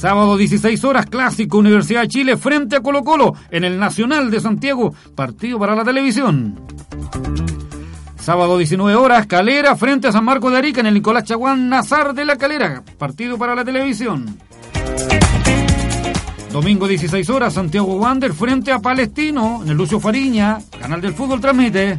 Sábado 0.00 0.38
16 0.38 0.82
horas, 0.84 1.04
clásico 1.04 1.58
Universidad 1.58 2.00
de 2.00 2.08
Chile 2.08 2.38
frente 2.38 2.74
a 2.74 2.80
Colo 2.80 3.04
Colo 3.04 3.34
en 3.50 3.64
el 3.64 3.78
Nacional 3.78 4.30
de 4.30 4.40
Santiago, 4.40 4.94
partido 5.14 5.58
para 5.58 5.76
la 5.76 5.84
televisión. 5.84 6.58
Sábado 8.18 8.56
19 8.56 8.96
horas, 8.96 9.26
Calera 9.26 9.76
frente 9.76 10.08
a 10.08 10.12
San 10.12 10.24
Marco 10.24 10.50
de 10.50 10.56
Arica 10.56 10.80
en 10.80 10.86
el 10.86 10.94
Nicolás 10.94 11.24
Chaguán 11.24 11.68
Nazar 11.68 12.14
de 12.14 12.24
la 12.24 12.36
Calera, 12.36 12.82
partido 12.96 13.36
para 13.36 13.54
la 13.54 13.62
televisión. 13.62 14.38
Domingo 16.50 16.88
16 16.88 17.28
horas, 17.28 17.52
Santiago 17.52 17.96
Wander 17.96 18.32
frente 18.32 18.72
a 18.72 18.78
Palestino 18.78 19.60
en 19.62 19.68
el 19.68 19.76
Lucio 19.76 20.00
Fariña, 20.00 20.60
canal 20.80 21.02
del 21.02 21.12
fútbol 21.12 21.42
transmite. 21.42 21.98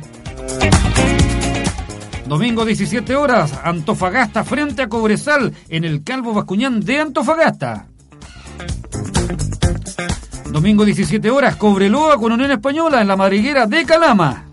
Domingo 2.26 2.66
17 2.66 3.16
horas, 3.16 3.60
Antofagasta 3.64 4.44
frente 4.44 4.82
a 4.82 4.90
Cobresal 4.90 5.54
en 5.70 5.84
el 5.84 6.04
Calvo 6.04 6.34
Bascuñán 6.34 6.80
de 6.80 7.00
Antofagasta. 7.00 7.91
Domingo 10.52 10.86
17 10.86 11.30
horas, 11.32 11.56
Cobreloa 11.56 12.18
con 12.18 12.32
Unión 12.32 12.52
Española 12.52 13.02
en 13.02 13.08
la 13.08 13.16
madriguera 13.16 13.66
de 13.68 13.86
Calama. 13.86 14.46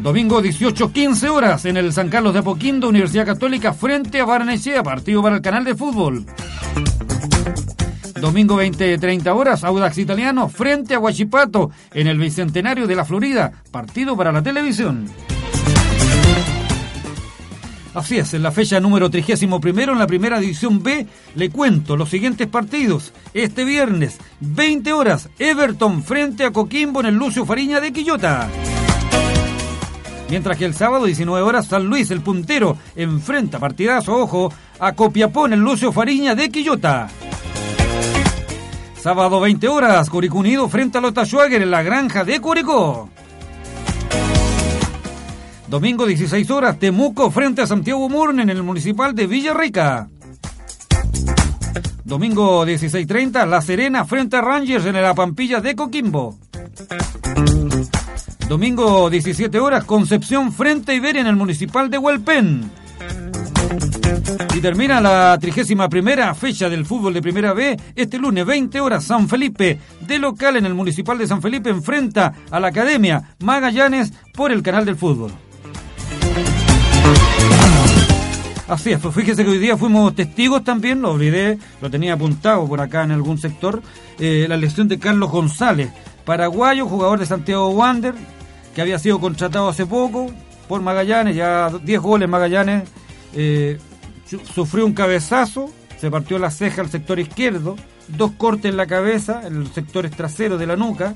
Domingo 0.00 0.40
18, 0.40 0.92
15 0.92 1.28
horas 1.28 1.64
en 1.64 1.76
el 1.76 1.92
San 1.92 2.08
Carlos 2.08 2.32
de 2.32 2.38
Apoquindo, 2.38 2.88
Universidad 2.88 3.26
Católica 3.26 3.72
frente 3.74 4.20
a 4.20 4.24
Barnechea, 4.24 4.82
partido 4.82 5.22
para 5.22 5.36
el 5.36 5.42
canal 5.42 5.64
de 5.64 5.74
fútbol. 5.74 6.24
Domingo 8.20 8.56
20, 8.56 8.98
30 8.98 9.34
horas, 9.34 9.64
Audax 9.64 9.98
Italiano 9.98 10.48
frente 10.48 10.94
a 10.94 10.98
Huachipato 10.98 11.70
en 11.92 12.06
el 12.06 12.18
Bicentenario 12.18 12.86
de 12.86 12.96
la 12.96 13.04
Florida, 13.04 13.52
partido 13.70 14.16
para 14.16 14.32
la 14.32 14.42
televisión. 14.42 15.06
Así 17.94 18.18
es, 18.18 18.34
en 18.34 18.42
la 18.42 18.52
fecha 18.52 18.80
número 18.80 19.10
31 19.10 19.60
en 19.92 19.98
la 19.98 20.06
primera 20.06 20.38
división 20.38 20.82
B, 20.82 21.06
le 21.34 21.50
cuento 21.50 21.96
los 21.96 22.10
siguientes 22.10 22.46
partidos. 22.46 23.12
Este 23.34 23.64
viernes, 23.64 24.18
20 24.40 24.92
horas, 24.92 25.28
Everton 25.38 26.02
frente 26.02 26.44
a 26.44 26.52
Coquimbo 26.52 27.00
en 27.00 27.06
el 27.06 27.14
Lucio 27.14 27.46
Fariña 27.46 27.80
de 27.80 27.92
Quillota. 27.92 28.48
Mientras 30.28 30.58
que 30.58 30.66
el 30.66 30.74
sábado, 30.74 31.06
19 31.06 31.42
horas, 31.42 31.66
San 31.66 31.86
Luis, 31.86 32.10
el 32.10 32.20
puntero, 32.20 32.76
enfrenta 32.94 33.58
partidazo, 33.58 34.14
ojo, 34.14 34.52
a 34.78 34.92
Copiapó 34.92 35.46
en 35.46 35.54
el 35.54 35.60
Lucio 35.60 35.90
Fariña 35.90 36.34
de 36.34 36.50
Quillota. 36.50 37.08
Sábado, 39.00 39.40
20 39.40 39.68
horas, 39.68 40.10
Curicó 40.10 40.38
Unido 40.38 40.68
frente 40.68 40.98
a 40.98 41.00
Lota 41.00 41.24
Schwager 41.24 41.62
en 41.62 41.70
la 41.70 41.82
granja 41.82 42.24
de 42.24 42.40
Curicó. 42.40 43.08
Domingo 45.68 46.06
16 46.06 46.50
horas, 46.50 46.78
Temuco 46.78 47.30
frente 47.30 47.60
a 47.60 47.66
Santiago 47.66 48.08
Murn 48.08 48.40
en 48.40 48.48
el 48.48 48.62
municipal 48.62 49.14
de 49.14 49.26
Villarrica. 49.26 50.08
Domingo 52.04 52.64
16.30, 52.64 53.46
La 53.46 53.60
Serena 53.60 54.06
frente 54.06 54.36
a 54.36 54.40
Rangers 54.40 54.86
en 54.86 54.94
la 54.94 55.14
Pampilla 55.14 55.60
de 55.60 55.76
Coquimbo. 55.76 56.38
Domingo 58.48 59.10
17 59.10 59.60
horas, 59.60 59.84
Concepción 59.84 60.52
frente 60.52 60.92
a 60.92 60.94
Iberia 60.94 61.20
en 61.20 61.26
el 61.26 61.36
municipal 61.36 61.90
de 61.90 61.98
Huelpen. 61.98 62.70
Y 64.54 64.60
termina 64.60 65.02
la 65.02 65.36
31 65.38 66.34
fecha 66.34 66.70
del 66.70 66.86
fútbol 66.86 67.12
de 67.12 67.20
Primera 67.20 67.52
B. 67.52 67.76
Este 67.94 68.18
lunes, 68.18 68.46
20 68.46 68.80
horas, 68.80 69.04
San 69.04 69.28
Felipe, 69.28 69.78
de 70.00 70.18
local 70.18 70.56
en 70.56 70.64
el 70.64 70.72
municipal 70.72 71.18
de 71.18 71.26
San 71.26 71.42
Felipe, 71.42 71.68
enfrenta 71.68 72.32
a 72.50 72.58
la 72.58 72.68
Academia 72.68 73.36
Magallanes 73.40 74.14
por 74.32 74.50
el 74.50 74.62
canal 74.62 74.86
del 74.86 74.96
fútbol. 74.96 75.30
Así 78.68 78.92
es, 78.92 79.00
pues 79.00 79.14
fíjese 79.14 79.44
que 79.44 79.50
hoy 79.50 79.58
día 79.58 79.78
fuimos 79.78 80.14
testigos 80.14 80.62
también, 80.62 81.00
lo 81.00 81.12
olvidé, 81.12 81.58
lo 81.80 81.90
tenía 81.90 82.12
apuntado 82.12 82.68
por 82.68 82.82
acá 82.82 83.02
en 83.02 83.12
algún 83.12 83.38
sector, 83.38 83.82
eh, 84.18 84.44
la 84.46 84.56
elección 84.56 84.88
de 84.88 84.98
Carlos 84.98 85.30
González, 85.30 85.90
paraguayo, 86.26 86.86
jugador 86.86 87.18
de 87.18 87.24
Santiago 87.24 87.70
Wander, 87.70 88.14
que 88.74 88.82
había 88.82 88.98
sido 88.98 89.20
contratado 89.20 89.68
hace 89.68 89.86
poco 89.86 90.30
por 90.68 90.82
Magallanes, 90.82 91.34
ya 91.34 91.70
10 91.82 92.00
goles 92.02 92.28
Magallanes, 92.28 92.86
eh, 93.32 93.78
sufrió 94.54 94.84
un 94.84 94.92
cabezazo, 94.92 95.70
se 95.98 96.10
partió 96.10 96.38
la 96.38 96.50
ceja 96.50 96.82
al 96.82 96.90
sector 96.90 97.18
izquierdo, 97.18 97.74
dos 98.08 98.32
cortes 98.32 98.70
en 98.70 98.76
la 98.76 98.86
cabeza, 98.86 99.46
en 99.46 99.60
los 99.60 99.70
sectores 99.70 100.10
traseros 100.10 100.60
de 100.60 100.66
la 100.66 100.76
nuca, 100.76 101.14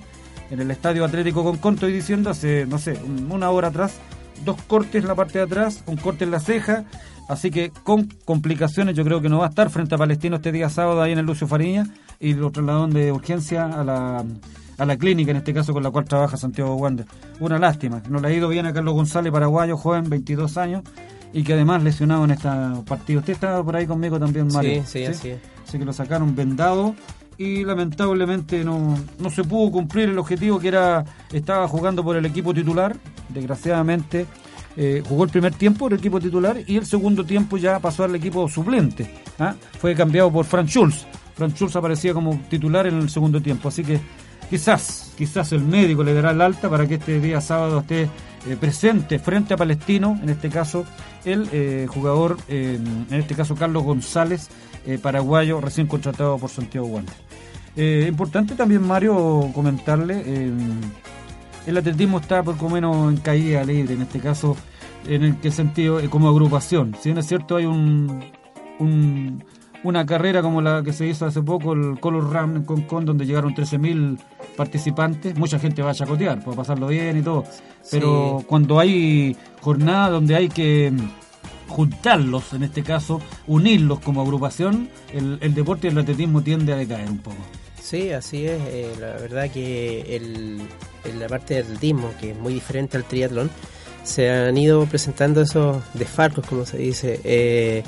en 0.50 0.58
el 0.58 0.70
Estadio 0.70 1.04
Atlético 1.04 1.44
con 1.44 1.58
Conto, 1.58 1.86
y 1.86 1.92
diciendo 1.92 2.30
hace, 2.30 2.64
no 2.64 2.78
sé, 2.78 2.98
una 3.28 3.50
hora 3.50 3.68
atrás, 3.68 4.00
dos 4.44 4.60
cortes 4.62 5.02
en 5.02 5.08
la 5.08 5.14
parte 5.14 5.38
de 5.38 5.44
atrás, 5.44 5.82
un 5.86 5.96
corte 5.96 6.24
en 6.24 6.30
la 6.30 6.40
ceja, 6.40 6.84
así 7.28 7.50
que 7.50 7.70
con 7.82 8.08
complicaciones 8.24 8.96
yo 8.96 9.04
creo 9.04 9.20
que 9.20 9.28
no 9.28 9.38
va 9.38 9.46
a 9.46 9.48
estar 9.48 9.70
frente 9.70 9.94
a 9.94 9.98
Palestino 9.98 10.36
este 10.36 10.52
día 10.52 10.68
sábado 10.68 11.02
ahí 11.02 11.12
en 11.12 11.18
el 11.18 11.26
Lucio 11.26 11.46
Fariña 11.46 11.86
y 12.20 12.34
lo 12.34 12.50
trasladaron 12.50 12.90
de 12.90 13.12
urgencia 13.12 13.66
a 13.66 13.84
la, 13.84 14.24
a 14.78 14.84
la 14.84 14.96
clínica, 14.96 15.30
en 15.30 15.38
este 15.38 15.54
caso 15.54 15.72
con 15.72 15.82
la 15.82 15.90
cual 15.90 16.04
trabaja 16.04 16.36
Santiago 16.36 16.74
Wander. 16.74 17.06
Una 17.40 17.58
lástima, 17.58 18.02
no 18.08 18.20
le 18.20 18.28
ha 18.28 18.32
ido 18.32 18.48
bien 18.48 18.66
a 18.66 18.72
Carlos 18.72 18.94
González, 18.94 19.32
paraguayo, 19.32 19.76
joven, 19.76 20.08
22 20.08 20.56
años, 20.56 20.82
y 21.32 21.44
que 21.44 21.54
además 21.54 21.82
lesionado 21.82 22.24
en 22.24 22.32
este 22.32 22.48
partido. 22.86 23.20
Usted 23.20 23.32
estaba 23.32 23.64
por 23.64 23.76
ahí 23.76 23.86
conmigo 23.86 24.18
también, 24.18 24.48
Mario. 24.48 24.82
Sí, 24.84 25.00
sí, 25.00 25.04
así 25.06 25.30
es. 25.30 25.40
Así 25.66 25.78
que 25.78 25.84
lo 25.84 25.92
sacaron 25.92 26.34
vendado 26.34 26.94
y 27.38 27.64
lamentablemente 27.64 28.64
no, 28.64 28.98
no 29.18 29.30
se 29.30 29.44
pudo 29.44 29.70
cumplir 29.72 30.10
el 30.10 30.18
objetivo 30.18 30.58
que 30.58 30.68
era 30.68 31.04
estaba 31.32 31.66
jugando 31.68 32.04
por 32.04 32.16
el 32.16 32.26
equipo 32.26 32.52
titular. 32.52 32.96
Desgraciadamente 33.28 34.26
eh, 34.76 35.02
jugó 35.06 35.24
el 35.24 35.30
primer 35.30 35.54
tiempo 35.54 35.88
el 35.88 35.94
equipo 35.94 36.20
titular 36.20 36.58
y 36.66 36.76
el 36.76 36.86
segundo 36.86 37.24
tiempo 37.24 37.56
ya 37.56 37.78
pasó 37.78 38.04
al 38.04 38.14
equipo 38.14 38.48
suplente 38.48 39.10
¿ah? 39.38 39.54
fue 39.78 39.94
cambiado 39.94 40.30
por 40.30 40.44
Frank 40.44 40.68
Schulz. 40.68 41.06
Frank 41.34 41.54
Schulz 41.54 41.76
aparecía 41.76 42.14
como 42.14 42.40
titular 42.48 42.86
en 42.86 42.98
el 42.98 43.10
segundo 43.10 43.40
tiempo. 43.40 43.68
Así 43.68 43.82
que 43.82 44.00
quizás 44.50 45.12
quizás 45.16 45.52
el 45.52 45.62
médico 45.62 46.02
le 46.02 46.14
dará 46.14 46.30
el 46.30 46.40
alta 46.40 46.68
para 46.68 46.86
que 46.86 46.94
este 46.94 47.20
día 47.20 47.40
sábado 47.40 47.80
esté 47.80 48.08
eh, 48.46 48.56
presente 48.58 49.18
frente 49.18 49.54
a 49.54 49.56
Palestino 49.56 50.18
en 50.22 50.30
este 50.30 50.48
caso 50.48 50.84
el 51.24 51.48
eh, 51.52 51.86
jugador 51.88 52.36
en 52.48 53.06
este 53.10 53.34
caso 53.34 53.54
Carlos 53.54 53.84
González 53.84 54.48
eh, 54.84 54.98
paraguayo 54.98 55.60
recién 55.60 55.86
contratado 55.86 56.38
por 56.38 56.50
Santiago 56.50 56.88
Wander. 56.88 57.14
Eh, 57.76 58.06
importante 58.08 58.56
también, 58.56 58.82
Mario, 58.82 59.50
comentarle, 59.54 60.22
eh, 60.26 60.50
el 61.66 61.76
atletismo 61.76 62.18
está 62.18 62.42
por 62.42 62.60
lo 62.60 62.68
menos 62.68 63.12
en 63.12 63.18
caída 63.18 63.62
libre, 63.62 63.94
en 63.94 64.02
este 64.02 64.18
caso, 64.18 64.56
en 65.06 65.22
el 65.22 65.36
que 65.36 65.52
sentido, 65.52 66.00
como 66.10 66.28
agrupación. 66.28 66.96
Si 67.00 67.10
bien 67.10 67.18
es 67.18 67.28
cierto, 67.28 67.56
hay 67.56 67.66
un, 67.66 68.24
una 69.84 70.06
carrera 70.06 70.42
como 70.42 70.60
la 70.62 70.82
que 70.82 70.92
se 70.92 71.06
hizo 71.06 71.26
hace 71.26 71.42
poco, 71.42 71.72
el 71.72 71.98
Color 71.98 72.32
Run 72.32 72.56
en 72.56 72.62
Concon, 72.64 73.04
donde 73.04 73.26
llegaron 73.26 73.54
13.000 73.54 74.18
participantes, 74.56 75.36
mucha 75.36 75.58
gente 75.58 75.82
va 75.82 75.90
a 75.90 75.94
chacotear, 75.94 76.42
para 76.44 76.56
pasarlo 76.56 76.86
bien 76.88 77.18
y 77.18 77.22
todo. 77.22 77.44
Pero 77.90 78.44
cuando 78.46 78.78
hay 78.78 79.36
jornada 79.60 80.10
donde 80.10 80.36
hay 80.36 80.48
que 80.48 80.92
juntarlos, 81.68 82.52
en 82.52 82.62
este 82.62 82.82
caso, 82.82 83.20
unirlos 83.46 84.00
como 84.00 84.22
agrupación, 84.22 84.88
el, 85.12 85.38
el 85.40 85.54
deporte 85.54 85.88
y 85.88 85.90
el 85.90 85.98
atletismo 85.98 86.42
tiende 86.42 86.72
a 86.72 86.76
decaer 86.76 87.10
un 87.10 87.18
poco. 87.18 87.38
Sí, 87.80 88.10
así 88.10 88.46
es. 88.46 88.60
Eh, 88.68 88.92
la 89.00 89.14
verdad 89.14 89.50
que 89.50 90.16
el, 90.16 90.60
en 91.04 91.20
la 91.20 91.26
parte 91.28 91.54
del 91.54 91.64
atletismo, 91.64 92.10
que 92.20 92.30
es 92.30 92.38
muy 92.38 92.54
diferente 92.54 92.96
al 92.96 93.04
triatlón, 93.04 93.50
se 94.04 94.30
han 94.30 94.56
ido 94.56 94.86
presentando 94.86 95.40
esos 95.40 95.82
desfalcos, 95.94 96.46
como 96.46 96.64
se 96.64 96.78
dice. 96.78 97.20
Eh, 97.24 97.82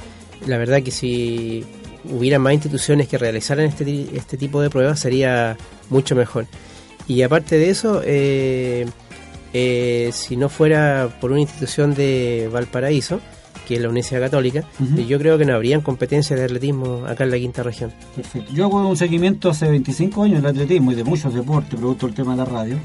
la 0.47 0.59
verdad 0.59 0.83
que 0.83 0.91
si 0.91 1.65
hubiera 2.11 2.39
más 2.39 2.55
instituciones 2.55 3.09
que 3.09 3.19
realizaran 3.19 3.67
este, 3.67 4.09
este 4.15 4.37
tipo 4.37 4.61
de 4.61 4.71
pruebas 4.71 5.01
sería 5.01 5.57
mucho 5.91 6.15
mejor. 6.15 6.47
Y 7.07 7.23
aparte 7.23 7.59
de 7.59 7.71
eso, 7.71 8.01
eh, 8.05 8.87
si 10.13 10.37
no 10.37 10.49
fuera 10.49 11.17
por 11.21 11.31
una 11.31 11.41
institución 11.41 11.95
de 11.95 12.49
Valparaíso, 12.53 13.21
que 13.67 13.77
es 13.77 13.81
la 13.81 13.89
Universidad 13.89 14.21
Católica, 14.21 14.65
yo 15.09 15.19
creo 15.19 15.39
que 15.39 15.45
no 15.45 15.55
habrían 15.55 15.81
competencias 15.81 16.39
de 16.39 16.45
atletismo 16.45 17.05
acá 17.07 17.25
en 17.25 17.31
la 17.31 17.39
quinta 17.39 17.63
región. 17.63 17.93
Yo 18.53 18.67
hago 18.67 18.87
un 18.87 18.97
seguimiento 18.97 19.51
hace 19.51 19.69
25 19.69 20.23
años 20.23 20.43
del 20.43 20.51
atletismo 20.51 20.93
y 20.93 20.95
de 20.95 21.05
muchos 21.05 21.35
deportes, 21.35 21.79
producto 21.79 22.07
del 22.07 22.15
tema 22.15 22.33
de 22.33 22.39
la 22.39 22.45
radio. 22.45 22.77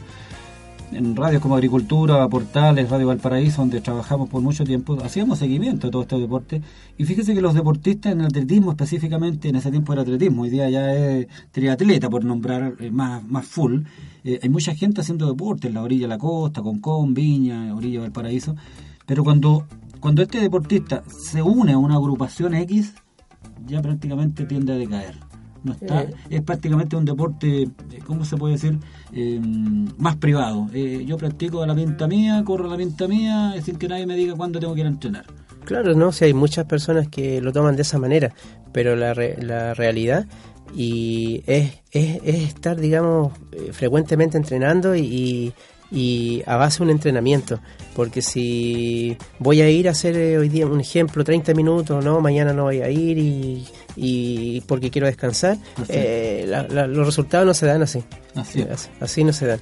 En 0.91 1.15
radios 1.15 1.41
como 1.41 1.55
Agricultura, 1.55 2.27
Portales, 2.27 2.89
Radio 2.89 3.07
Valparaíso, 3.07 3.61
donde 3.61 3.81
trabajamos 3.81 4.29
por 4.29 4.41
mucho 4.41 4.63
tiempo, 4.63 4.97
hacíamos 5.03 5.39
seguimiento 5.39 5.87
de 5.87 5.91
todo 5.91 6.01
este 6.01 6.17
deporte. 6.17 6.61
Y 6.97 7.05
fíjese 7.05 7.33
que 7.33 7.41
los 7.41 7.53
deportistas 7.53 8.13
en 8.13 8.21
el 8.21 8.27
atletismo 8.27 8.71
específicamente, 8.71 9.49
en 9.49 9.55
ese 9.55 9.71
tiempo 9.71 9.93
era 9.93 10.01
atletismo, 10.01 10.43
hoy 10.43 10.49
día 10.49 10.69
ya 10.69 10.93
es 10.93 11.27
triatleta, 11.51 12.09
por 12.09 12.25
nombrar 12.25 12.75
eh, 12.79 12.91
más, 12.91 13.23
más 13.27 13.45
full. 13.45 13.81
Eh, 14.23 14.39
hay 14.41 14.49
mucha 14.49 14.73
gente 14.75 15.01
haciendo 15.01 15.27
deporte 15.27 15.67
en 15.67 15.75
la 15.75 15.83
orilla 15.83 16.03
de 16.03 16.09
la 16.09 16.17
costa, 16.17 16.61
Concón, 16.61 17.13
Viña, 17.13 17.73
orilla 17.75 18.01
del 18.01 18.11
Paraíso. 18.11 18.55
Pero 19.05 19.23
cuando, 19.23 19.65
cuando 19.99 20.21
este 20.21 20.39
deportista 20.39 21.03
se 21.07 21.41
une 21.41 21.73
a 21.73 21.77
una 21.77 21.95
agrupación 21.95 22.53
X, 22.55 22.93
ya 23.67 23.81
prácticamente 23.81 24.45
tiende 24.45 24.73
a 24.73 24.75
decaer 24.75 25.28
no 25.63 25.73
está, 25.73 26.03
eh. 26.03 26.13
es 26.29 26.41
prácticamente 26.41 26.95
un 26.95 27.05
deporte, 27.05 27.63
eh, 27.63 27.69
¿cómo 28.05 28.25
se 28.25 28.37
puede 28.37 28.53
decir? 28.53 28.77
Eh, 29.13 29.39
más 29.97 30.15
privado. 30.17 30.67
yo 30.71 31.17
practico 31.17 31.61
a 31.63 31.67
la 31.67 31.75
pinta 31.75 32.07
mía, 32.07 32.41
corro 32.45 32.65
a 32.65 32.71
la 32.71 32.77
pinta 32.77 33.07
mía, 33.07 33.53
sin 33.63 33.77
que 33.77 33.87
nadie 33.87 34.05
me 34.05 34.15
diga 34.15 34.35
cuándo 34.35 34.59
tengo 34.59 34.73
que 34.73 34.81
ir 34.81 34.85
a 34.85 34.89
entrenar. 34.89 35.25
Claro, 35.65 35.93
no, 35.93 36.11
si 36.11 36.25
hay 36.25 36.33
muchas 36.33 36.65
personas 36.65 37.07
que 37.09 37.41
lo 37.41 37.51
toman 37.51 37.75
de 37.75 37.81
esa 37.81 37.99
manera, 37.99 38.33
pero 38.71 38.95
la, 38.95 39.13
la 39.13 39.73
realidad 39.73 40.25
y 40.75 41.43
es, 41.47 41.81
es, 41.91 42.21
es 42.23 42.35
estar, 42.47 42.79
digamos, 42.79 43.33
frecuentemente 43.71 44.37
entrenando 44.37 44.95
y, 44.95 45.53
y 45.91 46.43
a 46.45 46.57
base 46.57 46.79
de 46.79 46.85
un 46.85 46.89
entrenamiento. 46.91 47.59
Porque 47.95 48.21
si 48.21 49.17
voy 49.39 49.61
a 49.61 49.69
ir 49.69 49.87
a 49.87 49.91
hacer 49.91 50.15
eh, 50.15 50.37
hoy 50.37 50.49
día 50.49 50.65
un 50.67 50.79
ejemplo, 50.79 51.23
30 51.23 51.53
minutos, 51.53 52.03
no, 52.03 52.21
mañana 52.21 52.53
no 52.53 52.63
voy 52.63 52.81
a 52.81 52.89
ir 52.89 53.17
y, 53.17 53.67
y 53.95 54.61
porque 54.61 54.89
quiero 54.89 55.05
descansar, 55.07 55.57
eh, 55.87 56.45
los 56.69 57.05
resultados 57.05 57.45
no 57.45 57.53
se 57.53 57.65
dan 57.65 57.81
así. 57.81 58.03
Así. 58.35 58.65
así. 58.99 59.23
no 59.23 59.33
se 59.33 59.47
dan. 59.47 59.59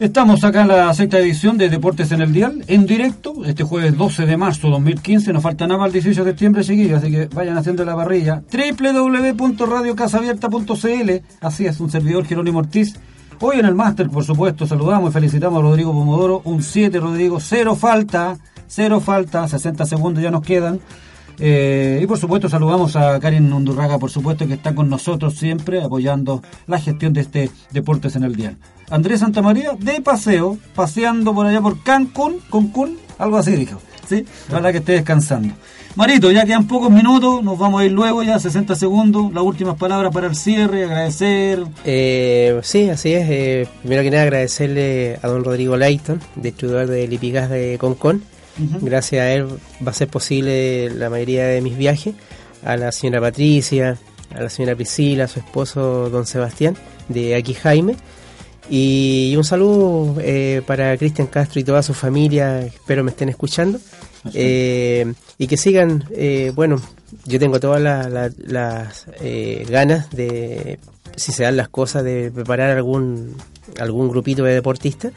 Estamos 0.00 0.42
acá 0.42 0.62
en 0.62 0.68
la 0.68 0.92
sexta 0.94 1.18
edición 1.18 1.58
de 1.58 1.68
Deportes 1.68 2.10
en 2.10 2.22
el 2.22 2.32
Dial, 2.32 2.64
en 2.66 2.86
directo, 2.86 3.44
este 3.44 3.62
jueves 3.62 3.96
12 3.96 4.26
de 4.26 4.36
marzo 4.36 4.68
2015, 4.68 5.32
nos 5.32 5.44
falta 5.44 5.66
nada 5.66 5.78
más 5.78 5.88
el 5.88 5.92
18 5.92 6.24
de 6.24 6.30
septiembre 6.30 6.64
seguido, 6.64 6.96
así 6.96 7.10
que 7.10 7.26
vayan 7.26 7.56
haciendo 7.56 7.84
la 7.84 7.94
parrilla. 7.94 8.42
www.radiocasabierta.cl, 8.50 11.10
así 11.40 11.66
es, 11.66 11.78
un 11.78 11.90
servidor 11.90 12.26
Jerónimo 12.26 12.58
Ortiz, 12.60 12.94
Hoy 13.44 13.58
en 13.58 13.66
el 13.66 13.74
máster, 13.74 14.08
por 14.08 14.22
supuesto, 14.22 14.68
saludamos 14.68 15.10
y 15.10 15.12
felicitamos 15.12 15.58
a 15.58 15.62
Rodrigo 15.62 15.92
Pomodoro. 15.92 16.42
Un 16.44 16.62
7, 16.62 17.00
Rodrigo, 17.00 17.40
cero 17.40 17.74
falta, 17.74 18.38
cero 18.68 19.00
falta, 19.00 19.48
60 19.48 19.84
segundos 19.84 20.22
ya 20.22 20.30
nos 20.30 20.42
quedan. 20.42 20.78
Eh, 21.38 22.00
y 22.02 22.06
por 22.06 22.18
supuesto 22.18 22.48
saludamos 22.48 22.96
a 22.96 23.18
Karin 23.20 23.52
Undurraga, 23.52 23.98
por 23.98 24.10
supuesto, 24.10 24.46
que 24.46 24.54
está 24.54 24.74
con 24.74 24.88
nosotros 24.88 25.34
siempre 25.36 25.82
apoyando 25.82 26.42
la 26.66 26.78
gestión 26.78 27.12
de 27.12 27.22
este 27.22 27.50
Deportes 27.70 28.16
en 28.16 28.24
el 28.24 28.36
Día. 28.36 28.56
Andrés 28.90 29.20
Santamaría, 29.20 29.72
de 29.78 30.00
paseo, 30.00 30.58
paseando 30.74 31.34
por 31.34 31.46
allá 31.46 31.60
por 31.60 31.82
Cancún, 31.82 32.40
Cancún, 32.50 32.98
algo 33.18 33.38
así 33.38 33.52
dijo. 33.52 33.80
¿sí? 34.08 34.24
Para 34.50 34.72
que 34.72 34.78
esté 34.78 34.92
descansando. 34.92 35.54
Marito, 35.94 36.30
ya 36.30 36.46
quedan 36.46 36.66
pocos 36.66 36.90
minutos, 36.90 37.44
nos 37.44 37.58
vamos 37.58 37.82
a 37.82 37.84
ir 37.84 37.92
luego 37.92 38.22
ya, 38.22 38.38
60 38.38 38.74
segundos, 38.76 39.30
las 39.32 39.44
últimas 39.44 39.76
palabras 39.76 40.10
para 40.12 40.26
el 40.26 40.34
cierre, 40.34 40.84
agradecer. 40.84 41.64
Eh, 41.84 42.58
sí, 42.62 42.88
así 42.88 43.12
es. 43.12 43.28
Eh, 43.28 43.68
primero 43.82 44.02
que 44.02 44.10
nada 44.10 44.22
agradecerle 44.22 45.18
a 45.22 45.28
don 45.28 45.44
Rodrigo 45.44 45.76
Leighton, 45.76 46.18
distribuidor 46.36 46.86
de 46.86 47.06
Lipigas 47.08 47.50
de 47.50 47.76
Gracias 48.80 49.22
a 49.22 49.32
él 49.32 49.46
va 49.86 49.90
a 49.90 49.94
ser 49.94 50.08
posible 50.08 50.90
la 50.90 51.10
mayoría 51.10 51.46
de 51.46 51.60
mis 51.60 51.76
viajes. 51.76 52.14
A 52.64 52.76
la 52.76 52.92
señora 52.92 53.20
Patricia, 53.20 53.98
a 54.34 54.42
la 54.42 54.48
señora 54.48 54.76
Priscila, 54.76 55.24
a 55.24 55.28
su 55.28 55.40
esposo 55.40 56.10
don 56.10 56.26
Sebastián, 56.26 56.76
de 57.08 57.34
aquí 57.34 57.54
Jaime. 57.54 57.96
Y 58.70 59.34
un 59.36 59.44
saludo 59.44 60.16
eh, 60.20 60.62
para 60.66 60.96
Cristian 60.96 61.26
Castro 61.26 61.60
y 61.60 61.64
toda 61.64 61.82
su 61.82 61.94
familia, 61.94 62.60
espero 62.60 63.02
me 63.02 63.10
estén 63.10 63.28
escuchando. 63.28 63.80
Eh, 64.34 65.12
y 65.38 65.46
que 65.46 65.56
sigan, 65.56 66.04
eh, 66.12 66.52
bueno, 66.54 66.80
yo 67.26 67.38
tengo 67.38 67.58
todas 67.58 67.80
las 67.80 69.06
eh, 69.20 69.66
ganas 69.68 70.10
de, 70.10 70.78
si 71.16 71.32
se 71.32 71.42
dan 71.42 71.56
las 71.56 71.68
cosas, 71.68 72.04
de 72.04 72.30
preparar 72.30 72.70
algún, 72.70 73.36
algún 73.80 74.08
grupito 74.08 74.44
de 74.44 74.54
deportistas 74.54 75.12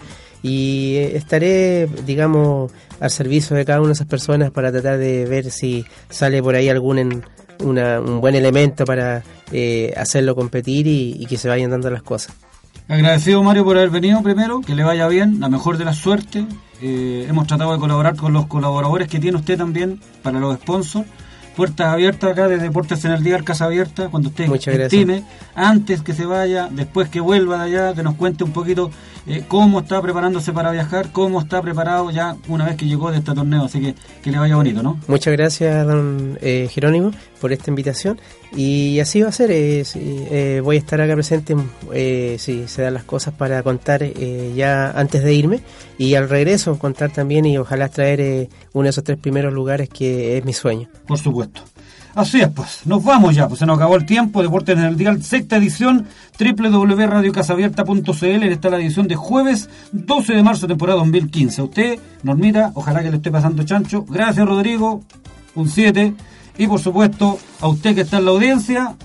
y 0.48 0.98
estaré, 0.98 1.88
digamos, 2.06 2.72
al 3.00 3.10
servicio 3.10 3.56
de 3.56 3.66
cada 3.66 3.80
una 3.80 3.90
de 3.90 3.94
esas 3.94 4.08
personas 4.08 4.52
para 4.52 4.72
tratar 4.72 4.98
de 4.98 5.26
ver 5.26 5.50
si 5.50 5.86
sale 6.10 6.44
por 6.44 6.56
ahí 6.56 6.70
algún 6.70 7.24
un 7.60 8.22
buen 8.22 8.36
elemento 8.36 8.86
para 8.86 9.24
hacerlo 9.96 10.36
competir 10.36 10.88
y 10.88 11.26
que 11.26 11.38
se 11.38 11.48
vayan 11.48 11.72
dando 11.72 11.90
las 11.90 12.04
cosas. 12.04 12.36
Agradecido 12.88 13.42
Mario 13.42 13.66
por 13.66 13.78
haber 13.78 13.90
venido 13.90 14.22
primero, 14.22 14.62
que 14.62 14.76
le 14.76 14.84
vaya 14.84 15.08
bien, 15.08 15.40
la 15.40 15.50
mejor 15.50 15.78
de 15.80 15.86
la 15.86 15.94
suerte. 15.94 16.46
Eh, 16.84 17.26
hemos 17.28 17.48
tratado 17.48 17.74
de 17.74 17.80
colaborar 17.80 18.16
con 18.16 18.32
los 18.32 18.46
colaboradores 18.46 19.08
que 19.08 19.20
tiene 19.20 19.38
usted 19.38 19.58
también 19.58 20.00
para 20.22 20.40
los 20.40 20.56
sponsors. 20.58 21.08
Puertas 21.56 21.88
abiertas 21.88 22.32
acá 22.32 22.48
de 22.48 22.58
Deportes 22.58 23.06
en 23.06 23.12
el 23.12 23.24
Día, 23.24 23.40
Casa 23.40 23.66
Abierta, 23.66 24.10
cuando 24.10 24.30
usted 24.30 24.52
estime, 24.82 25.24
antes 25.56 26.02
que 26.02 26.14
se 26.14 26.26
vaya, 26.26 26.68
después 26.70 27.08
que 27.08 27.22
vuelva 27.22 27.64
de 27.64 27.78
allá, 27.78 27.94
que 27.94 28.04
nos 28.04 28.16
cuente 28.16 28.44
un 28.44 28.52
poquito 28.52 28.92
eh, 29.26 29.44
cómo 29.48 29.80
está 29.80 30.02
preparándose 30.02 30.52
para 30.52 30.72
viajar, 30.72 31.12
cómo 31.12 31.40
está 31.40 31.62
preparado 31.62 32.12
ya 32.12 32.36
una 32.48 32.66
vez 32.66 32.76
que 32.76 32.86
llegó 32.86 33.10
de 33.10 33.20
este 33.20 33.34
torneo. 33.34 33.64
Así 33.64 33.80
que 33.80 33.96
que 34.22 34.32
le 34.32 34.38
vaya 34.38 34.56
bonito, 34.56 34.84
¿no? 34.84 35.00
Muchas 35.08 35.34
gracias, 35.34 35.88
don 35.88 36.38
eh, 36.42 36.68
Jerónimo, 36.72 37.12
por 37.40 37.54
esta 37.54 37.70
invitación. 37.70 38.20
Y 38.56 39.00
así 39.00 39.22
va 39.22 39.30
a 39.30 39.32
ser. 39.32 39.52
Eh, 39.52 39.84
eh 39.96 40.62
voy 40.64 40.76
a 40.76 40.80
estar 40.80 41.00
acá 41.02 41.14
presente 41.14 41.56
si 42.38 42.68
se 42.68 42.82
dan 42.82 42.94
las 42.94 43.04
cosas 43.04 43.34
para 43.34 43.62
contar 43.64 44.04
ya 44.56 44.92
antes 44.92 45.24
de 45.24 45.34
irme. 45.34 45.62
Y 45.98 46.16
al 46.16 46.30
regreso 46.30 46.78
contar 46.78 47.12
también 47.12 47.46
y 47.46 47.58
ojalá 47.58 47.90
traer 47.90 48.50
uno 48.74 48.84
de 48.84 48.90
esos 48.90 49.04
tres 49.04 49.18
primeros 49.18 49.54
lugares 49.54 49.90
que 49.90 50.38
es 50.38 50.46
mi 50.46 50.54
sueño. 50.54 50.90
Por 51.08 51.18
supuesto. 51.18 51.62
Así 52.16 52.40
es, 52.40 52.48
pues, 52.48 52.82
nos 52.86 53.04
vamos 53.04 53.36
ya, 53.36 53.46
pues 53.50 53.60
se 53.60 53.66
nos 53.66 53.76
acabó 53.76 53.98
el 53.98 54.06
tiempo, 54.06 54.42
Deportes 54.42 54.78
en 54.78 54.86
el 54.86 54.96
Dial, 54.96 55.22
sexta 55.22 55.58
edición, 55.58 56.08
www.radiocasabierta.cl, 56.40 58.26
en 58.26 58.44
esta 58.44 58.70
la 58.70 58.78
edición 58.78 59.10
de 59.10 59.18
jueves 59.18 59.70
12 59.92 60.34
de 60.34 60.42
marzo, 60.42 60.66
temporada 60.66 61.00
2015. 61.00 61.60
A 61.60 61.64
usted, 61.66 62.00
Normita, 62.24 62.72
ojalá 62.74 63.04
que 63.04 63.10
le 63.10 63.18
esté 63.18 63.32
pasando 63.32 63.64
chancho. 63.64 64.06
Gracias, 64.08 64.48
Rodrigo, 64.48 65.04
un 65.56 65.68
7. 65.68 66.14
Y 66.58 66.68
por 66.68 66.80
supuesto, 66.80 67.38
a 67.62 67.68
usted 67.68 67.96
que 67.96 68.02
está 68.02 68.18
en 68.18 68.26
la 68.26 68.32
audiencia, 68.32 68.96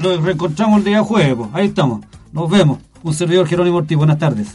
lo 0.00 0.20
reencontramos 0.20 0.78
el 0.78 0.84
día 0.84 1.02
jueves, 1.02 1.34
pues. 1.36 1.50
ahí 1.52 1.66
estamos, 1.66 2.00
nos 2.32 2.50
vemos. 2.50 2.78
Un 3.02 3.14
servidor 3.14 3.46
Jerónimo 3.46 3.78
Ortiz, 3.78 3.96
buenas 3.96 4.18
tardes. 4.18 4.54